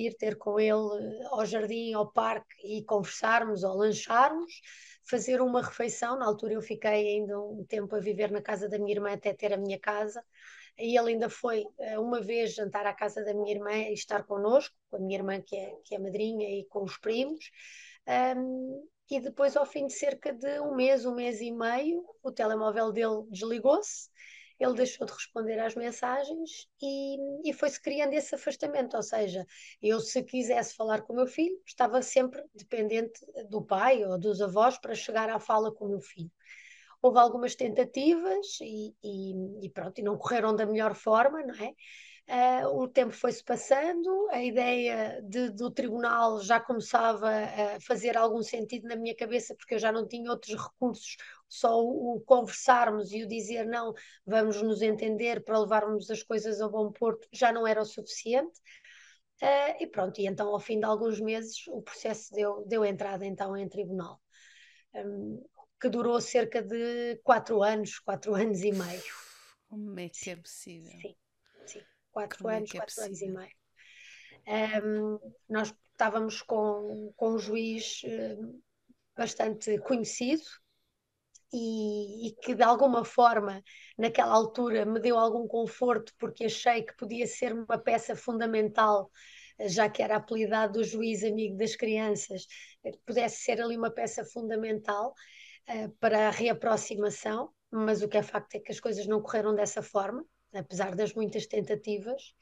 ir 0.06 0.18
ter 0.18 0.38
com 0.38 0.60
ele 0.60 1.26
ao 1.30 1.46
jardim, 1.46 1.94
ao 1.94 2.12
parque 2.12 2.56
e 2.62 2.84
conversarmos 2.84 3.64
ou 3.64 3.78
lancharmos, 3.78 4.52
fazer 5.10 5.42
uma 5.42 5.62
refeição. 5.62 6.20
Na 6.20 6.26
altura 6.26 6.54
eu 6.54 6.62
fiquei 6.62 6.90
ainda 7.16 7.40
um 7.40 7.64
tempo 7.64 7.96
a 7.96 8.00
viver 8.00 8.32
na 8.32 8.42
casa 8.42 8.68
da 8.68 8.78
minha 8.78 8.96
irmã 8.96 9.14
até 9.14 9.34
ter 9.34 9.54
a 9.54 9.58
minha 9.58 9.80
casa 9.80 10.22
e 10.78 10.98
ele 10.98 11.12
ainda 11.12 11.30
foi 11.30 11.64
uh, 11.78 12.02
uma 12.02 12.22
vez 12.22 12.54
jantar 12.54 12.86
à 12.86 12.94
casa 12.94 13.24
da 13.24 13.34
minha 13.34 13.54
irmã 13.54 13.74
e 13.74 13.94
estar 13.94 14.24
connosco, 14.24 14.76
com 14.90 14.98
a 14.98 15.00
minha 15.00 15.18
irmã 15.18 15.42
que 15.42 15.56
é, 15.56 15.76
que 15.84 15.96
é 15.96 16.00
madrinha 16.00 16.48
e 16.50 16.66
com 16.66 16.84
os 16.84 16.98
primos. 16.98 17.52
Um, 18.38 18.88
e 19.10 19.20
depois, 19.20 19.58
ao 19.58 19.66
fim 19.66 19.88
de 19.88 19.94
cerca 19.94 20.34
de 20.34 20.60
um 20.62 20.76
mês, 20.76 21.06
um 21.06 21.14
mês 21.14 21.42
e 21.42 21.52
meio, 21.52 22.04
o 22.24 22.32
telemóvel 22.32 22.92
dele 22.92 23.24
desligou-se, 23.30 24.10
ele 24.58 24.74
deixou 24.74 25.06
de 25.06 25.12
responder 25.12 25.60
às 25.60 25.76
mensagens 25.76 26.68
e, 26.82 27.18
e 27.44 27.52
foi-se 27.52 27.82
criando 27.82 28.14
esse 28.14 28.34
afastamento. 28.36 28.96
Ou 28.96 29.04
seja, 29.04 29.46
eu, 29.82 30.00
se 30.00 30.24
quisesse 30.24 30.76
falar 30.76 31.02
com 31.02 31.14
o 31.14 31.16
meu 31.16 31.28
filho, 31.28 31.60
estava 31.66 32.02
sempre 32.02 32.42
dependente 32.54 33.20
do 33.50 33.62
pai 33.62 34.06
ou 34.06 34.18
dos 34.18 34.42
avós 34.42 34.78
para 34.78 34.96
chegar 34.96 35.30
à 35.30 35.40
fala 35.40 35.74
com 35.74 35.86
o 35.86 35.90
meu 35.90 36.02
filho 36.02 36.32
houve 37.02 37.20
algumas 37.20 37.56
tentativas 37.56 38.60
e, 38.62 38.96
e, 39.04 39.66
e, 39.66 39.70
pronto, 39.70 40.00
e 40.00 40.04
não 40.04 40.18
correram 40.18 40.56
da 40.56 40.66
melhor 40.66 40.96
forma, 40.96 41.42
não 41.44 41.56
é? 41.56 41.74
Uh, 42.30 42.84
o 42.84 42.88
tempo 42.88 43.12
foi-se 43.12 43.44
passando, 43.44 44.30
a 44.30 44.42
ideia 44.42 45.22
de, 45.24 45.50
do 45.50 45.70
tribunal 45.70 46.40
já 46.42 46.60
começava 46.62 47.28
a 47.30 47.80
fazer 47.82 48.16
algum 48.16 48.42
sentido 48.42 48.88
na 48.88 48.96
minha 48.96 49.16
cabeça, 49.16 49.54
porque 49.56 49.74
eu 49.74 49.80
já 49.80 49.92
não 49.92 50.08
tinha 50.08 50.30
outros 50.30 50.56
recursos, 50.56 51.18
só 51.50 51.78
o, 51.84 52.16
o 52.16 52.22
conversarmos 52.22 53.12
e 53.12 53.24
o 53.24 53.28
dizer 53.28 53.66
não, 53.66 53.94
vamos 54.26 54.62
nos 54.62 54.82
entender 54.82 55.44
para 55.44 55.60
levarmos 55.60 56.10
as 56.10 56.24
coisas 56.24 56.62
a 56.62 56.70
bom 56.70 56.92
porto 56.92 57.28
já 57.34 57.52
não 57.52 57.68
era 57.68 57.82
o 57.82 57.86
suficiente. 57.86 58.58
Uh, 59.42 59.76
e 59.82 59.88
pronto, 59.88 60.22
e 60.22 60.28
então 60.28 60.48
ao 60.50 60.60
fim 60.60 60.80
de 60.80 60.86
alguns 60.86 61.20
meses 61.20 61.68
o 61.68 61.82
processo 61.82 62.32
deu, 62.32 62.64
deu 62.68 62.86
entrada 62.86 63.26
então 63.26 63.58
em 63.58 63.68
tribunal. 63.68 64.22
Um, 64.94 65.44
que 65.82 65.90
durou 65.90 66.22
cerca 66.22 66.62
de 66.62 67.20
quatro 67.24 67.64
anos, 67.64 67.98
quatro 68.00 68.36
anos 68.36 68.62
e 68.62 68.72
meio. 68.72 69.02
Como 69.68 70.00
é 70.00 70.10
que 70.10 70.30
é 70.30 70.36
possível? 70.36 70.92
Sim, 71.02 71.16
sim. 71.66 71.82
quatro 72.12 72.38
Como 72.38 72.52
é 72.52 72.58
anos, 72.58 72.72
é 72.74 72.78
é 72.78 72.80
quatro 72.80 73.04
anos 73.04 73.22
e 73.22 73.32
meio. 73.32 73.56
Um, 74.86 75.20
nós 75.50 75.74
estávamos 75.92 76.42
com, 76.44 77.12
com 77.16 77.34
um 77.34 77.40
juiz 77.40 78.02
um, 78.06 78.62
bastante 79.18 79.80
conhecido 79.80 80.44
e, 81.54 82.28
e, 82.28 82.32
que 82.42 82.56
de 82.56 82.64
alguma 82.64 83.04
forma 83.04 83.64
naquela 83.98 84.34
altura 84.34 84.86
me 84.86 85.00
deu 85.00 85.18
algum 85.18 85.48
conforto 85.48 86.14
porque 86.18 86.46
achei 86.46 86.84
que 86.84 86.96
podia 86.96 87.28
ser 87.28 87.54
uma 87.54 87.78
peça 87.78 88.16
fundamental 88.16 89.12
já 89.68 89.90
que 89.90 90.02
era 90.02 90.16
apelidado 90.16 90.74
do 90.74 90.84
juiz 90.84 91.24
amigo 91.24 91.58
das 91.58 91.76
crianças, 91.76 92.48
que 92.84 92.98
pudesse 93.06 93.44
ser 93.44 93.62
ali 93.62 93.78
uma 93.78 93.92
peça 93.92 94.24
fundamental 94.26 95.14
para 96.00 96.28
a 96.28 96.32
reaproximação, 96.32 97.52
mas 97.72 98.02
o 98.02 98.08
que 98.08 98.18
é 98.18 98.24
facto 98.24 98.56
é 98.56 98.60
que 98.60 98.72
as 98.72 98.80
coisas 98.80 99.08
não 99.08 99.22
correram 99.22 99.56
dessa 99.56 99.82
forma, 99.82 100.26
apesar 100.54 100.96
das 100.96 101.14
muitas 101.14 101.46
tentativas. 101.48 102.34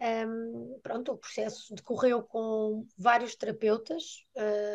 Um, 0.00 0.78
pronto, 0.80 1.12
o 1.12 1.18
processo 1.18 1.74
decorreu 1.74 2.22
com 2.22 2.86
vários 2.96 3.34
terapeutas, 3.34 4.24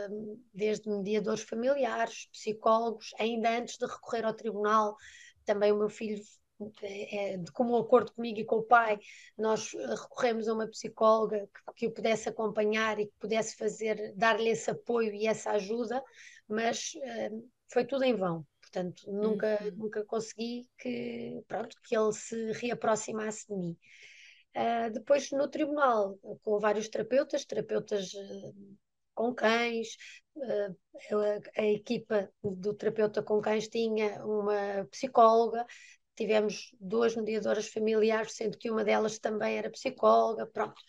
um, 0.10 0.42
desde 0.54 0.90
mediadores 0.90 1.44
familiares, 1.44 2.28
psicólogos, 2.32 3.12
ainda 3.18 3.58
antes 3.58 3.78
de 3.78 3.86
recorrer 3.86 4.26
ao 4.26 4.34
tribunal. 4.34 4.98
Também 5.46 5.72
o 5.72 5.78
meu 5.78 5.90
filho, 5.90 6.22
é, 6.82 7.38
de 7.38 7.52
comum 7.54 7.78
acordo 7.78 8.12
comigo 8.14 8.40
e 8.40 8.46
com 8.46 8.58
o 8.58 8.64
pai, 8.64 9.00
nós 9.38 9.72
recorremos 9.74 10.48
a 10.48 10.54
uma 10.54 10.68
psicóloga 10.68 11.48
que, 11.48 11.74
que 11.76 11.88
o 11.88 11.92
pudesse 11.92 12.28
acompanhar 12.28 13.00
e 13.00 13.06
que 13.06 13.14
pudesse 13.20 13.56
fazer, 13.56 14.14
dar-lhe 14.16 14.50
esse 14.50 14.72
apoio 14.72 15.14
e 15.14 15.26
essa 15.26 15.52
ajuda, 15.52 16.04
mas 16.48 16.94
um, 17.32 17.50
foi 17.74 17.86
tudo 17.86 18.04
em 18.04 18.16
vão. 18.16 18.46
Portanto, 18.62 19.12
nunca, 19.12 19.60
uhum. 19.64 19.72
nunca 19.78 20.06
consegui 20.06 20.68
que, 20.78 21.44
pronto, 21.48 21.76
que 21.84 21.96
ele 21.96 22.14
se 22.14 22.52
reaproximasse 22.54 23.48
de 23.48 23.56
mim. 23.56 23.78
Uh, 24.56 24.92
depois, 24.92 25.32
no 25.32 25.48
tribunal, 25.48 26.18
com 26.44 26.60
vários 26.60 26.88
terapeutas, 26.88 27.46
terapeutas 27.46 28.14
uh, 28.14 28.78
com 29.16 29.34
cães, 29.34 29.96
uh, 30.36 30.76
a, 31.56 31.62
a, 31.62 31.66
equipa 31.66 32.32
do 32.44 32.74
terapeuta 32.74 33.24
com 33.24 33.42
cães 33.42 33.68
tinha 33.68 34.24
uma 34.24 34.86
psicóloga, 34.92 35.66
tivemos 36.16 36.72
duas 36.80 37.16
mediadoras 37.16 37.68
familiares, 37.68 38.34
sendo 38.34 38.58
que 38.58 38.70
uma 38.70 38.84
delas 38.84 39.18
também 39.20 39.58
era 39.58 39.72
psicóloga, 39.72 40.46
pronto. 40.48 40.80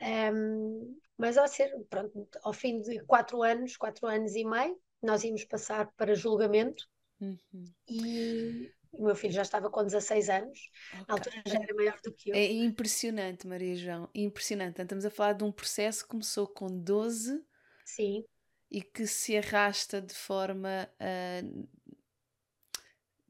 Um, 0.00 0.98
mas 1.16 1.38
ao, 1.38 1.48
ser, 1.48 1.72
pronto, 1.88 2.28
ao 2.42 2.52
fim 2.52 2.80
de 2.80 3.00
quatro 3.04 3.42
anos, 3.42 3.76
quatro 3.76 4.06
anos 4.06 4.34
e 4.34 4.44
meio, 4.44 4.76
nós 5.02 5.24
íamos 5.24 5.44
passar 5.44 5.90
para 5.96 6.14
julgamento 6.14 6.84
uhum. 7.20 7.64
e 7.88 8.70
o 8.92 9.04
meu 9.04 9.14
filho 9.14 9.32
já 9.32 9.42
estava 9.42 9.70
com 9.70 9.84
16 9.84 10.28
anos, 10.28 10.58
okay. 10.90 11.04
na 11.06 11.14
altura 11.14 11.42
já 11.46 11.58
era 11.60 11.74
maior 11.74 11.98
do 12.02 12.12
que 12.12 12.30
eu. 12.30 12.34
É 12.34 12.44
impressionante, 12.44 13.46
Maria 13.46 13.76
João, 13.76 14.08
impressionante. 14.14 14.80
Estamos 14.80 15.04
a 15.04 15.10
falar 15.10 15.34
de 15.34 15.44
um 15.44 15.52
processo 15.52 16.02
que 16.02 16.08
começou 16.08 16.46
com 16.48 16.66
12 16.66 17.42
Sim. 17.84 18.24
e 18.70 18.82
que 18.82 19.06
se 19.06 19.36
arrasta 19.36 20.00
de 20.00 20.14
forma 20.14 20.88
uh, 20.94 21.68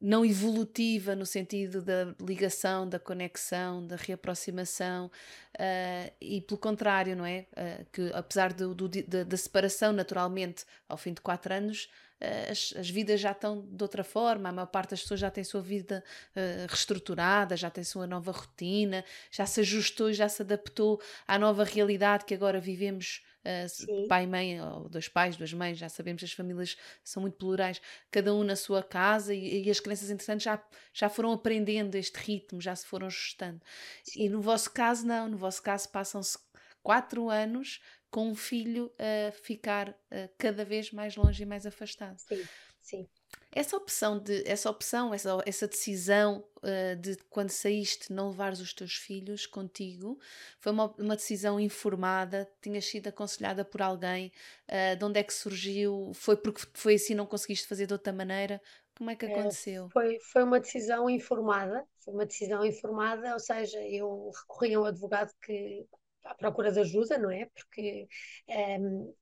não 0.01 0.25
evolutiva 0.25 1.15
no 1.15 1.25
sentido 1.25 1.81
da 1.81 2.15
ligação, 2.21 2.89
da 2.89 2.99
conexão, 2.99 3.87
da 3.87 3.97
reaproximação 3.97 5.07
uh, 5.07 6.13
e 6.21 6.41
pelo 6.43 6.59
contrário, 6.59 7.17
não 7.17 7.25
é? 7.25 7.47
Uh, 7.53 7.87
que 7.93 8.11
apesar 8.13 8.53
do, 8.53 8.75
do, 8.75 8.89
da, 8.89 9.25
da 9.25 9.37
separação 9.37 9.93
naturalmente 9.93 10.65
ao 10.89 10.99
fim 10.99 11.15
de 11.15 11.21
quatro 11.21 11.53
anos, 11.53 11.89
uh, 12.21 12.51
as, 12.51 12.75
as, 12.77 12.91
vidas 12.91 13.21
já 13.21 13.33
estão 13.33 13.67
de 13.67 13.83
outra 13.83 14.05
forma, 14.05 14.51
a 14.51 14.53
maior 14.53 14.67
parte 14.67 14.91
das 14.91 15.01
pessoas 15.01 15.21
já 15.21 15.31
tem 15.31 15.43
sua 15.43 15.63
vida 15.63 16.05
reestruturada, 16.69 17.57
já 17.57 17.71
tem 17.71 17.83
sua 17.83 18.07
nova 18.07 18.33
rotina, 18.33 19.03
já 19.31 19.47
se 19.47 19.61
ajustou, 19.61 20.13
já 20.13 20.29
se 20.29 20.43
adaptou 20.43 21.01
à 21.27 21.39
nova 21.39 21.65
realidade 21.65 22.27
que 22.27 22.35
agora 22.35 22.61
vivemos 22.61 23.23
uh, 23.47 24.09
pai 24.09 24.25
e 24.25 24.27
mãe, 24.27 24.61
ou 24.61 24.89
dois 24.89 25.09
pais, 25.09 25.37
duas 25.37 25.53
mães, 25.53 25.79
já 25.79 25.89
sabemos 25.89 26.23
as 26.23 26.33
famílias 26.33 26.77
são 27.05 27.21
muito 27.21 27.37
plurais, 27.37 27.81
cada 28.11 28.35
um 28.35 28.43
na 28.43 28.57
sua 28.57 28.83
casa 28.83 29.35
e, 29.35 29.65
e 29.65 29.71
as 29.71 29.81
crianças, 29.81 30.11
entretanto, 30.11 30.43
já, 30.43 30.63
já 30.93 31.09
foram 31.09 31.33
aprendendo 31.33 31.95
este 31.95 32.17
ritmo, 32.19 32.61
já 32.61 32.75
se 32.75 32.87
foram 32.87 33.07
ajustando. 33.07 33.61
Sim. 34.05 34.25
E 34.25 34.29
no 34.29 34.41
vosso 34.41 34.71
caso, 34.73 35.07
não, 35.07 35.29
no 35.29 35.37
vosso 35.37 35.63
caso 35.63 35.89
passam-se 35.89 36.39
quatro 36.83 37.31
anos 37.31 37.81
com 38.11 38.31
um 38.31 38.35
filho 38.35 38.93
a 38.99 39.33
ficar 39.33 39.91
uh, 39.91 39.95
cada 40.39 40.65
vez 40.65 40.91
mais 40.93 41.17
longe 41.17 41.43
e 41.43 41.47
mais 41.47 41.67
afastado. 41.67 42.19
Sim, 42.19 42.45
sim. 42.81 43.09
Essa 43.57 43.75
opção, 43.75 44.19
de, 44.19 44.47
essa, 44.47 44.69
opção 44.69 45.15
essa, 45.15 45.43
essa 45.47 45.67
decisão 45.67 46.45
uh, 46.59 46.95
de 47.01 47.17
quando 47.31 47.49
saíste 47.49 48.13
não 48.13 48.29
levares 48.29 48.61
os 48.61 48.75
teus 48.75 48.97
filhos 48.97 49.47
contigo 49.47 50.19
foi 50.61 50.73
uma, 50.73 50.95
uma 50.99 51.17
decisão 51.17 51.59
informada? 51.59 52.47
Tinhas 52.61 52.85
sido 52.85 53.09
aconselhada 53.09 53.65
por 53.65 53.81
alguém? 53.81 54.31
Uh, 54.69 54.95
de 54.99 55.03
onde 55.03 55.19
é 55.19 55.23
que 55.23 55.33
surgiu? 55.33 56.13
Foi 56.13 56.37
porque 56.37 56.67
foi 56.75 56.97
assim 56.97 57.15
não 57.15 57.25
conseguiste 57.25 57.67
fazer 57.67 57.87
de 57.87 57.95
outra 57.95 58.13
maneira? 58.13 58.61
Como 58.95 59.09
é 59.09 59.17
que 59.17 59.25
eh, 59.25 59.33
aconteceu? 59.33 59.87
É, 59.87 59.91
foi, 59.91 60.19
foi 60.21 60.43
uma 60.43 60.61
decisão 60.61 61.09
informada, 61.09 61.83
foi 62.05 62.13
uma 62.13 62.27
decisão 62.27 62.63
informada, 62.63 63.33
ou 63.33 63.41
seja, 63.41 63.81
eu 63.89 64.33
recorri 64.39 64.75
a 64.75 64.81
um 64.81 64.85
advogado 64.85 65.33
que 65.41 65.87
à 66.25 66.35
procura 66.35 66.71
de 66.71 66.81
ajuda, 66.81 67.17
não 67.17 67.31
é? 67.31 67.47
Porque 67.47 68.07
um, 68.49 68.53
ehm, 68.53 69.15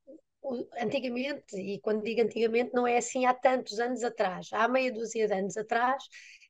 antigamente, 0.78 1.56
e 1.56 1.80
quando 1.80 2.02
digo 2.02 2.22
antigamente, 2.22 2.72
não 2.74 2.86
é 2.86 2.96
assim 2.98 3.26
há 3.26 3.34
tantos 3.34 3.78
anos 3.78 4.02
atrás, 4.02 4.48
há 4.52 4.68
meia 4.68 4.92
dúzia 4.92 5.26
de 5.26 5.34
anos 5.34 5.56
atrás, 5.56 6.02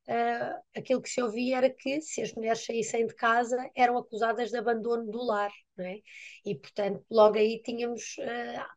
uh, 0.07 0.61
aquilo 0.77 1.01
que 1.01 1.09
se 1.09 1.21
ouvia 1.21 1.57
era 1.57 1.69
que 1.69 2.01
se 2.01 2.21
as 2.21 2.33
mulheres 2.33 2.65
saíssem 2.65 3.07
de 3.07 3.15
casa 3.15 3.69
eram 3.75 3.97
acusadas 3.97 4.51
de 4.51 4.57
abandono 4.57 5.09
do 5.09 5.23
lar, 5.23 5.51
não 5.77 5.85
é? 5.85 5.99
E, 6.45 6.55
portanto, 6.55 7.03
logo 7.09 7.37
aí 7.37 7.61
tínhamos 7.61 8.15
uh, 8.19 8.75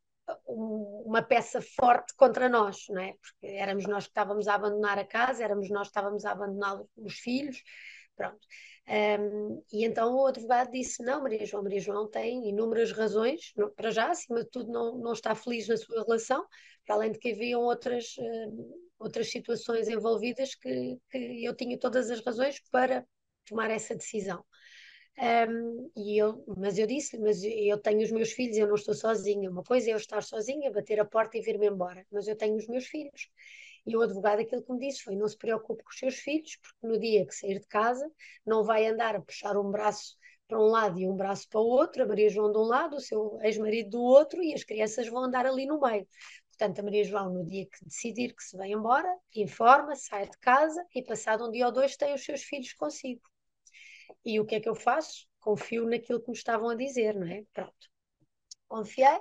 uma 0.57 1.23
peça 1.23 1.61
forte 1.61 2.15
contra 2.15 2.49
nós, 2.49 2.85
não 2.91 3.01
é? 3.01 3.15
Porque 3.15 3.47
éramos 3.57 3.87
nós 3.87 4.05
que 4.05 4.11
estávamos 4.11 4.47
a 4.47 4.55
abandonar 4.55 4.99
a 4.99 5.05
casa, 5.05 5.43
éramos 5.43 5.71
nós 5.71 5.89
que 5.89 5.91
estávamos 5.91 6.25
a 6.25 6.33
abandonar 6.33 6.81
os 6.97 7.15
filhos, 7.15 7.63
pronto. 8.19 8.39
Um, 8.89 9.63
e 9.73 9.85
então 9.85 10.15
o 10.17 10.27
advogado 10.27 10.71
disse: 10.71 11.03
Não, 11.03 11.23
Maria 11.23 11.47
João, 11.47 11.63
Maria 11.63 11.81
João 11.81 12.09
tem 12.11 12.49
inúmeras 12.49 12.91
razões, 12.93 13.53
para 13.77 13.91
já, 13.91 14.11
acima 14.11 14.43
de 14.43 14.51
tudo, 14.51 14.73
não, 14.73 14.99
não 14.99 15.13
está 15.13 15.35
feliz 15.35 15.69
na 15.69 15.77
sua 15.77 16.03
relação, 16.05 16.45
para 16.85 16.97
além 16.97 17.13
de 17.13 17.19
que 17.19 17.33
haviam 17.33 17.63
outras, 17.63 18.17
uh, 18.19 18.85
outras 18.99 19.31
situações 19.31 19.89
envolvidas 19.89 20.55
que, 20.55 20.99
que 21.11 21.45
eu 21.45 21.55
tinha 21.55 21.79
todas 21.79 22.11
as 22.11 22.21
razões 22.25 22.61
para 22.71 23.07
tomar 23.47 23.71
essa 23.71 23.95
decisão. 23.95 24.45
Um, 25.21 25.91
e 25.97 26.17
eu, 26.17 26.45
mas 26.57 26.79
eu 26.79 26.87
disse 26.87 27.19
mas 27.19 27.43
eu 27.43 27.77
tenho 27.79 28.03
os 28.03 28.11
meus 28.13 28.31
filhos, 28.33 28.57
eu 28.57 28.69
não 28.69 28.77
estou 28.77 28.95
sozinha. 28.95 29.51
Uma 29.51 29.65
coisa 29.65 29.91
é 29.91 29.93
eu 29.93 29.97
estar 29.97 30.23
sozinha, 30.23 30.71
bater 30.71 31.01
a 31.01 31.05
porta 31.05 31.37
e 31.37 31.41
vir-me 31.41 31.67
embora, 31.69 32.07
mas 32.11 32.29
eu 32.29 32.37
tenho 32.37 32.57
os 32.57 32.69
meus 32.69 32.87
filhos. 32.87 33.29
E 33.89 33.97
o 33.97 34.03
advogado 34.03 34.41
aquilo 34.41 34.63
que 34.63 34.73
me 34.73 34.79
disse 34.79 35.03
foi: 35.03 35.17
não 35.17 35.27
se 35.27 35.37
preocupe 35.37 35.83
com 35.83 35.89
os 35.91 35.99
seus 35.99 36.17
filhos, 36.17 36.57
porque 36.57 36.87
no 36.87 37.01
dia 37.01 37.27
que 37.27 37.35
sair 37.35 37.59
de 37.59 37.67
casa 37.67 38.07
não 38.45 38.63
vai 38.63 38.87
andar 38.87 39.17
a 39.17 39.21
puxar 39.23 39.57
um 39.57 39.71
braço 39.71 40.15
para 40.47 40.59
um 40.61 40.67
lado 40.67 41.01
e 41.01 41.09
um 41.09 41.17
braço 41.17 41.49
para 41.49 41.61
o 41.61 41.67
outro, 41.67 42.03
a 42.03 42.07
Maria 42.07 42.29
João 42.29 42.53
de 42.53 42.59
um 42.59 42.63
lado, 42.63 42.97
o 42.97 43.01
seu 43.01 43.39
ex-marido 43.43 43.91
do 43.91 44.03
outro, 44.03 44.43
e 44.43 44.53
as 44.53 44.63
crianças 44.63 45.09
vão 45.09 45.25
andar 45.25 45.47
ali 45.47 45.67
no 45.67 45.81
meio. 45.81 46.07
Portanto, 46.49 46.81
a 46.81 46.83
Maria 46.83 47.05
João, 47.05 47.33
no 47.33 47.47
dia 47.47 47.67
que 47.67 47.85
decidir 47.85 48.35
que 48.35 48.43
se 48.43 48.57
vai 48.57 48.73
embora, 48.73 49.09
informa, 49.35 49.95
sai 49.95 50.29
de 50.29 50.37
casa 50.39 50.85
e, 50.95 51.03
passado 51.03 51.47
um 51.47 51.51
dia 51.51 51.67
ou 51.67 51.73
dois, 51.73 51.97
tem 51.97 52.13
os 52.15 52.23
seus 52.25 52.43
filhos 52.43 52.73
consigo. 52.75 53.23
E 54.25 54.39
o 54.39 54.45
que 54.45 54.57
é 54.57 54.61
que 54.61 54.69
eu 54.69 54.75
faço? 54.75 55.27
Confio 55.41 55.89
naquilo 55.89 56.21
que 56.21 56.31
me 56.31 56.37
estavam 56.37 56.69
a 56.69 56.75
dizer, 56.75 57.15
não 57.15 57.27
é? 57.27 57.43
Pronto. 57.55 57.89
Confiei, 58.67 59.19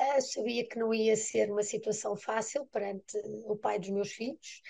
Uh, 0.00 0.20
sabia 0.20 0.66
que 0.68 0.78
não 0.78 0.92
ia 0.92 1.16
ser 1.16 1.50
uma 1.50 1.62
situação 1.62 2.16
fácil 2.16 2.66
perante 2.66 3.16
o 3.46 3.56
pai 3.56 3.78
dos 3.78 3.90
meus 3.90 4.12
filhos 4.12 4.60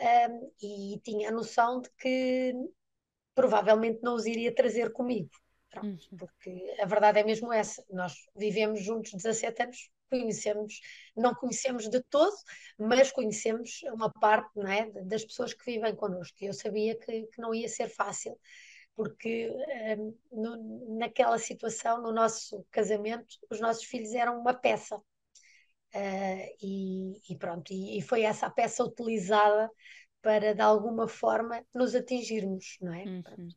uh, 0.00 0.52
e 0.62 1.00
tinha 1.02 1.30
a 1.30 1.32
noção 1.32 1.80
de 1.80 1.90
que 1.98 2.54
provavelmente 3.34 4.00
não 4.02 4.14
os 4.14 4.26
iria 4.26 4.54
trazer 4.54 4.92
comigo. 4.92 5.30
Pronto, 5.70 6.08
uhum. 6.10 6.16
Porque 6.16 6.76
a 6.80 6.86
verdade 6.86 7.20
é 7.20 7.24
mesmo 7.24 7.52
essa. 7.52 7.84
Nós 7.90 8.14
vivemos 8.36 8.82
juntos 8.82 9.12
17 9.12 9.62
anos, 9.62 9.90
conhecemos, 10.08 10.80
não 11.16 11.34
conhecemos 11.34 11.88
de 11.88 12.02
todo, 12.04 12.34
mas 12.78 13.12
conhecemos 13.12 13.82
uma 13.92 14.10
parte 14.10 14.58
é, 14.60 14.90
das 15.04 15.24
pessoas 15.24 15.52
que 15.52 15.64
vivem 15.64 15.94
connosco. 15.94 16.36
E 16.40 16.46
eu 16.46 16.52
sabia 16.52 16.96
que, 16.96 17.26
que 17.26 17.40
não 17.40 17.54
ia 17.54 17.68
ser 17.68 17.88
fácil 17.88 18.38
porque 18.98 19.48
um, 19.96 20.12
no, 20.32 20.98
naquela 20.98 21.38
situação, 21.38 22.02
no 22.02 22.10
nosso 22.10 22.66
casamento, 22.68 23.36
os 23.48 23.60
nossos 23.60 23.84
filhos 23.84 24.12
eram 24.12 24.40
uma 24.40 24.52
peça. 24.52 24.96
Uh, 24.96 26.56
e, 26.60 27.32
e, 27.32 27.36
pronto, 27.38 27.72
e, 27.72 27.96
e, 27.96 28.02
foi 28.02 28.22
essa 28.22 28.46
a 28.46 28.50
peça 28.50 28.82
utilizada 28.82 29.70
para 30.20 30.52
de 30.52 30.60
alguma 30.60 31.06
forma 31.06 31.64
nos 31.72 31.94
atingirmos, 31.94 32.76
não 32.82 32.92
é? 32.92 33.04
Uhum. 33.04 33.48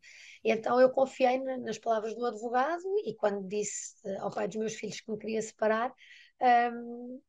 Então 0.44 0.80
eu 0.80 0.92
confiei 0.92 1.40
na, 1.40 1.58
nas 1.58 1.80
palavras 1.80 2.14
do 2.14 2.24
advogado 2.24 2.84
e 3.04 3.16
quando 3.16 3.48
disse 3.48 3.96
uh, 4.06 4.22
ao 4.22 4.30
pai 4.32 4.48
dos 4.48 4.58
meus 4.58 4.76
filhos 4.76 5.02
que 5.02 5.10
me 5.10 5.18
queria 5.18 5.42
separar, 5.42 5.92
um, 6.72 7.20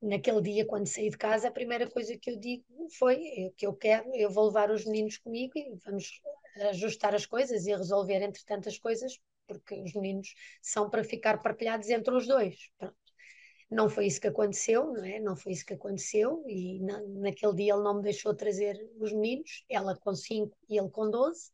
naquele 0.00 0.40
dia, 0.40 0.66
quando 0.66 0.86
saí 0.86 1.10
de 1.10 1.18
casa, 1.18 1.48
a 1.48 1.52
primeira 1.52 1.88
coisa 1.90 2.16
que 2.16 2.30
eu 2.30 2.38
digo 2.38 2.64
foi 2.98 3.52
que 3.58 3.66
eu 3.66 3.74
quero, 3.74 4.10
eu 4.14 4.30
vou 4.30 4.46
levar 4.46 4.70
os 4.70 4.86
meninos 4.86 5.18
comigo 5.18 5.52
e 5.56 5.76
vamos 5.84 6.22
ajustar 6.70 7.14
as 7.14 7.26
coisas 7.26 7.66
e 7.66 7.74
resolver 7.74 8.22
entre 8.22 8.44
tantas 8.44 8.78
coisas, 8.78 9.18
porque 9.46 9.74
os 9.82 9.92
meninos 9.94 10.34
são 10.60 10.88
para 10.88 11.04
ficar 11.04 11.42
partilhados 11.42 11.88
entre 11.90 12.14
os 12.14 12.26
dois. 12.26 12.56
Pronto. 12.78 12.96
Não 13.70 13.88
foi 13.88 14.06
isso 14.06 14.20
que 14.20 14.28
aconteceu, 14.28 14.92
não 14.92 15.04
é? 15.04 15.18
Não 15.18 15.34
foi 15.34 15.52
isso 15.52 15.64
que 15.64 15.72
aconteceu 15.72 16.44
e 16.46 16.78
na, 16.80 17.00
naquele 17.00 17.54
dia 17.54 17.72
ele 17.72 17.82
não 17.82 17.96
me 17.96 18.02
deixou 18.02 18.34
trazer 18.34 18.78
os 18.98 19.12
meninos, 19.12 19.64
ela 19.68 19.96
com 19.96 20.14
cinco 20.14 20.56
e 20.68 20.78
ele 20.78 20.90
com 20.90 21.10
doze. 21.10 21.50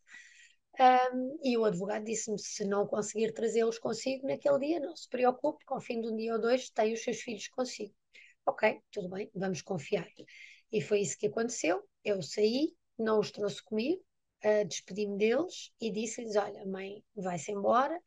Um, 0.81 1.39
e 1.43 1.57
o 1.57 1.65
advogado 1.65 2.05
disse-me: 2.05 2.39
se 2.39 2.65
não 2.65 2.87
conseguir 2.87 3.33
trazê-los 3.33 3.79
consigo 3.79 4.27
naquele 4.27 4.59
dia, 4.59 4.81
não 4.81 4.97
se 4.97 5.09
preocupe, 5.09 5.65
que 5.65 5.73
ao 5.73 5.81
fim 5.81 6.01
de 6.01 6.09
um 6.09 6.17
dia 6.17 6.35
ou 6.35 6.41
dois 6.41 6.71
tem 6.71 6.93
os 6.93 7.03
seus 7.03 7.21
filhos 7.21 7.49
consigo. 7.49 7.95
Ok, 8.47 8.81
tudo 8.91 9.09
bem, 9.09 9.31
vamos 9.35 9.63
confiar. 9.63 10.09
E 10.73 10.81
foi 10.81 11.01
isso 11.01 11.19
que 11.19 11.27
aconteceu. 11.27 11.83
Eu 12.05 12.23
saí, 12.23 12.75
não 12.99 13.19
os 13.21 13.31
trouxe 13.31 13.63
comigo, 13.63 14.03
uh, 14.45 14.65
despedi-me 14.67 15.17
deles 15.17 15.73
e 15.81 15.91
disse-lhes: 15.91 16.37
Olha, 16.37 16.65
mãe, 16.67 17.03
vai-se 17.17 17.53
embora, 17.53 18.01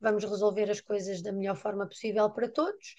vamos 0.00 0.24
resolver 0.24 0.70
as 0.70 0.80
coisas 0.80 1.22
da 1.22 1.32
melhor 1.32 1.56
forma 1.56 1.86
possível 1.86 2.30
para 2.30 2.48
todos. 2.48 2.94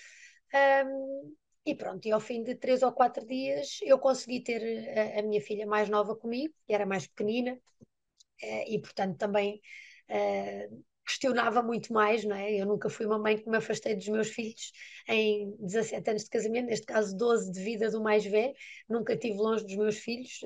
Um, 0.54 1.36
e 1.66 1.76
pronto, 1.76 2.08
e 2.08 2.12
ao 2.12 2.20
fim 2.22 2.44
de 2.44 2.56
três 2.56 2.82
ou 2.82 2.94
quatro 2.94 3.26
dias 3.26 3.80
eu 3.84 4.00
consegui 4.00 4.42
ter 4.42 4.62
a, 4.98 5.20
a 5.20 5.24
minha 5.24 5.42
filha 5.42 5.68
mais 5.68 5.90
nova 5.90 6.16
comigo, 6.16 6.54
que 6.66 6.74
era 6.74 6.86
mais 6.86 7.08
pequenina, 7.08 7.54
uh, 7.54 8.64
e 8.68 8.80
portanto 8.80 9.18
também 9.18 9.62
uh, 10.10 10.84
questionava 11.06 11.62
muito 11.64 11.92
mais, 11.94 12.24
não 12.24 12.36
é? 12.36 12.54
Eu 12.54 12.66
nunca 12.66 12.90
fui 12.90 13.06
uma 13.06 13.18
mãe 13.20 13.38
que 13.38 13.50
me 13.50 13.58
afastei 13.58 13.96
dos 13.96 14.08
meus 14.08 14.30
filhos 14.30 14.72
em 15.08 15.56
17 15.60 16.10
anos 16.10 16.24
de 16.24 16.30
casamento, 16.30 16.68
neste 16.68 16.86
caso 16.86 17.18
12 17.18 17.52
de 17.52 17.62
vida 17.62 17.90
do 17.90 18.02
mais 18.02 18.26
velho, 18.26 18.54
nunca 18.90 19.14
estive 19.14 19.38
longe 19.38 19.64
dos 19.66 19.76
meus 19.76 19.98
filhos, 19.98 20.42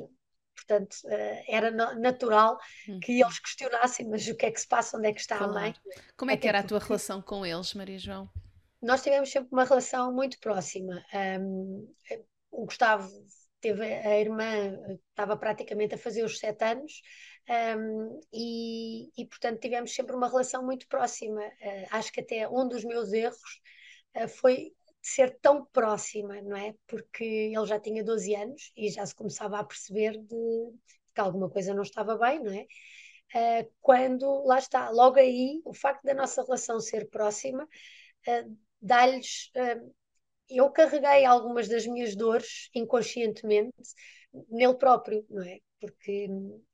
portanto 0.66 0.96
uh, 1.06 1.44
era 1.48 1.72
natural 1.72 2.58
uhum. 2.88 3.00
que 3.00 3.22
eles 3.22 3.40
questionassem, 3.40 4.08
mas 4.08 4.28
o 4.28 4.36
que 4.36 4.46
é 4.46 4.52
que 4.52 4.60
se 4.60 4.68
passa, 4.68 4.98
onde 4.98 5.10
é 5.10 5.14
que 5.14 5.22
está 5.22 5.38
claro. 5.38 5.52
a 5.52 5.56
mãe? 5.56 5.76
Como 6.18 6.32
é 6.32 6.38
que 6.38 6.48
era 6.48 6.60
a 6.60 6.64
tua 6.64 6.80
relação 6.80 7.22
com 7.22 7.46
eles, 7.46 7.74
Maria 7.74 8.00
João? 8.00 8.30
Nós 8.82 9.04
tivemos 9.04 9.32
sempre 9.32 9.50
uma 9.52 9.64
relação 9.64 10.12
muito 10.14 10.40
próxima. 10.40 11.04
Um, 11.40 11.94
o 12.50 12.66
Gustavo 12.66 13.10
teve 13.62 13.84
a 13.84 14.20
irmã, 14.20 14.76
estava 15.10 15.38
praticamente 15.38 15.94
a 15.94 15.98
fazer 15.98 16.24
os 16.24 16.40
sete 16.40 16.64
anos, 16.66 17.02
um, 17.78 18.20
e, 18.34 19.10
e, 19.16 19.26
portanto 19.26 19.60
tivemos 19.60 19.94
sempre 19.94 20.16
uma 20.16 20.28
relação 20.28 20.66
muito 20.66 20.88
próxima. 20.88 21.42
Uh, 21.42 21.88
acho 21.92 22.12
que 22.12 22.22
até 22.22 22.50
um 22.50 22.68
dos 22.68 22.84
meus 22.84 23.14
erros 23.14 23.62
uh, 24.16 24.28
foi 24.28 24.74
ser 25.02 25.38
tão 25.42 25.66
próxima, 25.66 26.42
não 26.42 26.56
é? 26.56 26.76
Porque 26.88 27.24
ele 27.24 27.66
já 27.66 27.80
tinha 27.80 28.04
12 28.04 28.36
anos 28.36 28.72
e 28.78 28.90
já 28.90 29.06
se 29.06 29.16
começava 29.16 29.60
a 29.60 29.64
perceber 29.64 30.18
de, 30.18 30.74
que 31.14 31.22
alguma 31.22 31.50
coisa 31.50 31.74
não 31.74 31.82
estava 31.84 32.18
bem, 32.18 32.44
não 32.44 32.52
é? 32.54 32.68
Uh, 33.34 33.72
quando, 33.82 34.44
lá 34.46 34.60
está, 34.60 34.90
logo 34.90 35.18
aí, 35.18 35.62
o 35.66 35.74
facto 35.74 36.04
da 36.04 36.14
nossa 36.14 36.44
relação 36.44 36.80
ser 36.80 37.10
próxima, 37.10 37.64
uh, 37.64 38.58
dá-lhes. 38.82 39.50
Uh, 39.56 39.94
eu 40.50 40.70
carreguei 40.70 41.26
algumas 41.26 41.68
das 41.70 41.88
minhas 41.88 42.16
dores 42.16 42.70
inconscientemente 42.76 43.74
nele 44.50 44.76
próprio, 44.76 45.26
não 45.30 45.44
é? 45.44 45.60
Porque 45.80 46.28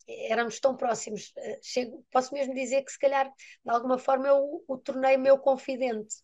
éramos 0.08 0.60
tão 0.60 0.76
próximos. 0.76 1.32
Chego, 1.62 2.04
posso 2.12 2.34
mesmo 2.34 2.56
dizer 2.56 2.84
que, 2.84 2.92
se 2.92 3.00
calhar, 3.00 3.32
de 3.64 3.72
alguma 3.72 4.00
forma, 4.00 4.28
eu 4.28 4.64
o 4.68 4.78
tornei 4.80 5.16
meu 5.16 5.38
confidente 5.38 6.16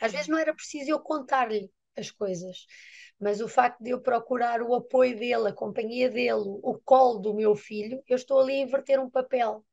às 0.00 0.12
vezes 0.12 0.28
não 0.28 0.38
era 0.38 0.54
preciso 0.54 0.90
eu 0.90 1.00
contar-lhe 1.00 1.70
as 1.96 2.10
coisas, 2.10 2.66
mas 3.18 3.40
o 3.40 3.48
facto 3.48 3.82
de 3.82 3.90
eu 3.90 4.00
procurar 4.00 4.62
o 4.62 4.74
apoio 4.74 5.16
dele, 5.16 5.48
a 5.48 5.52
companhia 5.52 6.10
dele, 6.10 6.44
o 6.62 6.78
colo 6.84 7.18
do 7.18 7.34
meu 7.34 7.54
filho, 7.54 8.02
eu 8.08 8.16
estou 8.16 8.40
ali 8.40 8.54
a 8.54 8.60
inverter 8.60 9.00
um 9.00 9.10
papel. 9.10 9.64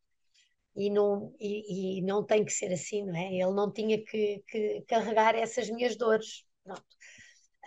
E 0.75 0.89
não, 0.89 1.35
e, 1.39 1.99
e 1.99 2.01
não 2.01 2.23
tem 2.25 2.43
que 2.43 2.51
ser 2.51 2.73
assim, 2.73 3.05
não 3.05 3.15
é? 3.15 3.27
Ele 3.27 3.53
não 3.53 3.71
tinha 3.71 4.03
que, 4.03 4.43
que 4.47 4.81
carregar 4.87 5.35
essas 5.35 5.69
minhas 5.69 5.95
dores. 5.95 6.45
Pronto. 6.63 6.83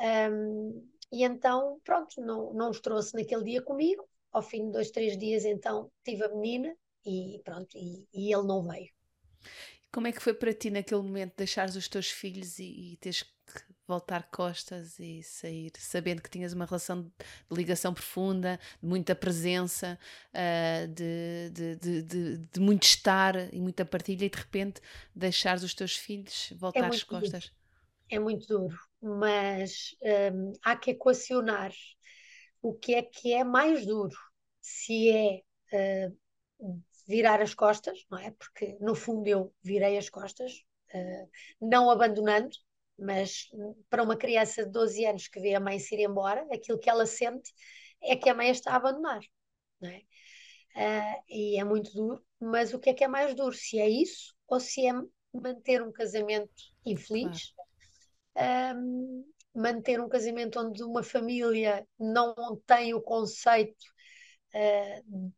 Um, 0.00 0.88
e 1.12 1.22
então, 1.22 1.80
pronto, 1.84 2.20
não, 2.20 2.52
não 2.52 2.70
os 2.70 2.80
trouxe 2.80 3.14
naquele 3.14 3.44
dia 3.44 3.62
comigo. 3.62 4.08
Ao 4.32 4.42
fim 4.42 4.66
de 4.66 4.72
dois, 4.72 4.90
três 4.90 5.16
dias, 5.16 5.44
então, 5.44 5.90
tive 6.04 6.24
a 6.24 6.28
menina 6.28 6.76
e 7.06 7.40
pronto, 7.44 7.78
e, 7.78 8.06
e 8.12 8.34
ele 8.34 8.46
não 8.46 8.62
veio. 8.62 8.90
Como 9.92 10.06
é 10.06 10.12
que 10.12 10.22
foi 10.22 10.34
para 10.34 10.52
ti 10.52 10.70
naquele 10.70 11.02
momento 11.02 11.34
deixares 11.36 11.76
os 11.76 11.88
teus 11.88 12.10
filhos 12.10 12.58
e, 12.58 12.92
e 12.92 12.96
teres 12.98 13.22
que 13.22 13.30
voltar 13.86 14.28
costas 14.30 14.98
e 14.98 15.22
sair, 15.22 15.72
sabendo 15.78 16.20
que 16.20 16.28
tinhas 16.28 16.52
uma 16.52 16.64
relação 16.64 17.02
de 17.02 17.12
ligação 17.50 17.94
profunda, 17.94 18.58
de 18.82 18.88
muita 18.88 19.14
presença, 19.14 19.98
uh, 20.34 20.88
de, 20.88 21.50
de, 21.50 22.02
de, 22.02 22.38
de, 22.38 22.60
muito 22.60 22.82
estar 22.82 23.54
e 23.54 23.60
muita 23.60 23.84
partilha, 23.84 24.24
e 24.24 24.28
de 24.28 24.36
repente 24.36 24.80
deixares 25.14 25.62
os 25.62 25.72
teus 25.72 25.96
filhos 25.96 26.52
voltar 26.56 26.80
é 26.80 26.88
as 26.88 27.02
costas? 27.04 27.44
Duro. 27.44 27.56
É 28.08 28.18
muito 28.18 28.46
duro, 28.46 28.78
mas 29.00 29.96
um, 30.32 30.52
há 30.62 30.76
que 30.76 30.92
equacionar 30.92 31.72
o 32.62 32.74
que 32.74 32.94
é 32.94 33.02
que 33.02 33.32
é 33.32 33.44
mais 33.44 33.86
duro. 33.86 34.16
Se 34.60 35.10
é 35.10 35.42
uh, 36.60 36.82
virar 37.06 37.40
as 37.40 37.54
costas, 37.54 38.04
não 38.10 38.18
é? 38.18 38.32
Porque 38.32 38.76
no 38.80 38.94
fundo 38.94 39.26
eu 39.28 39.54
virei 39.62 39.96
as 39.96 40.10
costas, 40.10 40.52
uh, 40.94 41.30
não 41.60 41.90
abandonando, 41.90 42.50
mas 42.98 43.48
para 43.90 44.02
uma 44.02 44.16
criança 44.16 44.64
de 44.64 44.70
12 44.70 45.04
anos 45.04 45.28
que 45.28 45.40
vê 45.40 45.54
a 45.54 45.60
mãe 45.60 45.78
se 45.78 45.94
ir 45.94 46.04
embora, 46.04 46.46
aquilo 46.52 46.78
que 46.78 46.90
ela 46.90 47.06
sente 47.06 47.52
é 48.02 48.16
que 48.16 48.28
a 48.28 48.34
mãe 48.34 48.50
está 48.50 48.72
a 48.72 48.76
abandonar. 48.76 49.20
é? 49.82 50.00
Uh, 50.76 51.22
e 51.28 51.58
é 51.58 51.64
muito 51.64 51.90
duro, 51.92 52.22
mas 52.40 52.74
o 52.74 52.78
que 52.78 52.90
é 52.90 52.94
que 52.94 53.04
é 53.04 53.08
mais 53.08 53.34
duro? 53.34 53.54
Se 53.54 53.78
é 53.78 53.88
isso 53.88 54.34
ou 54.46 54.60
se 54.60 54.86
é 54.86 54.92
manter 55.32 55.82
um 55.82 55.92
casamento 55.92 56.52
infeliz, 56.84 57.52
claro. 58.34 58.78
um, 58.78 59.24
manter 59.54 60.00
um 60.00 60.08
casamento 60.08 60.60
onde 60.60 60.82
uma 60.82 61.02
família 61.02 61.86
não 61.98 62.34
tem 62.66 62.92
o 62.92 63.00
conceito 63.00 63.84
uh, 64.54 65.32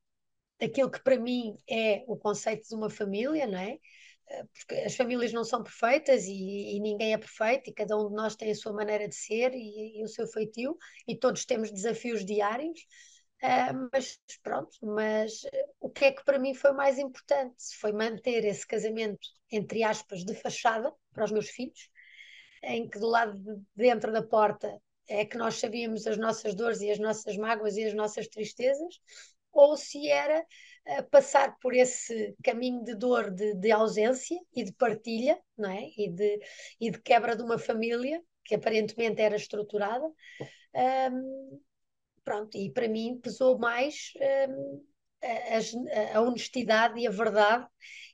daquilo 0.59 0.90
que 0.90 1.03
para 1.03 1.18
mim 1.18 1.57
é 1.68 2.05
o 2.07 2.16
conceito 2.16 2.68
de 2.68 2.75
uma 2.75 2.90
família, 2.90 3.47
não 3.47 3.59
é? 3.59 3.79
Ah, 4.31 4.44
porque 4.53 4.75
as 4.83 4.97
famílias 4.97 5.33
não 5.33 5.44
são 5.44 5.62
perfeitas 5.62 6.25
e, 6.27 6.77
e, 6.77 6.81
ninguém 6.81 7.14
é 7.14 7.18
perfeito 7.18 7.71
e 7.71 7.73
cada 7.73 7.97
um 7.97 8.09
de 8.09 8.14
nós 8.14 8.37
tem 8.37 8.51
a 8.51 8.55
sua 8.55 8.73
maneira 8.73 9.09
de 9.09 9.14
ser 9.14 9.53
e, 9.55 10.01
e 10.01 10.05
o 10.05 10.09
seu 10.09 10.27
feitio 10.27 10.77
e 11.07 11.16
todos 11.16 11.44
temos 11.44 11.71
desafios 11.71 12.25
diários 12.25 12.81
Uh, 13.42 13.88
mas 13.92 14.18
pronto, 14.42 14.77
mas 14.83 15.44
uh, 15.44 15.49
o 15.81 15.88
que 15.88 16.07
é 16.07 16.12
que 16.12 16.25
para 16.25 16.40
mim 16.40 16.55
foi 16.55 16.73
mais 16.73 16.99
importante? 16.99 17.55
Foi 17.79 17.92
manter 17.92 18.44
esse 18.44 18.66
casamento, 18.66 19.29
entre 19.51 19.85
aspas, 19.85 20.25
de 20.25 20.35
fachada 20.35 20.92
para 21.12 21.25
os 21.25 21.31
meus 21.31 21.49
filhos, 21.49 21.88
em 22.64 22.88
que 22.88 22.99
do 22.99 23.07
lado 23.07 23.38
de 23.38 23.62
dentro 23.77 24.12
da 24.12 24.25
porta 24.25 24.77
é 25.09 25.25
que 25.25 25.38
nós 25.38 25.55
sabíamos 25.55 26.05
as 26.07 26.18
nossas 26.18 26.55
dores 26.55 26.81
e 26.81 26.90
as 26.90 26.99
nossas 26.99 27.37
mágoas 27.37 27.77
e 27.77 27.85
as 27.85 27.94
nossas 27.94 28.27
tristezas, 28.27 29.01
ou 29.53 29.77
se 29.77 30.09
era 30.09 30.41
uh, 30.41 31.11
passar 31.11 31.57
por 31.61 31.75
esse 31.75 32.37
caminho 32.43 32.85
de 32.85 32.95
dor, 32.95 33.31
de, 33.31 33.55
de, 33.55 33.71
ausência 33.71 34.39
e 34.55 34.65
de 34.65 34.73
partilha, 34.73 35.39
não 35.57 35.71
é? 35.71 35.91
E 35.97 36.09
de, 36.11 36.41
e 36.81 36.91
de 36.91 37.01
quebra 37.01 37.37
de 37.37 37.43
uma 37.43 37.59
família 37.59 38.23
que 38.45 38.55
aparentemente 38.55 39.21
era 39.21 39.37
estruturada. 39.37 40.07
Um, 40.75 41.61
Pronto, 42.29 42.59
e 42.59 42.71
para 42.71 42.87
mim 42.87 43.19
pesou 43.23 43.59
mais 43.59 44.13
um, 44.51 44.85
a, 45.23 46.19
a, 46.19 46.21
honestidade 46.21 47.01
e 47.01 47.07
a 47.07 47.11
verdade 47.11 47.67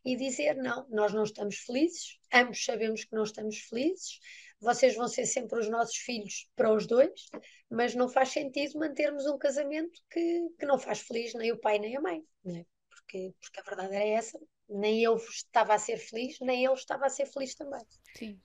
e 0.04 0.14
dizer: 0.14 0.54
não, 0.54 0.86
nós 0.88 1.12
não 1.12 1.24
estamos 1.24 1.56
felizes, 1.56 2.16
ambos 2.32 2.64
sabemos 2.64 3.02
que 3.02 3.12
não 3.12 3.24
estamos 3.24 3.58
felizes, 3.58 4.20
vocês 4.64 4.96
vão 4.96 5.06
ser 5.06 5.26
sempre 5.26 5.58
os 5.60 5.68
nossos 5.68 5.96
filhos 5.96 6.48
para 6.56 6.72
os 6.72 6.86
dois, 6.86 7.28
mas 7.70 7.94
não 7.94 8.08
faz 8.08 8.30
sentido 8.30 8.78
mantermos 8.78 9.26
um 9.26 9.38
casamento 9.38 10.00
que, 10.10 10.48
que 10.58 10.66
não 10.66 10.78
faz 10.78 11.00
feliz 11.00 11.34
nem 11.34 11.52
o 11.52 11.60
pai 11.60 11.78
nem 11.78 11.96
a 11.96 12.00
mãe, 12.00 12.22
né? 12.44 12.64
porque, 13.04 13.34
porque 13.40 13.60
a 13.60 13.62
verdade 13.62 13.94
é 13.94 14.10
essa, 14.10 14.38
nem 14.68 15.02
eu 15.02 15.16
estava 15.16 15.74
a 15.74 15.78
ser 15.78 15.98
feliz, 15.98 16.38
nem 16.40 16.64
ele 16.64 16.74
estava 16.74 17.06
a 17.06 17.08
ser 17.08 17.26
feliz 17.26 17.54
também. 17.54 17.84
Sim. 18.16 18.40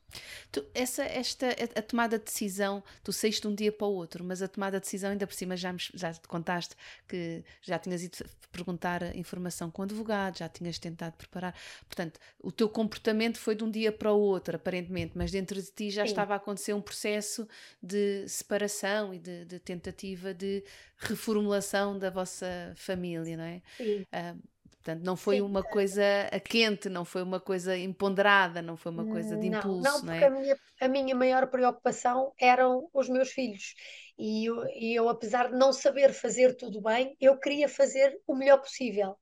Tu, 0.51 0.65
essa, 0.73 1.03
esta, 1.03 1.47
a, 1.75 1.81
tomada 1.81 2.17
de 2.17 2.25
decisão, 2.25 2.83
tu 3.03 3.13
saíste 3.13 3.41
de 3.43 3.47
um 3.47 3.55
dia 3.55 3.71
para 3.71 3.87
o 3.87 3.93
outro, 3.93 4.23
mas 4.23 4.41
a 4.41 4.47
tomada 4.47 4.79
de 4.79 4.83
decisão, 4.83 5.11
ainda 5.11 5.27
por 5.27 5.33
cima, 5.33 5.55
já, 5.55 5.71
me, 5.71 5.79
já 5.93 6.11
te 6.13 6.27
contaste 6.27 6.75
que 7.07 7.43
já 7.61 7.77
tinhas 7.77 8.03
ido 8.03 8.17
perguntar 8.51 9.15
informação 9.15 9.69
com 9.69 9.83
o 9.83 9.85
advogado, 9.85 10.39
já 10.39 10.49
tinhas 10.49 10.79
tentado 10.79 11.15
preparar. 11.15 11.55
Portanto, 11.85 12.19
o 12.39 12.51
teu 12.51 12.67
comportamento 12.67 13.37
foi 13.37 13.55
de 13.55 13.63
um 13.63 13.69
dia 13.69 13.91
para 13.91 14.11
o 14.11 14.19
outro, 14.19 14.55
aparentemente, 14.55 15.13
mas 15.15 15.31
dentro 15.31 15.61
de 15.61 15.71
ti 15.71 15.91
já 15.91 16.03
Sim. 16.03 16.09
estava 16.09 16.33
a 16.33 16.37
acontecer 16.37 16.73
um 16.73 16.81
processo 16.81 17.47
de 17.81 18.27
separação 18.27 19.13
e 19.13 19.19
de, 19.19 19.45
de 19.45 19.59
tentativa 19.59 20.33
de 20.33 20.63
reformulação 20.97 21.97
da 21.97 22.09
vossa 22.09 22.73
família, 22.75 23.37
não 23.37 23.43
é? 23.43 23.61
Sim. 23.77 24.01
Uh, 24.01 24.58
Portanto, 24.89 25.05
não 25.05 25.15
foi 25.15 25.35
Sim, 25.35 25.41
uma 25.41 25.61
coisa 25.63 26.03
a 26.31 26.39
quente, 26.39 26.89
não 26.89 27.05
foi 27.05 27.21
uma 27.21 27.39
coisa 27.39 27.77
imponderada, 27.77 28.59
não 28.61 28.75
foi 28.75 28.91
uma 28.91 29.05
coisa 29.05 29.37
de 29.37 29.45
impulso, 29.45 29.81
não, 29.83 29.99
não, 29.99 30.05
não 30.07 30.13
é? 30.13 30.25
A 30.25 30.29
minha, 30.31 30.57
a 30.81 30.87
minha 30.87 31.15
maior 31.15 31.47
preocupação 31.47 32.33
eram 32.39 32.89
os 32.93 33.07
meus 33.07 33.29
filhos. 33.31 33.75
E 34.17 34.45
eu, 34.45 34.65
e 34.69 34.95
eu, 34.95 35.07
apesar 35.09 35.49
de 35.49 35.57
não 35.57 35.71
saber 35.71 36.11
fazer 36.13 36.55
tudo 36.55 36.81
bem, 36.81 37.15
eu 37.19 37.37
queria 37.37 37.69
fazer 37.69 38.19
o 38.27 38.35
melhor 38.35 38.59
possível. 38.59 39.15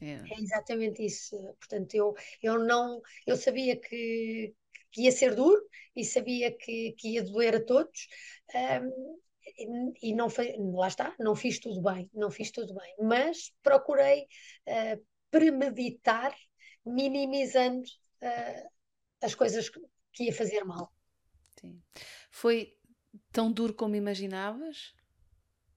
É, 0.00 0.20
é 0.30 0.40
exatamente 0.40 1.04
isso. 1.04 1.36
Portanto, 1.58 1.94
eu, 1.94 2.14
eu 2.42 2.58
não, 2.58 3.00
eu 3.26 3.36
sabia 3.36 3.76
que, 3.76 4.54
que 4.90 5.02
ia 5.02 5.12
ser 5.12 5.34
duro 5.34 5.60
e 5.94 6.04
sabia 6.04 6.52
que, 6.56 6.92
que 6.98 7.14
ia 7.14 7.22
doer 7.22 7.56
a 7.56 7.64
todos. 7.64 8.08
Um, 8.54 9.20
e 9.56 10.14
não 10.14 10.28
foi, 10.28 10.54
lá 10.58 10.88
está, 10.88 11.14
não 11.18 11.34
fiz 11.34 11.58
tudo 11.58 11.80
bem, 11.82 12.10
não 12.12 12.30
fiz 12.30 12.50
tudo 12.50 12.74
bem, 12.74 12.94
mas 13.00 13.52
procurei 13.62 14.26
uh, 14.68 15.04
premeditar, 15.30 16.34
minimizando 16.84 17.82
uh, 18.22 18.70
as 19.22 19.34
coisas 19.34 19.70
que 20.12 20.24
ia 20.24 20.32
fazer 20.32 20.64
mal. 20.64 20.92
Sim. 21.58 21.82
Foi 22.30 22.76
tão 23.32 23.52
duro 23.52 23.74
como 23.74 23.96
imaginavas? 23.96 24.94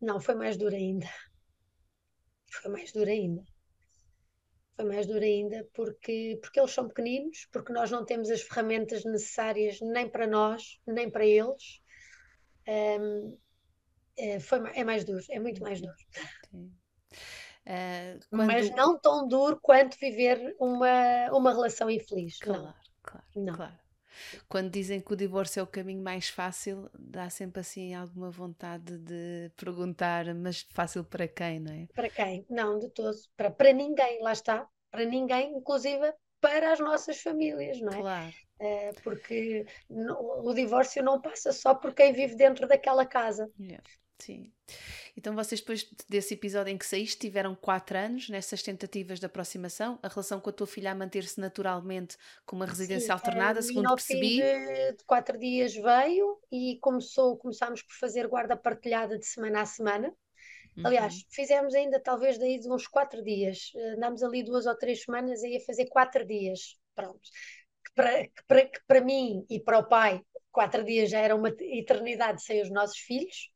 Não, 0.02 0.20
foi 0.20 0.36
mais 0.36 0.58
duro 0.58 0.76
ainda. 0.76 1.08
Foi 2.52 2.72
mais 2.72 2.92
duro 2.92 3.10
ainda. 3.10 3.44
Foi 4.76 4.86
mais 4.86 5.08
duro 5.08 5.24
ainda 5.24 5.68
porque, 5.74 6.40
porque 6.42 6.60
eles 6.60 6.72
são 6.72 6.88
pequeninos, 6.88 7.48
porque 7.52 7.74
nós 7.74 7.90
não 7.90 8.06
temos 8.06 8.30
as 8.30 8.42
ferramentas 8.42 9.04
necessárias 9.04 9.80
nem 9.82 10.08
para 10.08 10.28
nós, 10.28 10.80
nem 10.86 11.10
para 11.10 11.26
eles. 11.26 11.82
Um, 12.68 12.72
é, 12.72 13.47
foi, 14.40 14.60
é 14.74 14.84
mais 14.84 15.04
duro, 15.04 15.24
é 15.30 15.40
muito 15.40 15.62
mais 15.62 15.82
duro. 15.82 15.96
Uh, 16.54 18.20
quando... 18.30 18.48
Mas 18.48 18.70
não 18.72 18.98
tão 18.98 19.28
duro 19.28 19.60
quanto 19.62 19.98
viver 19.98 20.56
uma, 20.60 21.30
uma 21.32 21.52
relação 21.52 21.90
infeliz. 21.90 22.40
Claro, 22.40 22.64
não. 22.64 22.74
claro, 23.04 23.26
não. 23.36 23.56
claro. 23.56 23.80
Quando 24.48 24.72
dizem 24.72 25.00
que 25.00 25.14
o 25.14 25.16
divórcio 25.16 25.60
é 25.60 25.64
o 25.64 25.68
caminho 25.68 26.02
mais 26.02 26.30
fácil, 26.30 26.90
dá 26.98 27.30
sempre 27.30 27.62
assim 27.62 27.94
alguma 27.94 28.32
vontade 28.32 28.98
de 28.98 29.52
perguntar, 29.56 30.34
mas 30.34 30.66
fácil 30.72 31.04
para 31.04 31.28
quem, 31.28 31.60
não 31.60 31.72
é? 31.72 31.88
Para 31.94 32.10
quem? 32.10 32.46
Não, 32.50 32.80
de 32.80 32.90
todo. 32.90 33.16
Para, 33.36 33.52
para 33.52 33.74
ninguém, 33.74 34.22
lá 34.22 34.32
está. 34.32 34.68
Para 34.90 35.06
ninguém, 35.06 35.56
inclusive 35.56 36.14
para 36.40 36.72
as 36.72 36.80
nossas 36.80 37.20
famílias, 37.22 37.80
não 37.82 37.92
é? 37.92 38.02
Claro. 38.02 38.34
É, 38.60 38.94
porque 39.04 39.66
no, 39.90 40.48
o 40.48 40.54
divórcio 40.54 41.04
não 41.04 41.22
passa 41.22 41.52
só 41.52 41.76
por 41.76 41.94
quem 41.94 42.14
vive 42.14 42.36
dentro 42.36 42.68
daquela 42.68 43.06
casa. 43.06 43.50
Yeah. 43.60 43.84
Sim. 44.20 44.52
Então 45.16 45.36
vocês 45.36 45.62
depois 45.62 45.88
desse 46.10 46.34
episódio 46.34 46.72
em 46.72 46.78
que 46.78 46.86
saíste 46.86 47.20
tiveram 47.20 47.56
quatro 47.56 47.98
anos 47.98 48.30
nessas 48.30 48.64
tentativas 48.64 49.20
de 49.20 49.26
aproximação, 49.26 50.00
a 50.02 50.08
relação 50.08 50.40
com 50.40 50.50
a 50.50 50.54
tua 50.54 50.68
filha 50.68 50.92
a 50.92 50.96
manter-se 50.96 51.40
naturalmente 51.40 52.18
com 52.46 52.56
uma 52.56 52.66
residência 52.66 53.08
Sim, 53.08 53.12
alternada, 53.12 53.62
segundo 53.62 53.90
percebi. 53.90 54.42
De, 54.42 54.92
de 54.94 55.04
quatro 55.06 55.38
dias 55.38 55.74
veio 55.76 56.40
e 56.52 56.78
começou, 56.82 57.38
começámos 57.38 57.82
por 57.82 57.94
fazer 57.94 58.28
guarda 58.28 58.58
partilhada 58.58 59.18
de 59.18 59.26
semana 59.26 59.62
a 59.62 59.66
semana. 59.66 60.14
Uhum. 60.76 60.88
Aliás, 60.88 61.26
fizemos 61.30 61.74
ainda 61.74 62.00
talvez 62.00 62.38
daí 62.38 62.60
de 62.60 62.70
uns 62.70 62.88
quatro 62.88 63.24
dias. 63.24 63.72
Andámos 63.96 64.24
ali 64.24 64.44
duas 64.44 64.66
ou 64.66 64.76
três 64.76 65.04
semanas 65.04 65.44
e 65.44 65.54
ia 65.54 65.62
fazer 65.62 65.86
quatro 65.88 66.26
dias. 66.26 66.78
Pronto. 66.96 67.22
Que 67.86 67.94
para, 67.94 68.24
que 68.24 68.44
para, 68.48 68.66
que 68.66 68.80
para 68.88 69.02
mim 69.02 69.46
e 69.50 69.60
para 69.60 69.80
o 69.80 69.88
pai, 69.88 70.22
quatro 70.52 70.84
dias 70.84 71.10
já 71.10 71.20
era 71.20 71.36
uma 71.36 71.50
eternidade 71.50 72.44
sem 72.44 72.62
os 72.62 72.70
nossos 72.70 72.98
filhos 72.98 73.52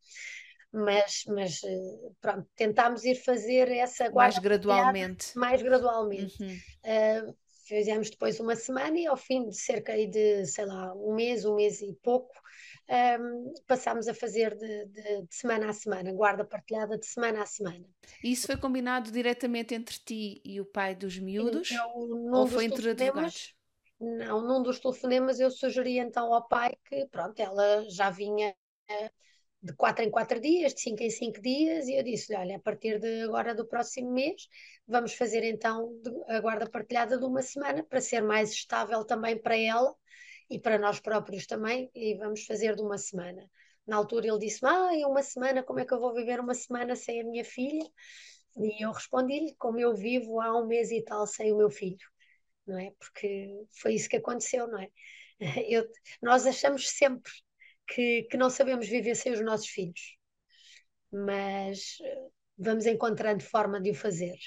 mas, 0.71 1.23
mas 1.27 1.63
eh, 1.63 2.12
pronto, 2.21 2.47
tentámos 2.55 3.03
ir 3.03 3.15
fazer 3.15 3.69
essa 3.69 4.10
guarda 4.10 4.34
mais 4.34 4.39
gradualmente. 4.39 5.38
Mais 5.38 5.62
gradualmente. 5.62 6.41
Uhum. 6.41 6.57
Uh, 6.86 7.36
fizemos 7.65 8.10
depois 8.10 8.39
uma 8.39 8.55
semana 8.55 8.97
e 8.97 9.05
ao 9.05 9.17
fim 9.17 9.47
de 9.49 9.55
cerca 9.55 9.93
de, 9.95 10.45
sei 10.45 10.65
lá, 10.65 10.93
um 10.93 11.13
mês, 11.13 11.45
um 11.45 11.55
mês 11.55 11.81
e 11.81 11.93
pouco, 12.01 12.34
um, 12.89 12.93
ehm, 12.93 13.53
passámos 13.67 14.07
a 14.07 14.13
fazer 14.13 14.55
de, 14.57 14.86
de, 14.88 15.21
de, 15.21 15.36
semana 15.36 15.69
a 15.69 15.73
semana, 15.73 16.12
guarda 16.12 16.43
partilhada 16.43 16.97
de 16.97 17.05
semana 17.05 17.41
a 17.41 17.45
semana. 17.45 17.86
Isso 18.23 18.47
foi 18.47 18.57
combinado 18.57 19.12
diretamente 19.12 19.73
entre 19.73 19.97
ti 19.99 20.41
e 20.43 20.60
o 20.60 20.65
pai 20.65 20.95
dos 20.95 21.17
miúdos? 21.17 21.71
Eu, 21.71 22.34
ou 22.34 22.47
foi 22.47 22.65
entre 22.65 22.89
advogados? 22.89 23.55
Não, 23.99 24.41
num 24.41 24.63
dos 24.63 24.79
telefonemas 24.79 25.39
eu 25.39 25.51
sugeri 25.51 25.99
então 25.99 26.34
ao 26.34 26.47
pai 26.47 26.73
que, 26.89 27.05
pronto, 27.07 27.39
ela 27.39 27.86
já 27.88 28.10
vinha 28.10 28.53
de 29.62 29.74
4 29.74 30.04
em 30.04 30.10
4 30.10 30.39
dias, 30.39 30.74
de 30.74 30.82
5 30.82 31.04
em 31.04 31.10
5 31.10 31.41
dias, 31.41 31.88
e 31.88 31.95
eu 31.95 32.04
disse 32.04 32.34
olha, 32.36 32.56
a 32.56 32.60
partir 32.60 33.00
de 33.00 33.21
agora 33.21 33.54
do 33.54 33.65
próximo 33.65 34.12
mês, 34.12 34.47
vamos 34.88 35.13
fazer 35.13 35.43
então 35.43 35.93
a 36.28 36.39
guarda 36.39 36.69
partilhada 36.69 37.17
de 37.17 37.26
uma 37.26 37.41
semana, 37.41 37.84
para 37.84 38.02
ser 38.02 38.21
mais 38.21 38.52
estável 38.52 39.06
também 39.06 39.38
para 39.39 39.56
ela 39.56 39.95
e 40.50 40.60
para 40.60 40.80
nós 40.80 41.00
próprios 41.00 41.45
também, 41.45 41.91
e 41.93 42.15
vamos 42.15 42.45
fazer 42.45 42.76
de 42.76 42.82
uma 42.82 42.97
semana. 42.97 43.50
Na 43.86 43.97
altura 43.97 44.28
ele 44.28 44.39
disse 44.39 44.65
ah, 44.65 44.89
em 44.93 45.06
uma 45.06 45.21
semana, 45.21 45.63
como 45.63 45.80
é 45.80 45.86
que 45.86 45.93
eu 45.93 46.00
vou 46.00 46.13
viver 46.13 46.39
uma 46.39 46.54
semana 46.54 46.95
sem 46.95 47.21
a 47.21 47.24
minha 47.24 47.45
filha? 47.45 47.88
E 48.58 48.84
eu 48.84 48.91
respondi-lhe, 48.91 49.56
como 49.56 49.80
eu 49.80 49.95
vivo 49.95 50.41
há 50.41 50.60
um 50.60 50.65
mês 50.67 50.91
e 50.91 51.02
tal 51.04 51.26
sem 51.28 51.52
o 51.52 51.58
meu 51.58 51.69
filho, 51.69 52.06
não 52.65 52.80
é? 52.80 52.91
Porque 53.00 53.65
foi 53.80 53.93
isso 53.93 54.10
que 54.10 54.17
aconteceu, 54.17 54.67
não 54.67 54.80
é? 54.80 54.89
Eu, 55.67 55.88
nós 56.21 56.45
achamos 56.45 56.89
sempre 56.89 57.32
que, 57.88 58.24
que 58.24 58.38
não 58.38 58.50
sabemos 58.50 58.88
viver 58.88 59.15
sem 59.15 59.34
os 59.34 59.41
nossos 59.41 59.67
filhos, 59.67 60.17
mas 61.12 61.98
eh, 62.02 62.28
vamos 62.58 62.86
encontrando 62.86 63.44
forma 63.44 63.82
de 63.82 63.91
o 63.91 63.96
fazer. 63.96 64.38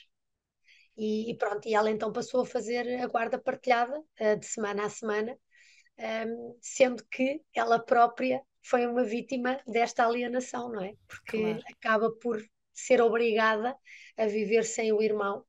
E, 0.97 1.31
e, 1.31 1.37
pronto, 1.37 1.67
e 1.67 1.75
ela 1.75 1.91
então 1.91 2.13
passou 2.13 2.43
a 2.43 2.47
fazer 2.47 3.01
a 3.01 3.07
guarda 3.07 3.39
partilhada 3.39 3.99
uh, 4.21 4.37
de 4.39 4.47
semana 4.47 4.87
a 4.87 4.91
semana, 4.91 5.33
um, 5.99 6.03
ehm, 6.03 6.57
sendo 6.61 7.05
que 7.11 7.43
ela 7.53 7.79
própria 7.79 8.43
foi 8.63 8.87
uma 8.87 9.05
vítima 9.05 9.61
desta 9.67 10.07
alienação, 10.07 10.71
não 10.71 10.83
é? 10.83 10.95
Porque 11.07 11.39
claro. 11.39 11.63
acaba 11.73 12.11
por 12.13 12.43
ser 12.73 13.01
obrigada 13.03 13.77
a 14.17 14.27
viver 14.27 14.65
sem 14.65 14.93
o 14.93 15.03
irmão 15.03 15.45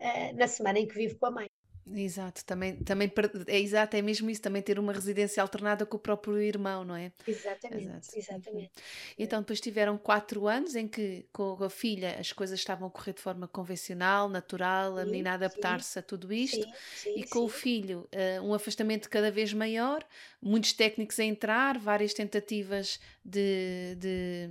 uh, 0.00 0.36
na 0.36 0.48
semana 0.48 0.78
em 0.78 0.86
que 0.86 0.94
vive 0.94 1.16
com 1.16 1.26
a 1.26 1.30
mãe. 1.30 1.47
Exato, 1.94 2.44
também, 2.44 2.76
também 2.76 3.10
é 3.46 3.58
exato, 3.58 3.96
é 3.96 4.02
mesmo 4.02 4.28
isso, 4.28 4.42
também 4.42 4.62
ter 4.62 4.78
uma 4.78 4.92
residência 4.92 5.42
alternada 5.42 5.86
com 5.86 5.96
o 5.96 6.00
próprio 6.00 6.40
irmão, 6.40 6.84
não 6.84 6.94
é? 6.94 7.12
Exatamente, 7.26 7.84
exato. 7.84 8.18
exatamente. 8.18 8.72
Então 9.18 9.40
depois 9.40 9.60
tiveram 9.60 9.96
quatro 9.96 10.46
anos 10.46 10.74
em 10.74 10.86
que 10.86 11.26
com 11.32 11.62
a 11.62 11.70
filha 11.70 12.16
as 12.18 12.32
coisas 12.32 12.58
estavam 12.58 12.88
a 12.88 12.90
correr 12.90 13.12
de 13.12 13.20
forma 13.20 13.48
convencional, 13.48 14.28
natural, 14.28 14.96
sim, 14.96 15.02
a 15.02 15.04
menina 15.04 15.34
adaptar-se 15.34 15.98
a 15.98 16.02
tudo 16.02 16.32
isto, 16.32 16.64
sim, 16.64 16.72
sim, 16.94 17.14
e 17.16 17.24
com 17.24 17.40
o 17.40 17.48
filho 17.48 18.08
uh, 18.12 18.42
um 18.42 18.54
afastamento 18.54 19.08
cada 19.08 19.30
vez 19.30 19.52
maior, 19.52 20.04
muitos 20.40 20.72
técnicos 20.72 21.18
a 21.18 21.24
entrar, 21.24 21.78
várias 21.78 22.12
tentativas 22.12 23.00
de, 23.24 23.94
de 23.96 24.50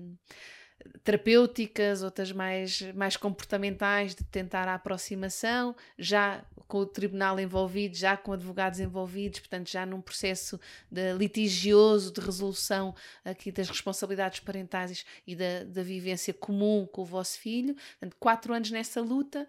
terapêuticas, 1.03 2.03
outras 2.03 2.31
mais, 2.31 2.81
mais 2.93 3.17
comportamentais, 3.17 4.15
de 4.15 4.23
tentar 4.23 4.67
a 4.67 4.75
aproximação, 4.75 5.75
já 5.97 6.43
com 6.67 6.79
o 6.79 6.85
tribunal 6.85 7.39
envolvido, 7.39 7.95
já 7.95 8.17
com 8.17 8.33
advogados 8.33 8.79
envolvidos, 8.79 9.39
portanto, 9.39 9.69
já 9.69 9.85
num 9.85 10.01
processo 10.01 10.59
de 10.91 11.13
litigioso 11.13 12.11
de 12.11 12.19
resolução 12.19 12.93
aqui 13.23 13.51
das 13.51 13.69
responsabilidades 13.69 14.41
parentais 14.41 15.05
e 15.25 15.35
da, 15.35 15.63
da 15.63 15.83
vivência 15.83 16.33
comum 16.33 16.85
com 16.91 17.01
o 17.01 17.05
vosso 17.05 17.39
filho. 17.39 17.73
Portanto, 17.73 18.17
quatro 18.19 18.53
anos 18.53 18.69
nessa 18.69 19.01
luta. 19.01 19.47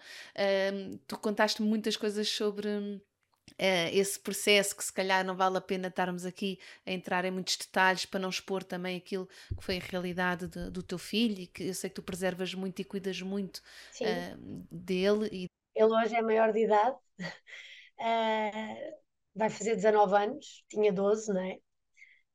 Um, 0.73 0.99
tu 1.07 1.19
contaste 1.19 1.61
muitas 1.63 1.97
coisas 1.97 2.29
sobre 2.29 2.69
Uh, 3.53 3.89
esse 3.93 4.19
processo 4.19 4.77
que 4.77 4.85
se 4.85 4.93
calhar 4.93 5.25
não 5.25 5.37
vale 5.37 5.59
a 5.59 5.61
pena 5.61 5.89
estarmos 5.89 6.25
aqui 6.25 6.59
a 6.87 6.93
entrar 6.93 7.25
em 7.25 7.31
muitos 7.31 7.57
detalhes 7.57 8.05
para 8.05 8.21
não 8.21 8.29
expor 8.29 8.63
também 8.63 8.97
aquilo 8.97 9.27
que 9.57 9.63
foi 9.63 9.79
a 9.79 9.81
realidade 9.81 10.47
de, 10.47 10.71
do 10.71 10.83
teu 10.83 10.99
filho 10.99 11.41
e 11.41 11.47
que 11.47 11.65
eu 11.65 11.75
sei 11.75 11.91
que 11.91 11.97
tu 11.97 12.03
preservas 12.03 12.55
muito 12.55 12.81
e 12.81 12.85
cuidas 12.85 13.21
muito 13.23 13.59
uh, 13.59 14.67
dele. 14.71 15.29
E... 15.33 15.47
Ele 15.75 15.93
hoje 15.93 16.15
é 16.15 16.23
maior 16.23 16.53
de 16.53 16.65
idade, 16.65 16.97
uh, 17.21 17.25
vai 19.35 19.51
fazer 19.51 19.77
19 19.77 20.17
anos, 20.17 20.65
tinha 20.69 20.93
12, 20.93 21.33
não 21.33 21.43
é? 21.43 21.59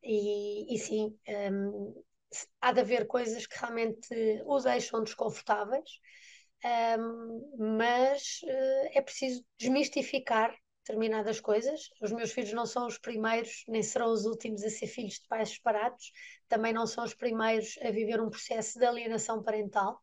E, 0.02 0.76
e 0.76 0.80
sim, 0.80 1.18
um, 1.52 2.04
há 2.62 2.72
de 2.72 2.82
haver 2.82 3.08
coisas 3.08 3.48
que 3.48 3.58
realmente 3.58 4.08
os 4.46 4.64
deixam 4.64 5.04
desconfortáveis, 5.04 5.90
um, 7.00 7.76
mas 7.78 8.42
é 8.94 9.02
preciso 9.02 9.46
desmistificar 9.58 10.54
determinadas 10.86 11.40
coisas. 11.40 11.90
Os 12.02 12.12
meus 12.12 12.32
filhos 12.32 12.54
não 12.54 12.66
são 12.66 12.86
os 12.86 12.98
primeiros, 12.98 13.64
nem 13.68 13.82
serão 13.82 14.12
os 14.12 14.26
últimos 14.26 14.64
a 14.64 14.70
ser 14.70 14.88
filhos 14.88 15.16
de 15.16 15.28
pais 15.28 15.50
separados, 15.50 16.12
também 16.48 16.74
não 16.74 16.86
são 16.86 17.04
os 17.04 17.14
primeiros 17.14 17.78
a 17.82 17.90
viver 17.90 18.22
um 18.22 18.30
processo 18.30 18.78
de 18.78 18.86
alienação 18.86 19.42
parental. 19.42 20.00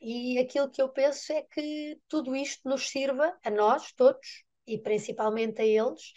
E 0.00 0.38
aquilo 0.38 0.70
que 0.70 0.82
eu 0.82 0.88
penso 0.88 1.32
é 1.32 1.42
que 1.42 1.98
tudo 2.08 2.34
isto 2.34 2.68
nos 2.68 2.88
sirva, 2.88 3.38
a 3.44 3.50
nós 3.50 3.92
todos, 3.92 4.44
e 4.66 4.78
principalmente 4.78 5.60
a 5.60 5.64
eles, 5.64 6.12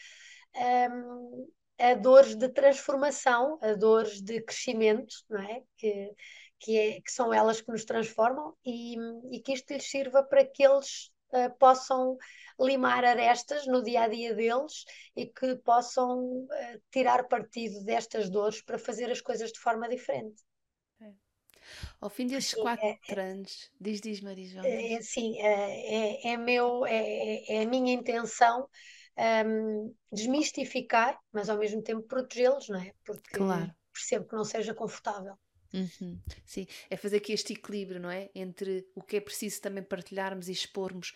um, 0.91 1.47
a 1.77 1.93
dores 1.93 2.35
de 2.35 2.49
transformação, 2.49 3.59
a 3.61 3.73
dores 3.73 4.21
de 4.21 4.41
crescimento, 4.41 5.13
não 5.29 5.41
é? 5.41 5.63
Que, 5.77 6.11
que, 6.59 6.77
é, 6.77 7.01
que 7.01 7.11
são 7.11 7.33
elas 7.33 7.61
que 7.61 7.71
nos 7.71 7.83
transformam, 7.83 8.55
e, 8.65 8.95
e 9.31 9.39
que 9.41 9.53
isto 9.53 9.73
lhes 9.73 9.89
sirva 9.89 10.23
para 10.23 10.45
que 10.45 10.63
eles 10.63 11.11
uh, 11.33 11.57
possam 11.57 12.17
limar 12.59 13.03
arestas 13.03 13.65
no 13.67 13.83
dia 13.83 14.03
a 14.03 14.07
dia 14.07 14.33
deles 14.33 14.85
e 15.15 15.25
que 15.25 15.55
possam 15.57 16.43
uh, 16.43 16.81
tirar 16.91 17.27
partido 17.27 17.83
destas 17.83 18.29
dores 18.29 18.61
para 18.61 18.77
fazer 18.77 19.11
as 19.11 19.21
coisas 19.21 19.51
de 19.51 19.59
forma 19.59 19.89
diferente. 19.89 20.41
É. 21.01 21.11
Ao 21.99 22.09
fim 22.09 22.27
destes 22.27 22.53
quatro 22.53 22.85
é, 22.85 22.97
é, 23.09 23.19
anos, 23.19 23.71
diz, 23.79 24.01
diz 24.01 24.21
Maria 24.21 24.61
É, 24.65 25.01
sim, 25.01 25.39
é, 25.39 26.33
é, 26.33 26.37
meu, 26.37 26.85
é, 26.85 27.43
é 27.47 27.63
a 27.63 27.65
minha 27.65 27.93
intenção 27.93 28.67
um, 29.45 29.93
desmistificar, 30.11 31.19
mas 31.31 31.49
ao 31.49 31.57
mesmo 31.57 31.81
tempo 31.81 32.03
protegê-los, 32.03 32.69
não 32.69 32.79
é? 32.79 32.93
Porque 33.05 33.37
claro. 33.37 33.73
percebo 33.91 34.27
que 34.27 34.35
não 34.35 34.43
seja 34.43 34.73
confortável. 34.73 35.37
Uhum. 35.73 36.19
Sim, 36.45 36.67
é 36.89 36.95
fazer 36.95 37.17
aqui 37.17 37.33
este 37.33 37.53
equilíbrio, 37.53 37.99
não 37.99 38.11
é? 38.11 38.29
Entre 38.35 38.85
o 38.93 39.01
que 39.01 39.17
é 39.17 39.19
preciso 39.19 39.61
também 39.61 39.83
partilharmos 39.83 40.47
e 40.47 40.51
expormos 40.51 41.13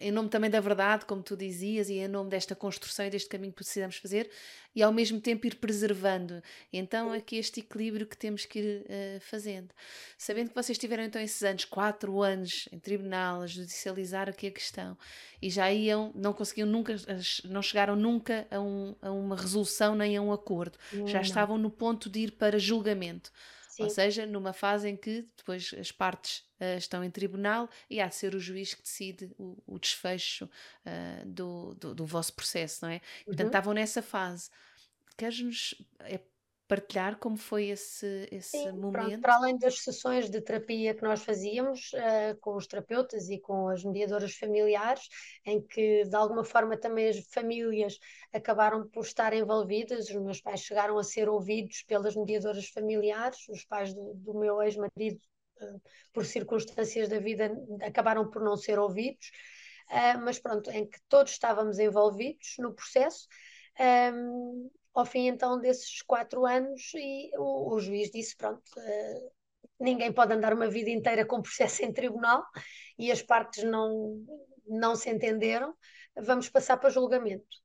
em 0.00 0.10
nome 0.10 0.30
também 0.30 0.48
da 0.48 0.60
verdade, 0.60 1.04
como 1.04 1.22
tu 1.22 1.36
dizias, 1.36 1.90
e 1.90 1.98
em 1.98 2.08
nome 2.08 2.30
desta 2.30 2.56
construção 2.56 3.04
e 3.04 3.10
deste 3.10 3.28
caminho 3.28 3.52
que 3.52 3.56
precisamos 3.56 3.96
fazer, 3.96 4.30
e 4.74 4.82
ao 4.82 4.90
mesmo 4.90 5.20
tempo 5.20 5.46
ir 5.46 5.56
preservando. 5.56 6.42
Então, 6.72 7.12
aqui 7.12 7.36
este 7.36 7.60
equilíbrio 7.60 8.06
que 8.06 8.16
temos 8.16 8.46
que 8.46 8.58
ir 8.58 8.80
uh, 8.80 9.20
fazendo. 9.20 9.68
Sabendo 10.16 10.48
que 10.48 10.54
vocês 10.54 10.78
tiveram 10.78 11.04
então 11.04 11.20
esses 11.20 11.42
anos, 11.42 11.66
quatro 11.66 12.22
anos 12.22 12.66
em 12.72 12.78
tribunal, 12.78 13.42
a 13.42 13.46
judicializar 13.46 14.28
aqui 14.28 14.46
a 14.46 14.50
questão, 14.50 14.96
e 15.42 15.50
já 15.50 15.70
iam, 15.70 16.10
não 16.14 16.32
conseguiam 16.32 16.66
nunca, 16.66 16.96
não 17.44 17.60
chegaram 17.60 17.94
nunca 17.94 18.46
a, 18.50 18.58
um, 18.58 18.96
a 19.02 19.10
uma 19.10 19.36
resolução 19.36 19.94
nem 19.94 20.16
a 20.16 20.22
um 20.22 20.32
acordo, 20.32 20.78
não, 20.92 21.06
já 21.06 21.20
estavam 21.20 21.58
no 21.58 21.70
ponto 21.70 22.08
de 22.08 22.20
ir 22.20 22.32
para 22.32 22.58
julgamento. 22.58 23.30
Sim. 23.80 23.84
Ou 23.84 23.90
seja, 23.90 24.26
numa 24.26 24.52
fase 24.52 24.88
em 24.88 24.96
que 24.96 25.26
depois 25.36 25.74
as 25.78 25.90
partes 25.90 26.44
uh, 26.60 26.76
estão 26.76 27.02
em 27.02 27.10
tribunal 27.10 27.68
e 27.88 27.98
há 28.00 28.06
de 28.08 28.14
ser 28.14 28.34
o 28.34 28.40
juiz 28.40 28.74
que 28.74 28.82
decide 28.82 29.32
o, 29.38 29.56
o 29.66 29.78
desfecho 29.78 30.44
uh, 30.44 31.26
do, 31.26 31.74
do, 31.74 31.94
do, 31.94 32.06
vosso 32.06 32.34
processo, 32.34 32.84
não 32.84 32.90
é? 32.90 32.96
Uhum. 32.96 33.24
Portanto, 33.26 33.46
estavam 33.46 33.72
nessa 33.72 34.02
fase. 34.02 34.50
Queres-nos 35.16 35.74
é, 36.00 36.20
partilhar 36.70 37.18
como 37.18 37.36
foi 37.36 37.66
esse, 37.66 38.28
esse 38.30 38.56
Sim, 38.56 38.70
momento? 38.70 38.92
Pronto, 38.92 39.20
para 39.20 39.34
além 39.34 39.58
das 39.58 39.80
sessões 39.80 40.30
de 40.30 40.40
terapia 40.40 40.94
que 40.94 41.02
nós 41.02 41.20
fazíamos 41.20 41.90
uh, 41.94 42.38
com 42.40 42.54
os 42.54 42.68
terapeutas 42.68 43.28
e 43.28 43.40
com 43.40 43.66
as 43.66 43.82
mediadoras 43.82 44.36
familiares, 44.36 45.08
em 45.44 45.60
que 45.60 46.04
de 46.04 46.14
alguma 46.14 46.44
forma 46.44 46.76
também 46.76 47.08
as 47.08 47.18
famílias 47.26 47.98
acabaram 48.32 48.88
por 48.88 49.04
estar 49.04 49.32
envolvidas, 49.34 50.08
os 50.10 50.22
meus 50.22 50.40
pais 50.40 50.60
chegaram 50.60 50.96
a 50.96 51.02
ser 51.02 51.28
ouvidos 51.28 51.82
pelas 51.82 52.14
mediadoras 52.14 52.68
familiares, 52.68 53.48
os 53.48 53.64
pais 53.64 53.92
do, 53.92 54.14
do 54.14 54.38
meu 54.38 54.62
ex-marido, 54.62 55.20
uh, 55.60 55.82
por 56.12 56.24
circunstâncias 56.24 57.08
da 57.08 57.18
vida, 57.18 57.50
acabaram 57.82 58.30
por 58.30 58.44
não 58.44 58.56
ser 58.56 58.78
ouvidos. 58.78 59.32
Uh, 59.88 60.22
mas 60.24 60.38
pronto, 60.38 60.70
em 60.70 60.88
que 60.88 61.00
todos 61.08 61.32
estávamos 61.32 61.80
envolvidos 61.80 62.54
no 62.60 62.72
processo, 62.72 63.26
um, 64.14 64.70
ao 64.94 65.04
fim 65.04 65.28
então 65.28 65.58
desses 65.60 66.02
quatro 66.02 66.44
anos 66.46 66.92
e 66.94 67.30
o, 67.36 67.74
o 67.74 67.80
juiz 67.80 68.10
disse 68.10 68.36
pronto 68.36 68.62
uh, 68.76 69.32
ninguém 69.78 70.12
pode 70.12 70.32
andar 70.32 70.52
uma 70.52 70.68
vida 70.68 70.90
inteira 70.90 71.24
com 71.24 71.42
processo 71.42 71.84
em 71.84 71.92
tribunal 71.92 72.44
e 72.98 73.10
as 73.10 73.22
partes 73.22 73.64
não 73.64 74.24
não 74.66 74.94
se 74.94 75.10
entenderam 75.10 75.74
vamos 76.16 76.48
passar 76.48 76.76
para 76.76 76.90
julgamento. 76.90 77.58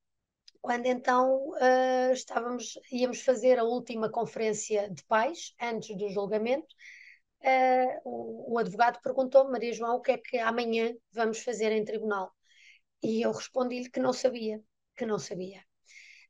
Quando 0.62 0.86
então 0.88 1.50
uh, 1.50 2.14
estávamos 2.14 2.80
íamos 2.92 3.22
fazer 3.22 3.60
a 3.60 3.64
última 3.64 4.10
conferência 4.10 4.90
de 4.90 5.04
pais 5.06 5.54
antes 5.62 5.96
do 5.98 6.10
julgamento 6.10 6.74
uh, 7.44 8.02
o, 8.04 8.54
o 8.54 8.58
advogado 8.58 9.00
perguntou 9.02 9.50
Maria 9.52 9.74
João 9.74 9.98
o 9.98 10.02
que 10.02 10.12
é 10.14 10.18
que 10.18 10.38
amanhã 10.38 10.94
vamos 11.12 11.40
fazer 11.44 11.72
em 11.72 11.86
tribunal? 11.86 12.32
E 13.04 13.22
eu 13.22 13.32
respondi-lhe 13.32 13.90
que 13.90 14.00
não 14.00 14.14
sabia 14.14 14.62
que 14.98 15.06
não 15.06 15.20
sabia 15.20 15.64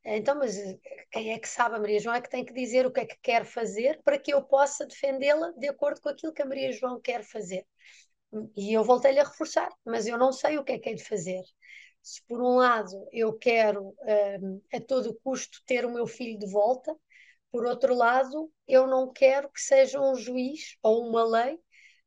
então, 0.06 0.36
mas 0.36 0.58
eh, 0.58 0.80
quem 1.12 1.34
é 1.34 1.40
que 1.40 1.48
sabe? 1.48 1.76
A 1.76 1.80
Maria 1.80 2.00
João 2.00 2.16
é 2.16 2.22
que 2.22 2.30
tem 2.30 2.46
que 2.46 2.54
dizer 2.54 2.86
o 2.86 2.92
que 2.92 3.02
é 3.02 3.06
que 3.06 3.18
quer 3.22 3.46
fazer 3.46 4.02
para 4.04 4.20
que 4.20 4.34
eu 4.34 4.42
possa 4.44 4.86
defendê-la 4.86 5.52
de 5.52 5.68
acordo 5.68 6.02
com 6.02 6.10
aquilo 6.10 6.34
que 6.34 6.42
a 6.42 6.46
Maria 6.46 6.72
João 6.72 7.00
quer 7.02 7.24
fazer. 7.24 7.66
E 8.56 8.74
eu 8.74 8.84
voltei-lhe 8.84 9.20
a 9.20 9.24
reforçar, 9.24 9.70
mas 9.86 10.08
eu 10.08 10.18
não 10.18 10.32
sei 10.32 10.58
o 10.58 10.64
que 10.64 10.74
é 10.74 10.80
que 10.80 10.90
é 10.90 10.94
de 10.94 11.04
fazer. 11.04 11.42
Se 12.02 12.22
por 12.28 12.42
um 12.42 12.56
lado 12.58 13.08
eu 13.12 13.34
quero 13.38 13.96
um, 14.42 14.62
a 14.74 14.80
todo 14.82 15.20
custo 15.24 15.62
ter 15.66 15.86
o 15.86 15.92
meu 15.94 16.06
filho 16.08 16.38
de 16.38 16.48
volta, 16.52 16.96
por 17.52 17.66
outro 17.66 17.96
lado 17.96 18.52
eu 18.68 18.88
não 18.88 19.12
quero 19.12 19.50
que 19.50 19.62
seja 19.62 20.00
um 20.02 20.16
juiz 20.16 20.78
ou 20.84 21.08
uma 21.08 21.24
lei 21.24 21.60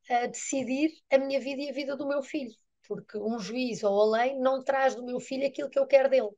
a 0.09 0.27
decidir 0.27 0.91
a 1.11 1.17
minha 1.17 1.39
vida 1.39 1.61
e 1.61 1.69
a 1.69 1.73
vida 1.73 1.95
do 1.97 2.07
meu 2.07 2.23
filho, 2.23 2.53
porque 2.87 3.17
um 3.17 3.39
juiz 3.39 3.83
ou 3.83 4.01
a 4.15 4.19
lei 4.19 4.35
não 4.39 4.63
traz 4.63 4.95
do 4.95 5.05
meu 5.05 5.19
filho 5.19 5.47
aquilo 5.47 5.69
que 5.69 5.79
eu 5.79 5.87
quero 5.87 6.09
dele. 6.09 6.29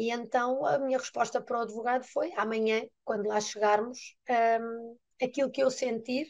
E 0.00 0.10
então 0.10 0.64
a 0.64 0.78
minha 0.78 0.96
resposta 0.96 1.42
para 1.42 1.58
o 1.58 1.60
advogado 1.60 2.04
foi: 2.04 2.32
amanhã, 2.34 2.86
quando 3.04 3.26
lá 3.28 3.38
chegarmos, 3.38 4.16
um, 4.30 4.96
aquilo 5.22 5.50
que 5.50 5.62
eu 5.62 5.70
sentir 5.70 6.26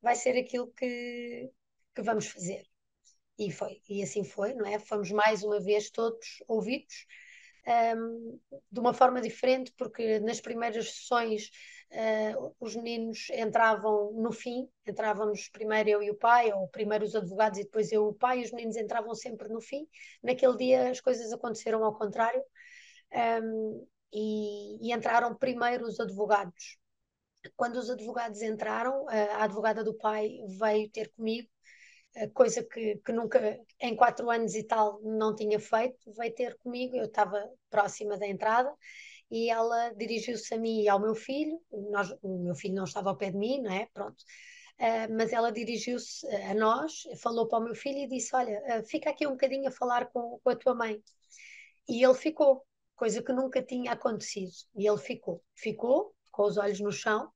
vai 0.00 0.16
ser 0.16 0.36
aquilo 0.36 0.72
que, 0.72 1.48
que 1.94 2.02
vamos 2.02 2.26
fazer. 2.26 2.64
E 3.38 3.52
foi, 3.52 3.80
e 3.88 4.02
assim 4.02 4.24
foi, 4.24 4.54
não 4.54 4.66
é? 4.66 4.80
Fomos 4.80 5.12
mais 5.12 5.44
uma 5.44 5.60
vez 5.60 5.88
todos 5.88 6.42
ouvidos, 6.48 7.06
um, 7.96 8.40
de 8.68 8.80
uma 8.80 8.92
forma 8.92 9.20
diferente, 9.20 9.72
porque 9.78 10.18
nas 10.18 10.40
primeiras 10.40 10.92
sessões 10.92 11.48
uh, 11.92 12.56
os 12.58 12.74
meninos 12.74 13.30
entravam 13.30 14.12
no 14.14 14.32
fim, 14.32 14.68
entrávamos 14.84 15.48
primeiro 15.48 15.90
eu 15.90 16.02
e 16.02 16.10
o 16.10 16.16
pai, 16.16 16.52
ou 16.52 16.66
primeiro 16.66 17.04
os 17.04 17.14
advogados 17.14 17.60
e 17.60 17.62
depois 17.62 17.92
eu 17.92 18.04
e 18.04 18.08
o 18.08 18.14
pai, 18.14 18.40
e 18.40 18.44
os 18.44 18.50
meninos 18.50 18.76
entravam 18.76 19.14
sempre 19.14 19.48
no 19.48 19.60
fim. 19.60 19.86
Naquele 20.24 20.56
dia 20.56 20.90
as 20.90 21.00
coisas 21.00 21.32
aconteceram 21.32 21.84
ao 21.84 21.96
contrário 21.96 22.42
um, 23.14 23.86
e, 24.12 24.88
e, 24.88 24.92
entraram 24.92 25.34
primeiro 25.34 25.86
os 25.86 25.98
advogados. 26.00 26.78
quando 27.56 27.76
os 27.76 27.90
advogados 27.90 28.42
entraram, 28.42 29.08
a 29.08 29.44
advogada 29.44 29.82
do 29.82 29.94
pai 29.94 30.30
veio 30.58 30.90
ter 30.90 31.10
comigo, 31.16 31.48
coisa 32.34 32.62
que, 32.62 33.00
que 33.04 33.12
nunca, 33.12 33.58
em 33.80 33.96
quatro 33.96 34.30
anos 34.30 34.54
e 34.54 34.62
tal, 34.64 35.00
não 35.02 35.34
tinha 35.34 35.58
feito, 35.58 36.12
veio 36.16 36.34
ter 36.34 36.56
comigo, 36.58 36.96
eu 36.96 37.06
estava 37.06 37.42
próxima 37.70 38.16
da 38.18 38.26
entrada, 38.26 38.72
e 39.32 39.48
ela 39.48 39.94
dirigiu-se 39.94 40.52
a 40.54 40.58
mim 40.58 40.82
e 40.82 40.88
ao 40.88 41.00
meu 41.00 41.14
filho, 41.14 41.58
nós, 41.90 42.14
o 42.22 42.44
meu 42.44 42.54
filho 42.54 42.74
não 42.74 42.84
estava 42.84 43.08
ao 43.08 43.16
pé 43.16 43.30
de 43.30 43.38
mim, 43.38 43.62
não 43.62 43.72
é? 43.72 43.88
Pronto. 43.94 44.22
Uh, 44.78 45.16
mas 45.16 45.32
ela 45.32 45.50
dirigiu-se 45.50 46.26
a 46.26 46.54
nós, 46.54 47.04
falou 47.16 47.48
para 47.48 47.58
o 47.58 47.64
meu 47.64 47.74
filho 47.74 47.98
e 47.98 48.08
disse: 48.08 48.34
Olha, 48.36 48.60
uh, 48.60 48.86
fica 48.86 49.08
aqui 49.08 49.26
um 49.26 49.30
bocadinho 49.30 49.68
a 49.68 49.70
falar 49.70 50.06
com, 50.06 50.38
com 50.42 50.50
a 50.50 50.56
tua 50.56 50.74
mãe. 50.74 51.02
E 51.88 52.04
ele 52.04 52.14
ficou, 52.14 52.62
coisa 53.02 53.20
que 53.20 53.32
nunca 53.32 53.60
tinha 53.60 53.90
acontecido. 53.90 54.52
E 54.76 54.88
ele 54.88 54.96
ficou, 54.96 55.42
ficou 55.56 56.14
com 56.30 56.44
os 56.44 56.56
olhos 56.56 56.78
no 56.78 56.92
chão, 56.92 57.28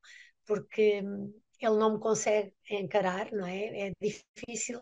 porque 0.47 1.03
hum, 1.03 1.35
ele 1.61 1.77
não 1.77 1.95
me 1.95 1.99
consegue 1.99 2.55
encarar, 2.71 3.33
não 3.33 3.45
é? 3.45 3.89
É 3.89 3.93
difícil 4.01 4.81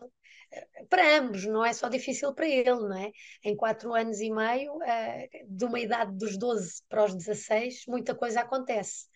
para 0.87 1.17
ambos, 1.17 1.43
não 1.47 1.65
é 1.65 1.73
só 1.73 1.89
difícil 1.89 2.35
para 2.35 2.47
ele, 2.47 2.69
não 2.69 2.95
é? 2.95 3.11
Em 3.43 3.55
quatro 3.55 3.95
anos 3.95 4.19
e 4.19 4.29
meio, 4.29 4.75
uh, 4.75 5.47
de 5.49 5.65
uma 5.65 5.79
idade 5.79 6.15
dos 6.15 6.37
12 6.37 6.83
para 6.87 7.05
os 7.05 7.15
16, 7.15 7.85
muita 7.87 8.13
coisa 8.13 8.41
acontece. 8.41 9.07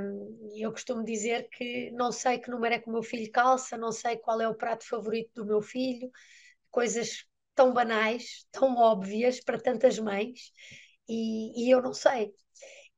Um, 0.00 0.50
eu 0.56 0.72
costumo 0.72 1.04
dizer 1.04 1.48
que 1.48 1.92
não 1.92 2.10
sei 2.10 2.40
que 2.40 2.50
número 2.50 2.74
é 2.74 2.80
que 2.80 2.88
o 2.88 2.92
meu 2.92 3.04
filho 3.04 3.30
calça, 3.30 3.78
não 3.78 3.92
sei 3.92 4.16
qual 4.16 4.40
é 4.40 4.48
o 4.48 4.56
prato 4.56 4.84
favorito 4.84 5.30
do 5.32 5.46
meu 5.46 5.62
filho, 5.62 6.10
coisas 6.72 7.24
tão 7.54 7.72
banais, 7.72 8.46
tão 8.52 8.76
óbvias 8.76 9.40
para 9.40 9.60
tantas 9.60 9.98
mães, 9.98 10.52
e, 11.08 11.66
e 11.66 11.70
eu 11.70 11.82
não 11.82 11.92
sei. 11.94 12.32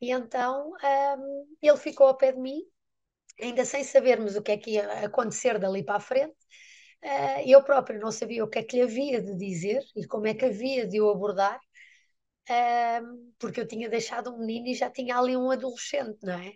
E 0.01 0.11
então 0.13 0.73
um, 1.19 1.47
ele 1.63 1.77
ficou 1.79 2.09
ao 2.09 2.17
pé 2.17 2.33
de 2.33 2.41
mim, 2.41 2.61
ainda 3.41 3.65
sem 3.65 3.85
sabermos 3.85 4.37
o 4.37 4.43
que 4.43 4.53
é 4.53 4.59
que 4.59 4.73
ia 4.73 5.07
acontecer 5.07 5.59
dali 5.59 5.85
para 5.85 5.97
a 5.97 6.01
frente, 6.01 6.37
Uh, 7.03 7.43
eu 7.47 7.63
próprio 7.63 8.01
não 8.01 8.11
sabia 8.11 8.43
o 8.43 8.49
que 8.49 8.59
é 8.59 8.63
que 8.65 8.77
lhe 8.77 8.83
havia 8.83 9.21
de 9.21 9.37
dizer 9.37 9.83
e 9.95 10.07
como 10.07 10.27
é 10.27 10.33
que 10.35 10.47
havia 10.47 10.87
de 10.87 11.01
o 11.03 11.11
abordar, 11.11 11.61
uh, 12.51 13.33
porque 13.39 13.61
eu 13.61 13.69
tinha 13.69 13.89
deixado 13.89 14.33
um 14.35 14.39
menino 14.39 14.69
e 14.69 14.75
já 14.75 14.91
tinha 14.91 15.19
ali 15.19 15.37
um 15.37 15.51
adolescente, 15.51 16.19
não 16.23 16.35
é? 16.35 16.51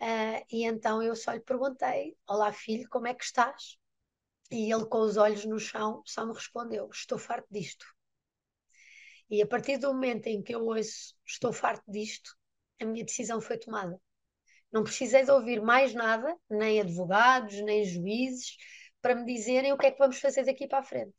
Uh, 0.00 0.44
e 0.50 0.64
então 0.64 1.02
eu 1.02 1.16
só 1.16 1.32
lhe 1.32 1.40
perguntei: 1.40 2.16
Olá, 2.28 2.52
filho, 2.52 2.88
como 2.90 3.06
é 3.06 3.14
que 3.14 3.24
estás? 3.24 3.78
E 4.50 4.72
ele, 4.72 4.86
com 4.86 5.00
os 5.00 5.16
olhos 5.16 5.44
no 5.44 5.58
chão, 5.58 6.02
só 6.04 6.24
me 6.24 6.32
respondeu: 6.32 6.88
Estou 6.90 7.18
farto 7.18 7.48
disto. 7.50 7.86
E 9.28 9.42
a 9.42 9.46
partir 9.46 9.78
do 9.78 9.92
momento 9.92 10.28
em 10.28 10.42
que 10.42 10.54
eu 10.54 10.64
ouço 10.64 11.14
estou 11.26 11.52
farto 11.52 11.84
disto, 11.90 12.36
a 12.80 12.84
minha 12.84 13.04
decisão 13.04 13.40
foi 13.40 13.58
tomada. 13.58 14.00
Não 14.72 14.84
precisei 14.84 15.24
de 15.24 15.30
ouvir 15.30 15.60
mais 15.60 15.94
nada, 15.94 16.36
nem 16.48 16.80
advogados, 16.80 17.54
nem 17.62 17.84
juízes, 17.84 18.56
para 19.00 19.14
me 19.14 19.24
dizerem 19.24 19.72
o 19.72 19.78
que 19.78 19.86
é 19.86 19.90
que 19.90 19.98
vamos 19.98 20.20
fazer 20.20 20.44
daqui 20.44 20.66
para 20.68 20.78
a 20.78 20.82
frente. 20.82 21.16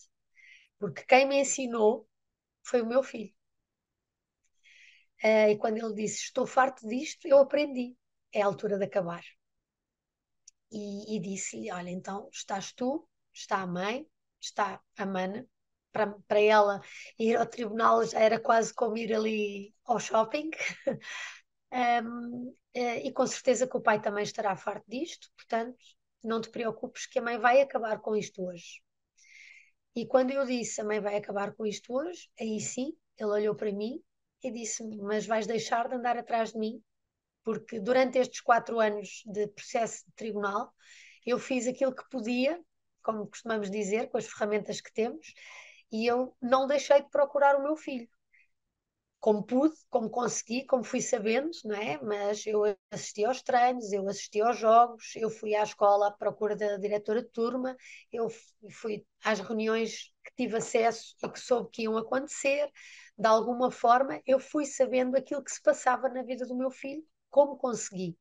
Porque 0.80 1.04
quem 1.04 1.28
me 1.28 1.40
ensinou 1.40 2.08
foi 2.64 2.82
o 2.82 2.86
meu 2.88 3.04
filho. 3.04 3.34
Uh, 5.24 5.50
e 5.50 5.58
quando 5.58 5.78
ele 5.78 5.94
disse 5.96 6.26
estou 6.26 6.46
farto 6.46 6.88
disto, 6.88 7.28
eu 7.28 7.40
aprendi. 7.40 7.96
É 8.32 8.42
a 8.42 8.46
altura 8.46 8.78
de 8.78 8.86
acabar. 8.86 9.24
E, 10.72 11.16
e 11.16 11.20
disse-lhe: 11.20 11.72
Olha, 11.72 11.90
então 11.90 12.30
estás 12.32 12.72
tu, 12.74 13.08
está 13.40 13.62
a 13.62 13.68
mãe, 13.68 14.08
está 14.40 14.82
a 14.98 15.06
mana. 15.06 15.48
Para, 15.92 16.16
para 16.28 16.40
ela 16.40 16.82
ir 17.18 17.36
ao 17.38 17.46
tribunal 17.46 18.06
já 18.06 18.20
era 18.20 18.40
quase 18.40 18.74
como 18.74 18.98
ir 18.98 19.14
ali 19.14 19.74
ao 19.86 20.00
shopping. 20.00 20.52
um, 22.04 22.56
eh, 22.74 23.08
e 23.08 23.12
com 23.12 23.26
certeza 23.26 23.68
que 23.68 23.78
o 23.78 23.82
pai 23.82 24.02
também 24.02 24.24
estará 24.24 24.56
farto 24.56 24.86
disto, 24.88 25.30
portanto, 25.36 25.78
não 26.24 26.42
te 26.42 26.50
preocupes 26.50 27.08
que 27.08 27.20
a 27.20 27.22
mãe 27.22 27.40
vai 27.40 27.62
acabar 27.62 28.00
com 28.00 28.16
isto 28.16 28.44
hoje. 28.46 28.82
E 29.96 30.06
quando 30.06 30.32
eu 30.32 30.46
disse 30.46 30.80
a 30.80 30.84
mãe 30.84 31.00
vai 31.00 31.16
acabar 31.18 31.56
com 31.56 31.66
isto 31.66 31.94
hoje, 31.94 32.30
aí 32.40 32.60
sim, 32.60 32.96
ele 33.18 33.32
olhou 33.32 33.56
para 33.56 33.72
mim 33.72 34.00
e 34.44 34.52
disse-me: 34.52 34.98
Mas 34.98 35.26
vais 35.26 35.48
deixar 35.48 35.88
de 35.88 35.96
andar 35.96 36.18
atrás 36.18 36.52
de 36.52 36.60
mim? 36.60 36.84
Porque 37.44 37.80
durante 37.80 38.20
estes 38.20 38.42
quatro 38.42 38.80
anos 38.80 39.24
de 39.26 39.48
processo 39.48 40.06
de 40.06 40.12
tribunal, 40.14 40.72
eu 41.26 41.40
fiz 41.40 41.66
aquilo 41.66 41.96
que 41.96 42.08
podia, 42.10 42.62
como 43.08 43.28
costumamos 43.28 43.72
dizer, 43.72 44.10
com 44.10 44.18
as 44.18 44.28
ferramentas 44.28 44.82
que 44.82 44.94
temos, 44.94 45.34
e 45.90 46.06
eu 46.06 46.36
não 46.42 46.68
deixei 46.68 47.02
de 47.02 47.10
procurar 47.10 47.56
o 47.56 47.64
meu 47.64 47.78
filho 47.78 48.10
como 49.20 49.44
pude, 49.44 49.76
como 49.90 50.10
consegui, 50.10 50.66
como 50.66 50.84
fui 50.84 51.02
sabendo, 51.02 51.50
não 51.66 51.76
é? 51.76 52.00
Mas 52.02 52.46
eu 52.46 52.62
assisti 52.92 53.26
aos 53.26 53.42
treinos, 53.42 53.92
eu 53.92 54.08
assisti 54.08 54.42
aos 54.42 54.58
jogos, 54.58 55.16
eu 55.16 55.30
fui 55.30 55.56
à 55.56 55.64
escola 55.64 56.08
à 56.08 56.12
procura 56.12 56.56
da 56.56 56.78
diretora 56.78 57.22
de 57.24 57.30
turma, 57.30 57.76
eu 58.12 58.30
fui 58.72 59.06
às 59.24 59.40
reuniões 59.40 60.14
que 60.24 60.36
tive 60.36 60.58
acesso 60.58 61.16
e 61.24 61.30
que 61.30 61.40
soube 61.40 61.70
que 61.72 61.84
iam 61.84 61.98
acontecer. 61.98 62.72
De 63.18 63.28
alguma 63.28 63.72
forma, 63.72 64.22
eu 64.26 64.40
fui 64.40 64.66
sabendo 64.66 65.18
aquilo 65.18 65.44
que 65.44 65.52
se 65.52 65.62
passava 65.62 66.08
na 66.10 66.22
vida 66.24 66.46
do 66.46 66.56
meu 66.56 66.70
filho, 66.70 67.04
como 67.30 67.58
consegui. 67.58 68.16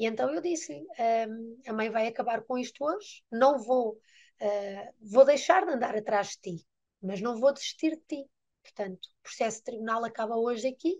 E 0.00 0.06
então 0.06 0.34
eu 0.34 0.40
disse 0.40 0.84
um, 1.28 1.60
a 1.64 1.72
mãe 1.72 1.90
vai 1.90 2.08
acabar 2.08 2.42
com 2.42 2.58
isto 2.58 2.82
hoje, 2.82 3.22
não 3.30 3.58
vou, 3.58 3.92
uh, 4.40 4.94
vou 5.00 5.24
deixar 5.24 5.64
de 5.64 5.72
andar 5.72 5.94
atrás 5.94 6.30
de 6.30 6.56
ti, 6.56 6.66
mas 7.00 7.20
não 7.20 7.38
vou 7.38 7.52
desistir 7.52 7.90
de 7.90 8.02
ti 8.08 8.30
Portanto, 8.62 9.06
o 9.06 9.22
processo 9.22 9.62
tribunal 9.62 10.04
acaba 10.04 10.36
hoje 10.36 10.68
aqui. 10.68 10.96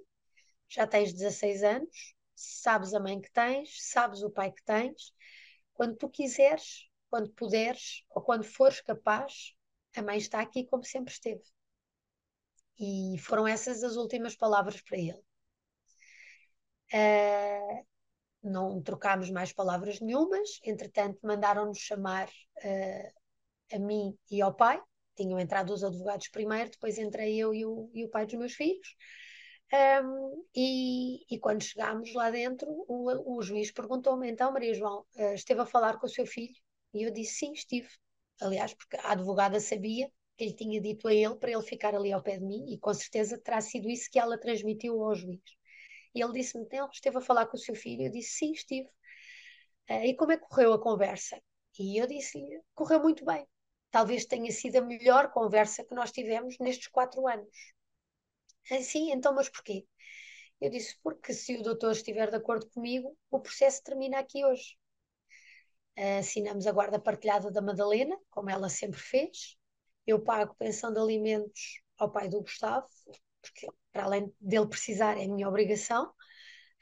Já 0.69 0.87
tens 0.87 1.13
16 1.13 1.63
anos, 1.63 2.15
sabes 2.35 2.95
a 2.95 3.01
mãe 3.01 3.21
que 3.21 3.31
tens, 3.33 3.71
sabes 3.91 4.23
o 4.23 4.31
pai 4.31 4.53
que 4.53 4.63
tens. 4.65 5.13
Quando 5.75 5.97
tu 5.97 6.09
quiseres, 6.09 6.89
quando 7.09 7.31
puderes 7.33 8.05
ou 8.11 8.23
quando 8.23 8.45
fores 8.45 8.81
capaz, 8.81 9.55
a 9.97 10.03
mãe 10.03 10.19
está 10.19 10.41
aqui 10.41 10.65
como 10.67 10.85
sempre 10.85 11.13
esteve. 11.13 11.43
E 12.79 13.19
foram 13.19 13.47
essas 13.47 13.83
as 13.85 13.97
últimas 13.97 14.35
palavras 14.37 14.81
para 14.81 14.99
ele. 14.99 15.23
Uh, 16.93 17.87
não 18.43 18.83
trocámos 18.83 19.31
mais 19.31 19.53
palavras 19.53 20.01
nenhumas, 20.01 20.61
entretanto, 20.65 21.19
mandaram-nos 21.23 21.79
chamar 21.79 22.29
uh, 22.29 23.77
a 23.77 23.79
mim 23.79 24.17
e 24.31 24.41
ao 24.41 24.55
pai 24.55 24.81
tinham 25.15 25.39
entrado 25.39 25.73
os 25.73 25.85
advogados 25.85 26.29
primeiro, 26.29 26.71
depois 26.71 26.99
entrei 26.99 27.37
eu 27.37 27.55
e 27.55 27.67
o, 27.67 27.91
e 27.93 28.05
o 28.05 28.11
pai 28.11 28.27
dos 28.27 28.35
meus 28.35 28.55
filhos. 28.55 28.97
Um, 29.73 30.45
e, 30.55 31.25
e, 31.33 31.39
quando 31.39 31.63
chegámos 31.63 32.13
lá 32.13 32.29
dentro, 32.31 32.67
o, 32.89 33.37
o 33.37 33.43
juiz 33.43 33.71
perguntou-me: 33.71 34.29
então, 34.29 34.53
Maria 34.53 34.75
João, 34.75 35.05
uh, 35.15 35.35
esteve 35.35 35.61
a 35.61 35.67
falar 35.67 35.99
com 35.99 36.07
o 36.07 36.11
seu 36.11 36.27
filho? 36.27 36.55
E 36.93 37.05
eu 37.05 37.13
disse: 37.13 37.35
sim, 37.35 37.53
estive. 37.53 37.89
Aliás, 38.41 38.75
porque 38.75 38.97
a 38.97 39.13
advogada 39.13 39.61
sabia 39.61 40.11
que 40.37 40.45
ele 40.45 40.55
tinha 40.55 40.81
dito 40.81 41.07
a 41.07 41.15
ele 41.15 41.37
para 41.37 41.51
ele 41.53 41.63
ficar 41.63 41.95
ali 41.95 42.13
ao 42.13 42.23
pé 42.23 42.39
de 42.39 42.45
mim, 42.45 42.65
e 42.73 42.79
com 42.79 42.93
certeza 42.93 43.39
terá 43.39 43.61
sido 43.61 43.89
isso 43.89 44.11
que 44.11 44.19
ela 44.19 44.39
transmitiu 44.39 45.01
ao 45.05 45.15
juiz. 45.15 45.41
E 46.15 46.23
ele 46.23 46.33
disse-me: 46.33 46.65
então, 46.65 46.89
esteve 46.93 47.19
a 47.19 47.21
falar 47.21 47.47
com 47.47 47.57
o 47.57 47.61
seu 47.61 47.75
filho? 47.75 48.05
Eu 48.07 48.11
disse: 48.11 48.39
sim, 48.39 48.53
estive. 48.53 48.89
Uh, 49.91 50.05
e 50.05 50.15
como 50.17 50.33
é 50.33 50.37
que 50.37 50.49
correu 50.49 50.73
a 50.73 50.81
conversa? 50.81 51.41
E 51.79 52.01
eu 52.01 52.07
disse-lhe: 52.07 52.61
correu 52.75 53.01
muito 53.01 53.25
bem 53.25 53.47
talvez 53.91 54.25
tenha 54.25 54.51
sido 54.53 54.77
a 54.77 54.81
melhor 54.81 55.31
conversa 55.33 55.85
que 55.85 55.95
nós 55.95 56.13
tivemos 56.13 56.57
nestes 56.59 56.89
quatro 56.89 57.27
anos. 57.27 57.73
Assim, 58.71 59.11
então, 59.13 59.35
mas 59.35 59.49
porquê? 59.49 59.87
Eu 60.61 60.71
disse, 60.71 60.97
porque 61.03 61.33
se 61.33 61.57
o 61.57 61.63
doutor 61.63 61.93
estiver 61.93 62.31
de 62.31 62.37
acordo 62.37 62.69
comigo, 62.71 63.17
o 63.31 63.41
processo 63.41 63.83
termina 63.83 64.19
aqui 64.19 64.45
hoje. 64.45 64.77
Assinamos 66.19 66.67
a 66.67 66.73
guarda 66.73 66.99
partilhada 66.99 67.51
da 67.51 67.61
Madalena, 67.61 68.17
como 68.31 68.49
ela 68.51 68.69
sempre 68.69 68.99
fez. 69.01 69.57
Eu 70.07 70.23
pago 70.23 70.55
pensão 70.55 70.93
de 70.93 70.99
alimentos 71.01 71.81
ao 71.99 72.11
pai 72.11 72.29
do 72.29 72.41
Gustavo, 72.41 72.89
porque 73.41 73.67
para 73.93 74.05
além 74.05 74.33
dele 74.41 74.67
precisar 74.69 75.19
é 75.19 75.27
minha 75.27 75.49
obrigação. 75.49 76.13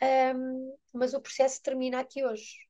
Um, 0.00 0.76
mas 0.92 1.14
o 1.14 1.20
processo 1.20 1.60
termina 1.62 2.00
aqui 2.00 2.24
hoje 2.24 2.68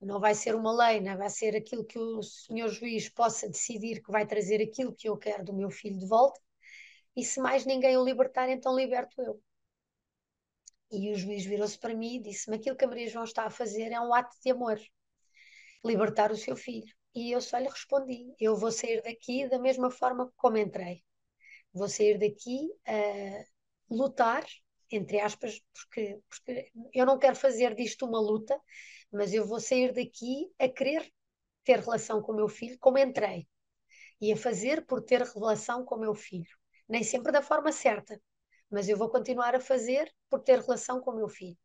não 0.00 0.18
vai 0.18 0.34
ser 0.34 0.54
uma 0.54 0.72
lei, 0.72 1.00
não 1.00 1.16
vai 1.16 1.28
ser 1.28 1.54
aquilo 1.54 1.84
que 1.84 1.98
o 1.98 2.22
senhor 2.22 2.68
juiz 2.68 3.08
possa 3.08 3.48
decidir 3.48 4.02
que 4.02 4.10
vai 4.10 4.26
trazer 4.26 4.62
aquilo 4.62 4.94
que 4.94 5.08
eu 5.08 5.16
quero 5.16 5.44
do 5.44 5.52
meu 5.52 5.70
filho 5.70 5.98
de 5.98 6.06
volta, 6.06 6.40
e 7.16 7.24
se 7.24 7.40
mais 7.40 7.66
ninguém 7.66 7.96
o 7.96 8.04
libertar, 8.04 8.48
então 8.48 8.74
liberto 8.74 9.20
eu. 9.20 9.42
E 10.90 11.12
o 11.12 11.14
juiz 11.16 11.44
virou-se 11.44 11.78
para 11.78 11.94
mim 11.94 12.16
e 12.16 12.22
disse-me: 12.22 12.56
aquilo 12.56 12.76
que 12.76 12.84
a 12.84 12.88
Maria 12.88 13.08
João 13.08 13.24
está 13.24 13.44
a 13.44 13.50
fazer 13.50 13.92
é 13.92 14.00
um 14.00 14.14
ato 14.14 14.34
de 14.42 14.50
amor, 14.50 14.80
libertar 15.84 16.32
o 16.32 16.36
seu 16.36 16.56
filho. 16.56 16.92
E 17.14 17.30
eu 17.32 17.40
só 17.40 17.58
lhe 17.58 17.68
respondi: 17.68 18.34
eu 18.40 18.56
vou 18.56 18.72
sair 18.72 19.02
daqui 19.02 19.48
da 19.48 19.58
mesma 19.58 19.90
forma 19.90 20.32
como 20.36 20.56
entrei. 20.56 21.04
Vou 21.72 21.88
sair 21.88 22.18
daqui 22.18 22.70
a 22.86 23.44
lutar, 23.94 24.44
entre 24.90 25.20
aspas, 25.20 25.60
porque, 25.72 26.20
porque 26.28 26.72
eu 26.92 27.06
não 27.06 27.18
quero 27.18 27.36
fazer 27.36 27.74
disto 27.74 28.06
uma 28.06 28.20
luta, 28.20 28.60
mas 29.12 29.32
eu 29.32 29.46
vou 29.46 29.60
sair 29.60 29.92
daqui 29.92 30.50
a 30.58 30.68
querer 30.68 31.10
ter 31.64 31.80
relação 31.80 32.22
com 32.22 32.32
o 32.32 32.36
meu 32.36 32.48
filho 32.48 32.78
como 32.80 32.98
entrei 32.98 33.46
e 34.20 34.32
a 34.32 34.36
fazer 34.36 34.84
por 34.86 35.02
ter 35.02 35.22
relação 35.22 35.84
com 35.84 35.96
o 35.96 36.00
meu 36.00 36.14
filho. 36.14 36.50
Nem 36.88 37.02
sempre 37.02 37.32
da 37.32 37.42
forma 37.42 37.72
certa, 37.72 38.20
mas 38.70 38.88
eu 38.88 38.96
vou 38.96 39.08
continuar 39.08 39.54
a 39.54 39.60
fazer 39.60 40.12
por 40.28 40.40
ter 40.40 40.60
relação 40.60 41.00
com 41.00 41.12
o 41.12 41.16
meu 41.16 41.28
filho. 41.28 41.58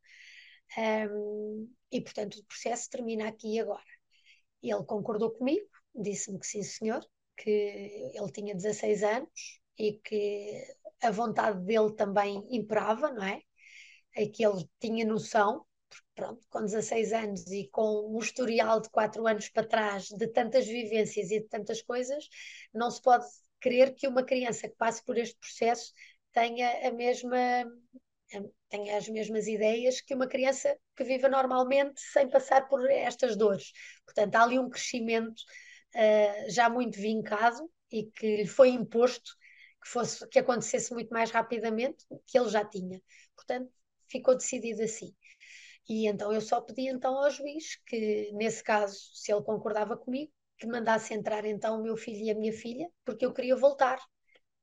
Um, 0.77 1.71
e, 1.91 2.01
portanto, 2.01 2.35
o 2.35 2.45
processo 2.45 2.89
termina 2.89 3.27
aqui 3.27 3.55
e 3.55 3.59
agora. 3.59 3.83
Ele 4.61 4.83
concordou 4.85 5.31
comigo, 5.31 5.67
disse-me 5.93 6.39
que 6.39 6.47
sim, 6.47 6.63
senhor, 6.63 7.05
que 7.37 7.49
ele 8.13 8.31
tinha 8.31 8.55
16 8.55 9.03
anos 9.03 9.61
e 9.77 9.93
que 10.03 10.63
a 11.01 11.11
vontade 11.11 11.59
dele 11.63 11.93
também 11.95 12.45
imperava, 12.49 13.11
não 13.11 13.23
é? 13.23 13.41
É 14.15 14.27
que 14.27 14.45
ele 14.45 14.67
tinha 14.79 15.05
noção, 15.05 15.65
pronto, 16.15 16.45
com 16.49 16.61
16 16.61 17.13
anos 17.13 17.45
e 17.51 17.67
com 17.69 18.15
um 18.15 18.19
historial 18.19 18.79
de 18.79 18.89
4 18.89 19.25
anos 19.27 19.49
para 19.49 19.67
trás, 19.67 20.07
de 20.07 20.27
tantas 20.27 20.65
vivências 20.65 21.31
e 21.31 21.39
de 21.39 21.47
tantas 21.47 21.81
coisas, 21.81 22.27
não 22.73 22.89
se 22.89 23.01
pode 23.01 23.25
crer 23.59 23.93
que 23.93 24.07
uma 24.07 24.23
criança 24.23 24.69
que 24.69 24.75
passe 24.75 25.03
por 25.03 25.17
este 25.17 25.37
processo 25.37 25.91
tenha 26.31 26.87
a 26.87 26.91
mesma 26.91 27.65
tenha 28.69 28.97
as 28.97 29.07
mesmas 29.07 29.47
ideias 29.47 30.01
que 30.01 30.13
uma 30.15 30.27
criança 30.27 30.75
que 30.95 31.03
viva 31.03 31.29
normalmente 31.29 32.01
sem 32.01 32.29
passar 32.29 32.67
por 32.67 32.89
estas 32.89 33.37
dores. 33.37 33.71
Portanto, 34.05 34.35
há 34.35 34.43
ali 34.43 34.59
um 34.59 34.69
crescimento 34.69 35.41
uh, 35.95 36.49
já 36.51 36.69
muito 36.69 36.99
vincado 36.99 37.69
e 37.91 38.05
que 38.11 38.37
lhe 38.37 38.47
foi 38.47 38.69
imposto 38.69 39.31
que 39.85 39.91
fosse 39.91 40.27
que 40.29 40.39
acontecesse 40.39 40.91
muito 40.91 41.09
mais 41.11 41.29
rapidamente 41.29 42.03
que 42.25 42.37
ele 42.39 42.49
já 42.49 42.65
tinha. 42.65 42.99
Portanto, 43.35 43.71
ficou 44.09 44.35
decidido 44.35 44.81
assim. 44.81 45.15
E 45.87 46.07
então 46.07 46.33
eu 46.33 46.41
só 46.41 46.59
pedi 46.59 46.87
então 46.87 47.15
ao 47.15 47.29
juiz 47.29 47.75
que, 47.85 48.31
nesse 48.33 48.63
caso, 48.63 48.97
se 49.13 49.31
ele 49.31 49.43
concordava 49.43 49.95
comigo, 49.95 50.33
que 50.57 50.65
mandasse 50.65 51.13
entrar 51.13 51.45
então 51.45 51.79
o 51.79 51.83
meu 51.83 51.95
filho 51.95 52.17
e 52.17 52.31
a 52.31 52.35
minha 52.35 52.51
filha, 52.51 52.89
porque 53.05 53.23
eu 53.23 53.31
queria 53.31 53.55
voltar 53.55 53.99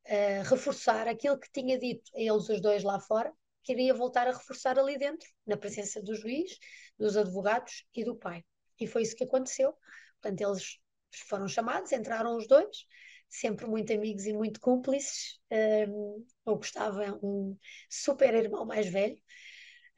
a 0.05 0.43
reforçar 0.43 1.07
aquilo 1.07 1.39
que 1.39 1.49
tinha 1.53 1.79
dito 1.79 2.11
a 2.17 2.21
eles 2.21 2.49
os 2.49 2.61
dois 2.61 2.83
lá 2.83 2.99
fora, 2.99 3.33
queria 3.63 3.95
voltar 3.95 4.27
a 4.27 4.33
reforçar 4.33 4.77
ali 4.77 4.99
dentro, 4.99 5.29
na 5.47 5.57
presença 5.57 6.03
do 6.03 6.17
juiz, 6.17 6.59
dos 6.99 7.17
advogados 7.17 7.85
e 7.95 8.05
do 8.05 8.17
pai. 8.17 8.43
E 8.81 8.89
foi 8.89 9.03
isso 9.03 9.15
que 9.15 9.23
aconteceu. 9.23 9.73
Portanto, 10.21 10.41
eles 10.41 10.81
foram 11.29 11.47
chamados, 11.47 11.93
entraram 11.93 12.37
os 12.37 12.49
dois, 12.49 12.85
sempre 13.33 13.67
muito 13.67 13.93
amigos 13.93 14.27
e 14.27 14.33
muito 14.33 14.61
cúmplices. 14.61 15.41
Um, 15.51 16.25
o 16.45 16.57
Gustavo 16.57 17.01
é 17.01 17.11
um 17.13 17.57
super 17.89 18.35
irmão 18.35 18.67
mais 18.67 18.87
velho 18.87 19.17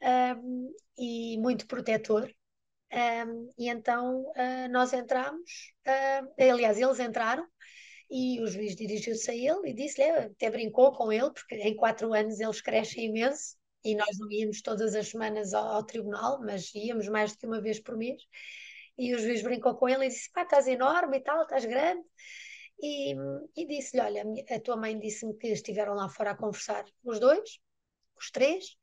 um, 0.01 0.73
e 0.97 1.37
muito 1.37 1.67
protetor. 1.67 2.33
Um, 2.93 3.49
e 3.57 3.67
então 3.67 4.21
uh, 4.21 4.71
nós 4.71 4.93
entramos, 4.93 5.73
uh, 5.85 6.33
aliás, 6.39 6.77
eles 6.79 6.99
entraram 6.99 7.45
e 8.09 8.39
o 8.41 8.47
juiz 8.47 8.75
dirigiu-se 8.75 9.29
a 9.29 9.35
ele 9.35 9.71
e 9.71 9.73
disse-lhe, 9.73 10.07
até 10.09 10.49
brincou 10.49 10.93
com 10.93 11.11
ele, 11.11 11.31
porque 11.33 11.55
em 11.55 11.75
quatro 11.75 12.13
anos 12.13 12.39
eles 12.39 12.61
crescem 12.61 13.07
imenso 13.07 13.57
e 13.83 13.95
nós 13.95 14.17
não 14.17 14.31
íamos 14.31 14.61
todas 14.61 14.95
as 14.95 15.09
semanas 15.09 15.53
ao, 15.53 15.67
ao 15.67 15.83
tribunal, 15.83 16.39
mas 16.41 16.73
íamos 16.73 17.09
mais 17.09 17.33
do 17.33 17.37
que 17.39 17.45
uma 17.47 17.59
vez 17.61 17.81
por 17.81 17.97
mês. 17.97 18.21
E 18.97 19.13
o 19.13 19.19
juiz 19.19 19.41
brincou 19.41 19.75
com 19.75 19.89
ele 19.89 20.05
e 20.05 20.07
disse: 20.07 20.31
Pá, 20.31 20.43
estás 20.43 20.67
enorme 20.67 21.17
e 21.17 21.19
tal, 21.21 21.41
estás 21.41 21.65
grande. 21.65 22.01
E, 22.79 23.15
e 23.55 23.65
disse-lhe: 23.65 24.01
Olha, 24.01 24.23
a 24.49 24.59
tua 24.59 24.75
mãe 24.75 24.97
disse-me 24.99 25.35
que 25.35 25.47
estiveram 25.47 25.93
lá 25.93 26.09
fora 26.09 26.31
a 26.31 26.35
conversar 26.35 26.85
os 27.03 27.19
dois, 27.19 27.59
os 28.17 28.31
três, 28.31 28.77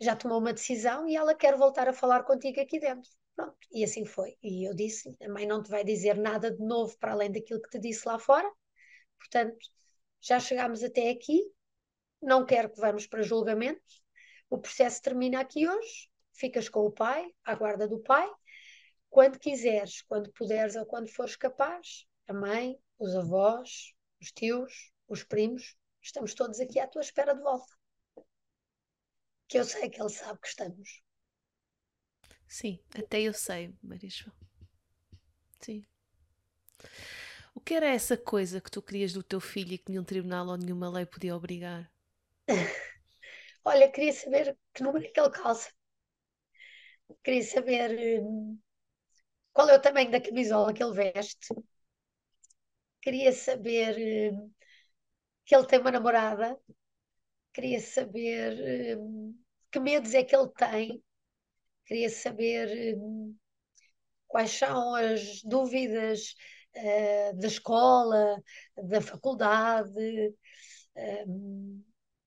já 0.00 0.14
tomou 0.16 0.38
uma 0.38 0.52
decisão 0.52 1.08
e 1.08 1.16
ela 1.16 1.34
quer 1.34 1.56
voltar 1.56 1.88
a 1.88 1.92
falar 1.92 2.24
contigo 2.24 2.60
aqui 2.60 2.78
dentro. 2.78 3.10
Pronto, 3.34 3.56
e 3.72 3.84
assim 3.84 4.04
foi. 4.04 4.36
E 4.42 4.68
eu 4.68 4.74
disse: 4.74 5.16
A 5.22 5.28
mãe 5.28 5.46
não 5.46 5.62
te 5.62 5.70
vai 5.70 5.84
dizer 5.84 6.16
nada 6.16 6.50
de 6.50 6.62
novo 6.64 6.96
para 6.98 7.12
além 7.12 7.30
daquilo 7.30 7.62
que 7.62 7.70
te 7.70 7.78
disse 7.78 8.06
lá 8.06 8.18
fora. 8.18 8.50
Portanto, 9.18 9.58
já 10.20 10.38
chegámos 10.38 10.82
até 10.82 11.10
aqui. 11.10 11.42
Não 12.22 12.44
quero 12.44 12.70
que 12.70 12.80
vamos 12.80 13.06
para 13.06 13.22
julgamento. 13.22 13.80
O 14.50 14.58
processo 14.58 15.00
termina 15.00 15.40
aqui 15.40 15.66
hoje. 15.68 16.10
Ficas 16.32 16.68
com 16.68 16.80
o 16.80 16.90
pai, 16.92 17.26
à 17.44 17.54
guarda 17.54 17.88
do 17.88 17.98
pai 18.00 18.30
quando 19.10 19.38
quiseres, 19.38 20.02
quando 20.02 20.32
puderes 20.32 20.76
ou 20.76 20.86
quando 20.86 21.10
fores 21.10 21.34
capaz, 21.34 22.06
a 22.28 22.32
mãe, 22.32 22.78
os 23.00 23.16
avós, 23.16 23.94
os 24.20 24.30
tios, 24.30 24.92
os 25.08 25.24
primos, 25.24 25.74
estamos 26.02 26.34
todos 26.34 26.60
aqui 26.60 26.78
à 26.78 26.86
tua 26.86 27.00
espera 27.00 27.34
de 27.34 27.40
volta. 27.40 27.74
Que 29.48 29.58
eu 29.58 29.64
sei 29.64 29.88
que 29.88 30.00
ele 30.00 30.10
sabe 30.10 30.38
que 30.40 30.48
estamos. 30.48 31.02
Sim, 32.46 32.78
até 32.94 33.22
eu 33.22 33.32
sei, 33.32 33.74
Marisol. 33.82 34.32
Sim. 35.60 35.84
O 37.54 37.60
que 37.60 37.74
era 37.74 37.86
essa 37.86 38.16
coisa 38.16 38.60
que 38.60 38.70
tu 38.70 38.82
querias 38.82 39.12
do 39.12 39.22
teu 39.22 39.40
filho 39.40 39.72
e 39.72 39.78
que 39.78 39.90
nenhum 39.90 40.04
tribunal 40.04 40.46
ou 40.48 40.56
nenhuma 40.56 40.90
lei 40.90 41.06
podia 41.06 41.34
obrigar? 41.34 41.90
Olha, 43.64 43.90
queria 43.90 44.12
saber 44.12 44.58
que 44.74 44.82
número 44.82 45.04
é 45.04 45.08
que 45.08 45.20
ele 45.20 45.30
calça. 45.30 45.72
Queria 47.24 47.42
saber 47.42 48.20
hum, 48.22 48.58
qual 49.52 49.68
é 49.68 49.76
o 49.76 49.82
tamanho 49.82 50.10
da 50.10 50.20
camisola 50.20 50.72
que 50.72 50.82
ele 50.82 50.94
veste. 50.94 51.48
Queria 53.02 53.32
saber 53.32 54.32
uh, 54.32 54.52
que 55.44 55.54
ele 55.54 55.66
tem 55.66 55.80
uma 55.80 55.90
namorada. 55.90 56.58
Queria 57.52 57.80
saber 57.80 58.98
uh, 58.98 59.34
que 59.70 59.80
medos 59.80 60.14
é 60.14 60.24
que 60.24 60.34
ele 60.34 60.50
tem. 60.50 61.02
Queria 61.86 62.10
saber 62.10 62.96
uh, 62.96 63.36
quais 64.28 64.50
são 64.50 64.94
as 64.94 65.42
dúvidas 65.42 66.34
da 67.34 67.48
escola, 67.48 68.40
da 68.76 69.00
faculdade. 69.00 69.90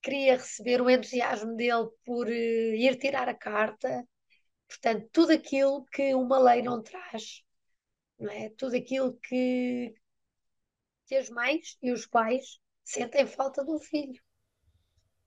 queria 0.01 0.35
receber 0.35 0.81
o 0.81 0.89
entusiasmo 0.89 1.55
dele 1.55 1.87
por 2.05 2.29
ir 2.29 2.97
tirar 2.99 3.29
a 3.29 3.33
carta 3.33 4.05
Portanto, 4.73 5.07
tudo 5.11 5.31
aquilo 5.33 5.85
que 5.85 6.15
uma 6.15 6.39
lei 6.39 6.61
não 6.63 6.81
traz, 6.81 7.43
não 8.19 8.31
é? 8.31 8.49
tudo 8.57 8.75
aquilo 8.75 9.13
que, 9.21 9.93
que 11.13 11.17
as 11.17 11.29
mães 11.29 11.77
e 11.81 11.91
os 11.91 12.07
pais 12.07 12.59
sentem 12.83 13.27
falta 13.27 13.63
de 13.63 13.69
um 13.69 13.79
filho. 13.79 14.19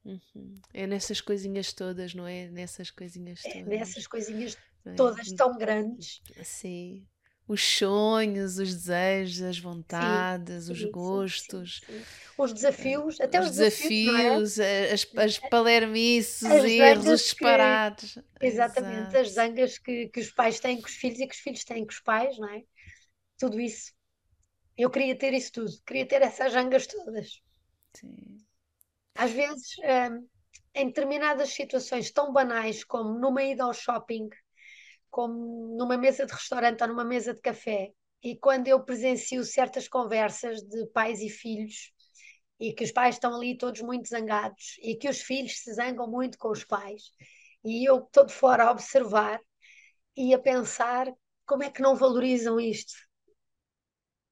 Uhum. 0.04 0.60
É 0.74 0.86
nessas 0.86 1.20
coisinhas 1.20 1.72
todas, 1.72 2.12
não 2.12 2.26
é? 2.26 2.48
Nessas 2.48 2.90
coisinhas 2.90 3.40
todas. 3.42 3.56
É 3.56 3.62
nessas 3.62 4.06
coisinhas 4.06 4.58
é? 4.84 4.94
todas 4.94 5.30
tão 5.32 5.56
grandes. 5.56 6.20
Sim. 6.42 7.06
Os 7.46 7.62
sonhos, 7.62 8.58
os 8.58 8.74
desejos, 8.74 9.42
as 9.42 9.58
vontades, 9.60 10.64
sim, 10.64 10.72
os 10.72 10.80
sim, 10.80 10.90
gostos, 10.90 11.80
sim, 11.86 12.02
os 12.36 12.52
desafios, 12.52 13.20
até 13.20 13.38
os, 13.38 13.46
os 13.46 13.52
desafios, 13.52 14.58
é? 14.58 14.92
as, 14.92 15.06
as 15.16 15.38
palermices, 15.38 16.42
os 16.42 16.64
erros, 16.64 17.06
os 17.06 17.20
disparados. 17.20 18.18
Exatamente, 18.40 19.10
Exato. 19.10 19.18
as 19.18 19.30
zangas 19.30 19.78
que, 19.78 20.08
que 20.08 20.18
os 20.18 20.32
pais 20.32 20.58
têm 20.58 20.80
com 20.80 20.88
os 20.88 20.94
filhos 20.96 21.20
e 21.20 21.26
que 21.28 21.34
os 21.34 21.40
filhos 21.40 21.62
têm 21.62 21.84
com 21.84 21.92
os 21.92 22.00
pais, 22.00 22.36
não 22.36 22.48
é? 22.48 22.64
Tudo 23.38 23.60
isso. 23.60 23.95
Eu 24.76 24.90
queria 24.90 25.16
ter 25.18 25.32
isso 25.34 25.52
tudo, 25.52 25.72
queria 25.86 26.06
ter 26.06 26.22
essas 26.22 26.52
zangas 26.52 26.86
todas. 26.86 27.42
Sim. 27.94 28.38
Às 29.14 29.30
vezes, 29.32 29.76
hum, 29.78 30.28
em 30.74 30.86
determinadas 30.86 31.50
situações 31.50 32.10
tão 32.10 32.32
banais 32.32 32.84
como 32.84 33.18
numa 33.18 33.42
ida 33.42 33.64
ao 33.64 33.72
shopping, 33.74 34.28
como 35.10 35.76
numa 35.76 35.96
mesa 35.96 36.26
de 36.26 36.32
restaurante 36.32 36.82
ou 36.82 36.88
numa 36.88 37.04
mesa 37.04 37.34
de 37.34 37.40
café, 37.40 37.92
e 38.22 38.36
quando 38.36 38.68
eu 38.68 38.84
presencio 38.84 39.44
certas 39.44 39.88
conversas 39.88 40.62
de 40.62 40.86
pais 40.88 41.20
e 41.20 41.28
filhos, 41.28 41.92
e 42.60 42.72
que 42.72 42.84
os 42.84 42.92
pais 42.92 43.16
estão 43.16 43.34
ali 43.34 43.56
todos 43.56 43.80
muito 43.82 44.08
zangados, 44.08 44.76
e 44.82 44.96
que 44.96 45.08
os 45.08 45.20
filhos 45.22 45.60
se 45.60 45.74
zangam 45.74 46.08
muito 46.10 46.38
com 46.38 46.50
os 46.50 46.64
pais, 46.64 47.12
e 47.64 47.88
eu 47.88 47.98
estou 48.04 48.26
de 48.26 48.32
fora 48.34 48.64
a 48.64 48.70
observar 48.70 49.40
e 50.16 50.34
a 50.34 50.38
pensar 50.38 51.12
como 51.46 51.62
é 51.64 51.70
que 51.70 51.82
não 51.82 51.96
valorizam 51.96 52.60
isto? 52.60 52.94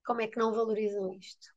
Como 0.06 0.20
é 0.22 0.28
que 0.28 0.38
não 0.38 0.52
valorizam 0.52 1.12
isto? 1.14 1.48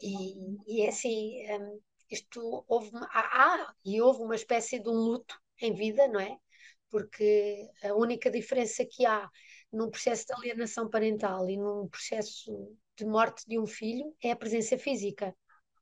E, 0.00 0.82
é 0.84 0.88
assim, 0.88 1.44
um, 1.52 1.80
isto 2.10 2.64
houve, 2.68 2.90
ah, 2.94 3.72
e 3.84 4.00
houve 4.02 4.22
uma 4.22 4.34
espécie 4.34 4.78
de 4.80 4.88
um 4.88 4.92
luto 4.94 5.38
em 5.60 5.72
vida, 5.74 6.08
não 6.08 6.20
é? 6.20 6.36
Porque 6.90 7.68
a 7.84 7.94
única 7.94 8.30
diferença 8.30 8.84
que 8.84 9.06
há 9.06 9.30
num 9.72 9.90
processo 9.90 10.26
de 10.26 10.34
alienação 10.34 10.90
parental 10.90 11.48
e 11.48 11.56
num 11.56 11.88
processo 11.88 12.76
de 12.96 13.04
morte 13.06 13.46
de 13.46 13.58
um 13.58 13.66
filho 13.66 14.14
é 14.22 14.32
a 14.32 14.36
presença 14.36 14.76
física, 14.76 15.34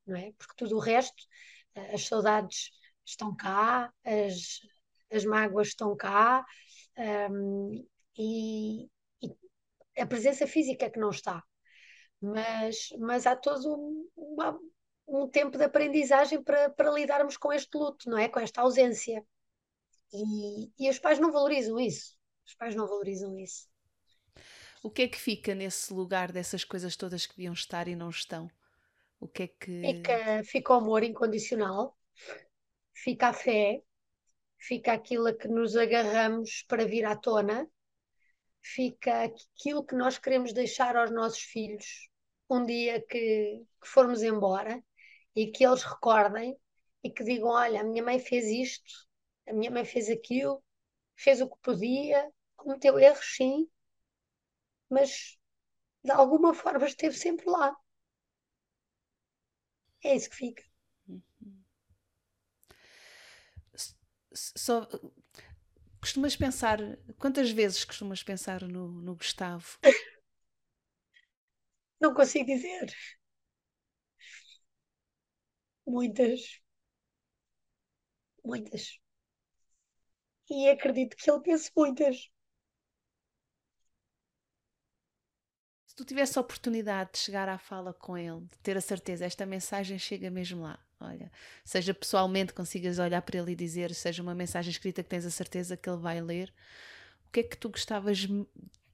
não 0.06 0.16
é? 0.16 0.32
Porque 0.38 0.54
tudo 0.56 0.76
o 0.76 0.80
resto, 0.80 1.22
as 1.92 2.06
saudades 2.06 2.70
estão 3.04 3.34
cá, 3.34 3.92
as, 4.04 4.60
as 5.10 5.24
mágoas 5.24 5.68
estão 5.68 5.96
cá, 5.96 6.44
um, 7.30 7.86
e, 8.16 8.88
a 9.98 10.06
presença 10.06 10.46
física 10.46 10.86
é 10.86 10.90
que 10.90 11.00
não 11.00 11.10
está. 11.10 11.42
Mas, 12.20 12.90
mas 12.98 13.26
há 13.26 13.34
todo 13.34 13.74
um, 13.74 14.08
uma, 14.16 14.58
um 15.08 15.28
tempo 15.28 15.56
de 15.56 15.64
aprendizagem 15.64 16.42
para, 16.42 16.70
para 16.70 16.90
lidarmos 16.90 17.36
com 17.36 17.52
este 17.52 17.76
luto, 17.76 18.08
não 18.08 18.18
é? 18.18 18.28
Com 18.28 18.40
esta 18.40 18.60
ausência. 18.60 19.24
E, 20.12 20.70
e 20.78 20.90
os 20.90 20.98
pais 20.98 21.18
não 21.18 21.32
valorizam 21.32 21.78
isso. 21.78 22.16
Os 22.46 22.54
pais 22.54 22.74
não 22.74 22.86
valorizam 22.86 23.38
isso. 23.38 23.68
O 24.82 24.90
que 24.90 25.02
é 25.02 25.08
que 25.08 25.18
fica 25.18 25.54
nesse 25.54 25.92
lugar 25.92 26.32
dessas 26.32 26.64
coisas 26.64 26.96
todas 26.96 27.26
que 27.26 27.36
deviam 27.36 27.52
estar 27.52 27.86
e 27.86 27.94
não 27.94 28.08
estão? 28.08 28.50
O 29.18 29.28
que 29.28 29.42
é 29.42 29.48
que. 29.48 29.80
Fica, 29.82 30.44
fica 30.44 30.72
o 30.72 30.76
amor 30.76 31.02
incondicional, 31.02 31.96
fica 32.94 33.28
a 33.28 33.32
fé, 33.34 33.82
fica 34.58 34.92
aquilo 34.92 35.28
a 35.28 35.34
que 35.34 35.48
nos 35.48 35.76
agarramos 35.76 36.64
para 36.66 36.86
vir 36.86 37.04
à 37.04 37.14
tona, 37.14 37.68
fica 38.62 39.24
aquilo 39.24 39.84
que 39.84 39.94
nós 39.94 40.18
queremos 40.18 40.52
deixar 40.52 40.96
aos 40.96 41.10
nossos 41.10 41.40
filhos 41.40 42.08
um 42.48 42.64
dia 42.66 43.00
que, 43.00 43.64
que 43.80 43.88
formos 43.88 44.22
embora 44.22 44.82
e 45.34 45.46
que 45.50 45.64
eles 45.64 45.82
recordem 45.84 46.56
e 47.02 47.10
que 47.10 47.24
digam: 47.24 47.48
Olha, 47.50 47.80
a 47.80 47.84
minha 47.84 48.02
mãe 48.02 48.18
fez 48.18 48.46
isto, 48.46 48.92
a 49.48 49.52
minha 49.52 49.70
mãe 49.70 49.84
fez 49.84 50.08
aquilo, 50.10 50.62
fez 51.16 51.40
o 51.40 51.48
que 51.48 51.56
podia, 51.62 52.30
cometeu 52.56 52.98
erros, 52.98 53.36
sim, 53.36 53.68
mas 54.90 55.38
de 56.04 56.12
alguma 56.12 56.54
forma 56.54 56.86
esteve 56.86 57.16
sempre 57.16 57.46
lá. 57.50 57.76
É 60.04 60.14
isso 60.14 60.30
que 60.30 60.36
fica. 60.36 60.64
Só 64.32 64.86
costumas 66.00 66.36
pensar, 66.36 66.78
quantas 67.18 67.50
vezes 67.50 67.84
costumas 67.84 68.22
pensar 68.22 68.62
no, 68.62 68.88
no 68.88 69.14
Gustavo? 69.14 69.78
Não 72.00 72.12
consigo 72.14 72.46
dizer. 72.46 72.94
Muitas. 75.86 76.40
Muitas. 78.44 79.00
E 80.50 80.68
acredito 80.68 81.16
que 81.16 81.30
ele 81.30 81.40
pense 81.40 81.70
muitas. 81.74 82.30
Se 85.86 85.94
tu 85.94 86.06
tivesse 86.06 86.38
a 86.38 86.40
oportunidade 86.40 87.10
de 87.12 87.18
chegar 87.18 87.46
à 87.46 87.58
fala 87.58 87.92
com 87.92 88.16
ele, 88.16 88.40
de 88.46 88.58
ter 88.62 88.78
a 88.78 88.80
certeza, 88.80 89.26
esta 89.26 89.44
mensagem 89.44 89.98
chega 89.98 90.30
mesmo 90.30 90.62
lá. 90.62 90.78
Olha, 91.00 91.32
seja 91.64 91.94
pessoalmente 91.94 92.52
consigas 92.52 92.98
olhar 92.98 93.22
para 93.22 93.38
ele 93.38 93.52
e 93.52 93.56
dizer, 93.56 93.94
seja 93.94 94.22
uma 94.22 94.34
mensagem 94.34 94.70
escrita 94.70 95.02
que 95.02 95.08
tens 95.08 95.24
a 95.24 95.30
certeza 95.30 95.76
que 95.76 95.88
ele 95.88 95.96
vai 95.98 96.20
ler, 96.20 96.52
o 97.26 97.30
que 97.32 97.40
é 97.40 97.42
que 97.42 97.56
tu 97.56 97.70
gostavas 97.70 98.18
de 98.18 98.46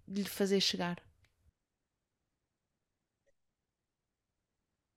lhe 0.08 0.24
fazer 0.24 0.60
chegar? 0.60 1.02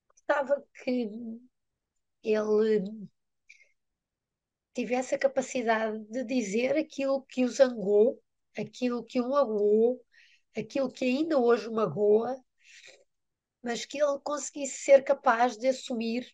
Gostava 0.07 0.63
que 0.83 1.09
ele 2.23 3.09
tivesse 4.73 5.13
a 5.15 5.19
capacidade 5.19 5.99
de 6.05 6.23
dizer 6.23 6.75
aquilo 6.77 7.21
que 7.23 7.43
o 7.45 7.49
zangou, 7.49 8.19
aquilo 8.57 9.03
que 9.03 9.21
o 9.21 9.29
magoou, 9.29 10.03
aquilo 10.57 10.91
que 10.91 11.05
ainda 11.05 11.37
hoje 11.37 11.67
o 11.67 11.73
magoa, 11.73 12.35
mas 13.63 13.85
que 13.85 14.01
ele 14.01 14.19
conseguisse 14.23 14.79
ser 14.83 15.03
capaz 15.03 15.57
de 15.57 15.67
assumir 15.67 16.33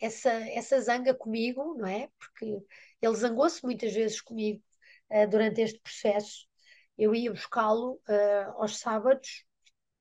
essa, 0.00 0.30
essa 0.30 0.80
zanga 0.80 1.14
comigo, 1.14 1.74
não 1.76 1.86
é? 1.86 2.08
Porque 2.18 2.58
ele 3.00 3.14
zangou-se 3.14 3.62
muitas 3.64 3.92
vezes 3.92 4.20
comigo 4.20 4.62
uh, 5.10 5.28
durante 5.28 5.60
este 5.60 5.78
processo. 5.80 6.46
Eu 6.98 7.14
ia 7.14 7.30
buscá-lo 7.30 8.00
uh, 8.08 8.62
aos 8.62 8.78
sábados 8.78 9.44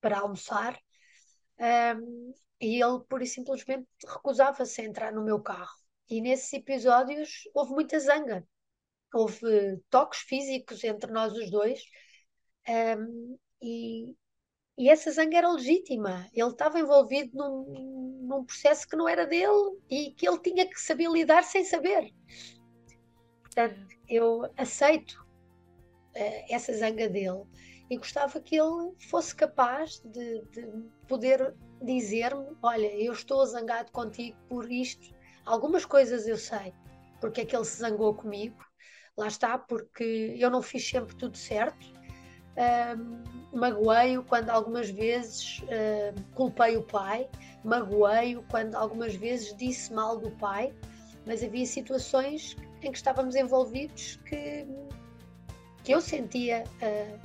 para 0.01 0.19
almoçar 0.19 0.79
um, 1.59 2.33
e 2.59 2.81
ele, 2.81 2.99
pura 3.07 3.23
e 3.23 3.27
simplesmente, 3.27 3.87
recusava-se 4.07 4.81
a 4.81 4.85
entrar 4.85 5.11
no 5.11 5.23
meu 5.23 5.41
carro. 5.41 5.75
E 6.09 6.21
nesses 6.21 6.51
episódios 6.53 7.43
houve 7.53 7.71
muita 7.73 7.99
zanga, 7.99 8.47
houve 9.13 9.81
toques 9.89 10.19
físicos 10.19 10.83
entre 10.83 11.11
nós 11.11 11.33
os 11.33 11.49
dois, 11.49 11.81
um, 12.67 13.37
e, 13.61 14.15
e 14.77 14.89
essa 14.89 15.11
zanga 15.11 15.37
era 15.37 15.51
legítima. 15.51 16.27
Ele 16.33 16.49
estava 16.49 16.79
envolvido 16.79 17.37
num, 17.37 18.21
num 18.21 18.43
processo 18.45 18.87
que 18.87 18.95
não 18.95 19.07
era 19.07 19.25
dele 19.25 19.79
e 19.89 20.11
que 20.11 20.27
ele 20.27 20.39
tinha 20.39 20.67
que 20.67 20.79
saber 20.79 21.09
lidar 21.09 21.43
sem 21.43 21.63
saber. 21.63 22.11
Portanto, 23.41 23.87
eu 24.09 24.51
aceito 24.57 25.13
uh, 25.13 26.45
essa 26.49 26.73
zanga 26.73 27.07
dele 27.07 27.43
e 27.89 27.97
gostava 27.97 28.39
que 28.39 28.55
ele 28.55 28.93
fosse 29.09 29.35
capaz 29.35 30.01
de, 30.05 30.41
de 30.51 30.67
poder 31.07 31.55
dizer-me: 31.81 32.57
Olha, 32.61 32.87
eu 32.95 33.13
estou 33.13 33.45
zangado 33.45 33.91
contigo 33.91 34.37
por 34.49 34.71
isto. 34.71 35.15
Algumas 35.45 35.85
coisas 35.85 36.27
eu 36.27 36.37
sei 36.37 36.73
porque 37.25 37.41
é 37.41 37.45
que 37.45 37.55
ele 37.55 37.65
se 37.65 37.77
zangou 37.77 38.13
comigo. 38.13 38.57
Lá 39.17 39.27
está, 39.27 39.57
porque 39.57 40.35
eu 40.37 40.49
não 40.49 40.61
fiz 40.61 40.87
sempre 40.87 41.15
tudo 41.15 41.37
certo. 41.37 41.94
Um, 42.57 43.23
magoei-o 43.57 44.23
quando 44.23 44.49
algumas 44.49 44.89
vezes 44.89 45.61
culpei 46.33 46.75
o 46.75 46.83
pai, 46.83 47.27
magoei-o 47.63 48.43
quando 48.43 48.75
algumas 48.75 49.15
vezes 49.15 49.55
disse 49.55 49.93
mal 49.93 50.17
do 50.17 50.29
pai, 50.31 50.73
mas 51.25 51.43
havia 51.43 51.65
situações 51.65 52.55
em 52.81 52.91
que 52.91 52.97
estávamos 52.97 53.35
envolvidos 53.35 54.19
que, 54.25 54.65
que 55.83 55.91
eu 55.91 56.01
sentia 56.01 56.63
uh, 56.81 57.19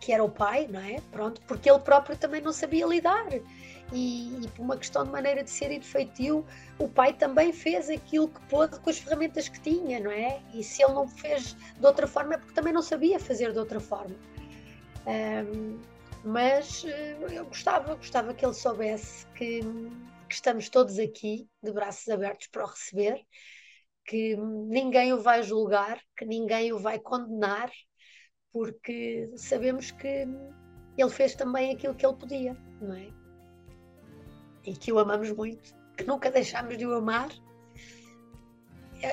que 0.00 0.12
era 0.12 0.22
o 0.22 0.28
pai, 0.28 0.68
não 0.70 0.80
é? 0.80 1.00
Pronto, 1.10 1.40
porque 1.46 1.70
ele 1.70 1.78
próprio 1.78 2.16
também 2.16 2.40
não 2.40 2.52
sabia 2.52 2.86
lidar 2.86 3.26
e, 3.92 4.44
e, 4.44 4.48
por 4.54 4.62
uma 4.62 4.76
questão 4.76 5.04
de 5.04 5.10
maneira 5.10 5.42
de 5.42 5.50
ser 5.50 5.70
e 5.70 5.78
de 5.78 5.86
feitio, 5.86 6.44
o 6.78 6.88
pai 6.88 7.14
também 7.14 7.52
fez 7.52 7.88
aquilo 7.88 8.28
que 8.28 8.40
pôde 8.42 8.78
com 8.80 8.90
as 8.90 8.98
ferramentas 8.98 9.48
que 9.48 9.60
tinha, 9.60 10.00
não 10.00 10.10
é? 10.10 10.40
E 10.52 10.62
se 10.62 10.82
ele 10.82 10.92
não 10.92 11.08
fez 11.08 11.56
de 11.78 11.86
outra 11.86 12.06
forma 12.06 12.34
é 12.34 12.36
porque 12.36 12.52
também 12.52 12.72
não 12.72 12.82
sabia 12.82 13.18
fazer 13.18 13.52
de 13.52 13.58
outra 13.58 13.80
forma. 13.80 14.14
Mas 16.24 16.84
eh, 16.84 17.16
eu 17.30 17.44
gostava, 17.46 17.94
gostava 17.94 18.32
que 18.32 18.44
ele 18.44 18.54
soubesse 18.54 19.26
que, 19.28 19.60
que 20.28 20.34
estamos 20.34 20.68
todos 20.68 20.98
aqui, 20.98 21.48
de 21.62 21.70
braços 21.72 22.08
abertos 22.08 22.46
para 22.46 22.64
o 22.64 22.68
receber, 22.68 23.20
que 24.06 24.36
ninguém 24.36 25.12
o 25.12 25.20
vai 25.20 25.42
julgar, 25.42 26.00
que 26.16 26.24
ninguém 26.24 26.72
o 26.72 26.78
vai 26.78 26.98
condenar, 26.98 27.70
porque 28.52 29.30
sabemos 29.36 29.90
que 29.90 30.26
ele 30.96 31.10
fez 31.10 31.34
também 31.34 31.72
aquilo 31.72 31.94
que 31.94 32.06
ele 32.06 32.16
podia, 32.16 32.54
não 32.80 32.94
é? 32.94 33.24
e 34.66 34.74
que 34.74 34.92
o 34.92 34.98
amamos 34.98 35.30
muito, 35.30 35.74
que 35.96 36.04
nunca 36.04 36.30
deixámos 36.30 36.76
de 36.76 36.86
o 36.86 36.94
amar. 36.94 37.28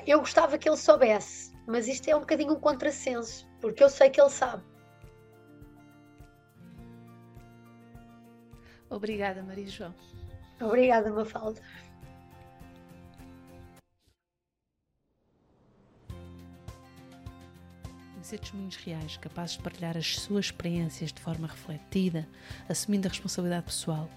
Eu 0.07 0.19
gostava 0.19 0.57
que 0.57 0.69
ele 0.69 0.77
soubesse, 0.77 1.53
mas 1.67 1.87
isto 1.87 2.07
é 2.07 2.15
um 2.15 2.21
bocadinho 2.21 2.53
um 2.53 2.59
contrassenso, 2.59 3.47
porque 3.59 3.83
eu 3.83 3.89
sei 3.89 4.09
que 4.09 4.21
ele 4.21 4.29
sabe. 4.29 4.63
Obrigada, 8.91 9.41
Maria 9.41 9.69
João. 9.69 9.95
Obrigada, 10.59 11.09
Mafalda. 11.09 11.61
Conhecer 18.13 18.37
testemunhos 18.37 18.75
reais 18.75 19.15
capazes 19.15 19.55
de 19.55 19.63
partilhar 19.63 19.97
as 19.97 20.19
suas 20.19 20.45
experiências 20.45 21.13
de 21.13 21.21
forma 21.21 21.47
refletida, 21.47 22.27
assumindo 22.67 23.07
a 23.07 23.09
responsabilidade 23.09 23.65
pessoal 23.65 24.09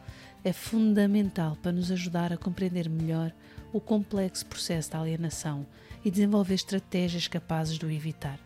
é 0.43 0.53
fundamental 0.53 1.57
para 1.63 1.73
nos 1.73 1.91
ajudar 1.91 2.33
a 2.33 2.37
compreender 2.37 2.91
melhor 2.91 3.33
o 3.73 3.81
complexo 3.81 4.45
processo 4.45 4.91
da 4.91 5.01
alienação 5.01 5.67
e 6.05 6.11
desenvolver 6.11 6.55
estratégias 6.55 7.27
capazes 7.29 7.79
de 7.79 7.87
o 7.87 7.91
evitar. 7.91 8.39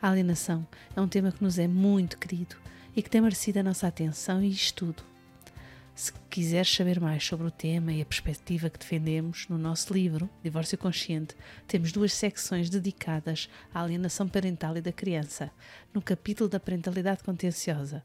A 0.00 0.10
alienação 0.10 0.64
é 0.94 1.00
um 1.00 1.08
tema 1.08 1.32
que 1.32 1.42
nos 1.42 1.58
é 1.58 1.66
muito 1.66 2.16
querido 2.16 2.56
e 2.98 3.02
que 3.02 3.08
tem 3.08 3.20
merecido 3.20 3.60
a 3.60 3.62
nossa 3.62 3.86
atenção 3.86 4.42
e 4.42 4.50
estudo. 4.50 5.04
Se 5.94 6.12
quiseres 6.28 6.74
saber 6.74 6.98
mais 6.98 7.24
sobre 7.24 7.46
o 7.46 7.50
tema 7.50 7.92
e 7.92 8.02
a 8.02 8.04
perspectiva 8.04 8.68
que 8.68 8.78
defendemos, 8.78 9.46
no 9.48 9.56
nosso 9.56 9.94
livro 9.94 10.28
Divórcio 10.42 10.76
Consciente, 10.76 11.36
temos 11.68 11.92
duas 11.92 12.12
secções 12.12 12.68
dedicadas 12.68 13.48
à 13.72 13.84
alienação 13.84 14.28
parental 14.28 14.76
e 14.76 14.80
da 14.80 14.90
criança, 14.90 15.48
no 15.94 16.02
capítulo 16.02 16.50
da 16.50 16.58
parentalidade 16.58 17.22
contenciosa. 17.22 18.02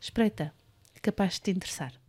Espreita! 0.00 0.52
capaz 1.00 1.34
de 1.34 1.42
te 1.42 1.50
interessar. 1.52 2.03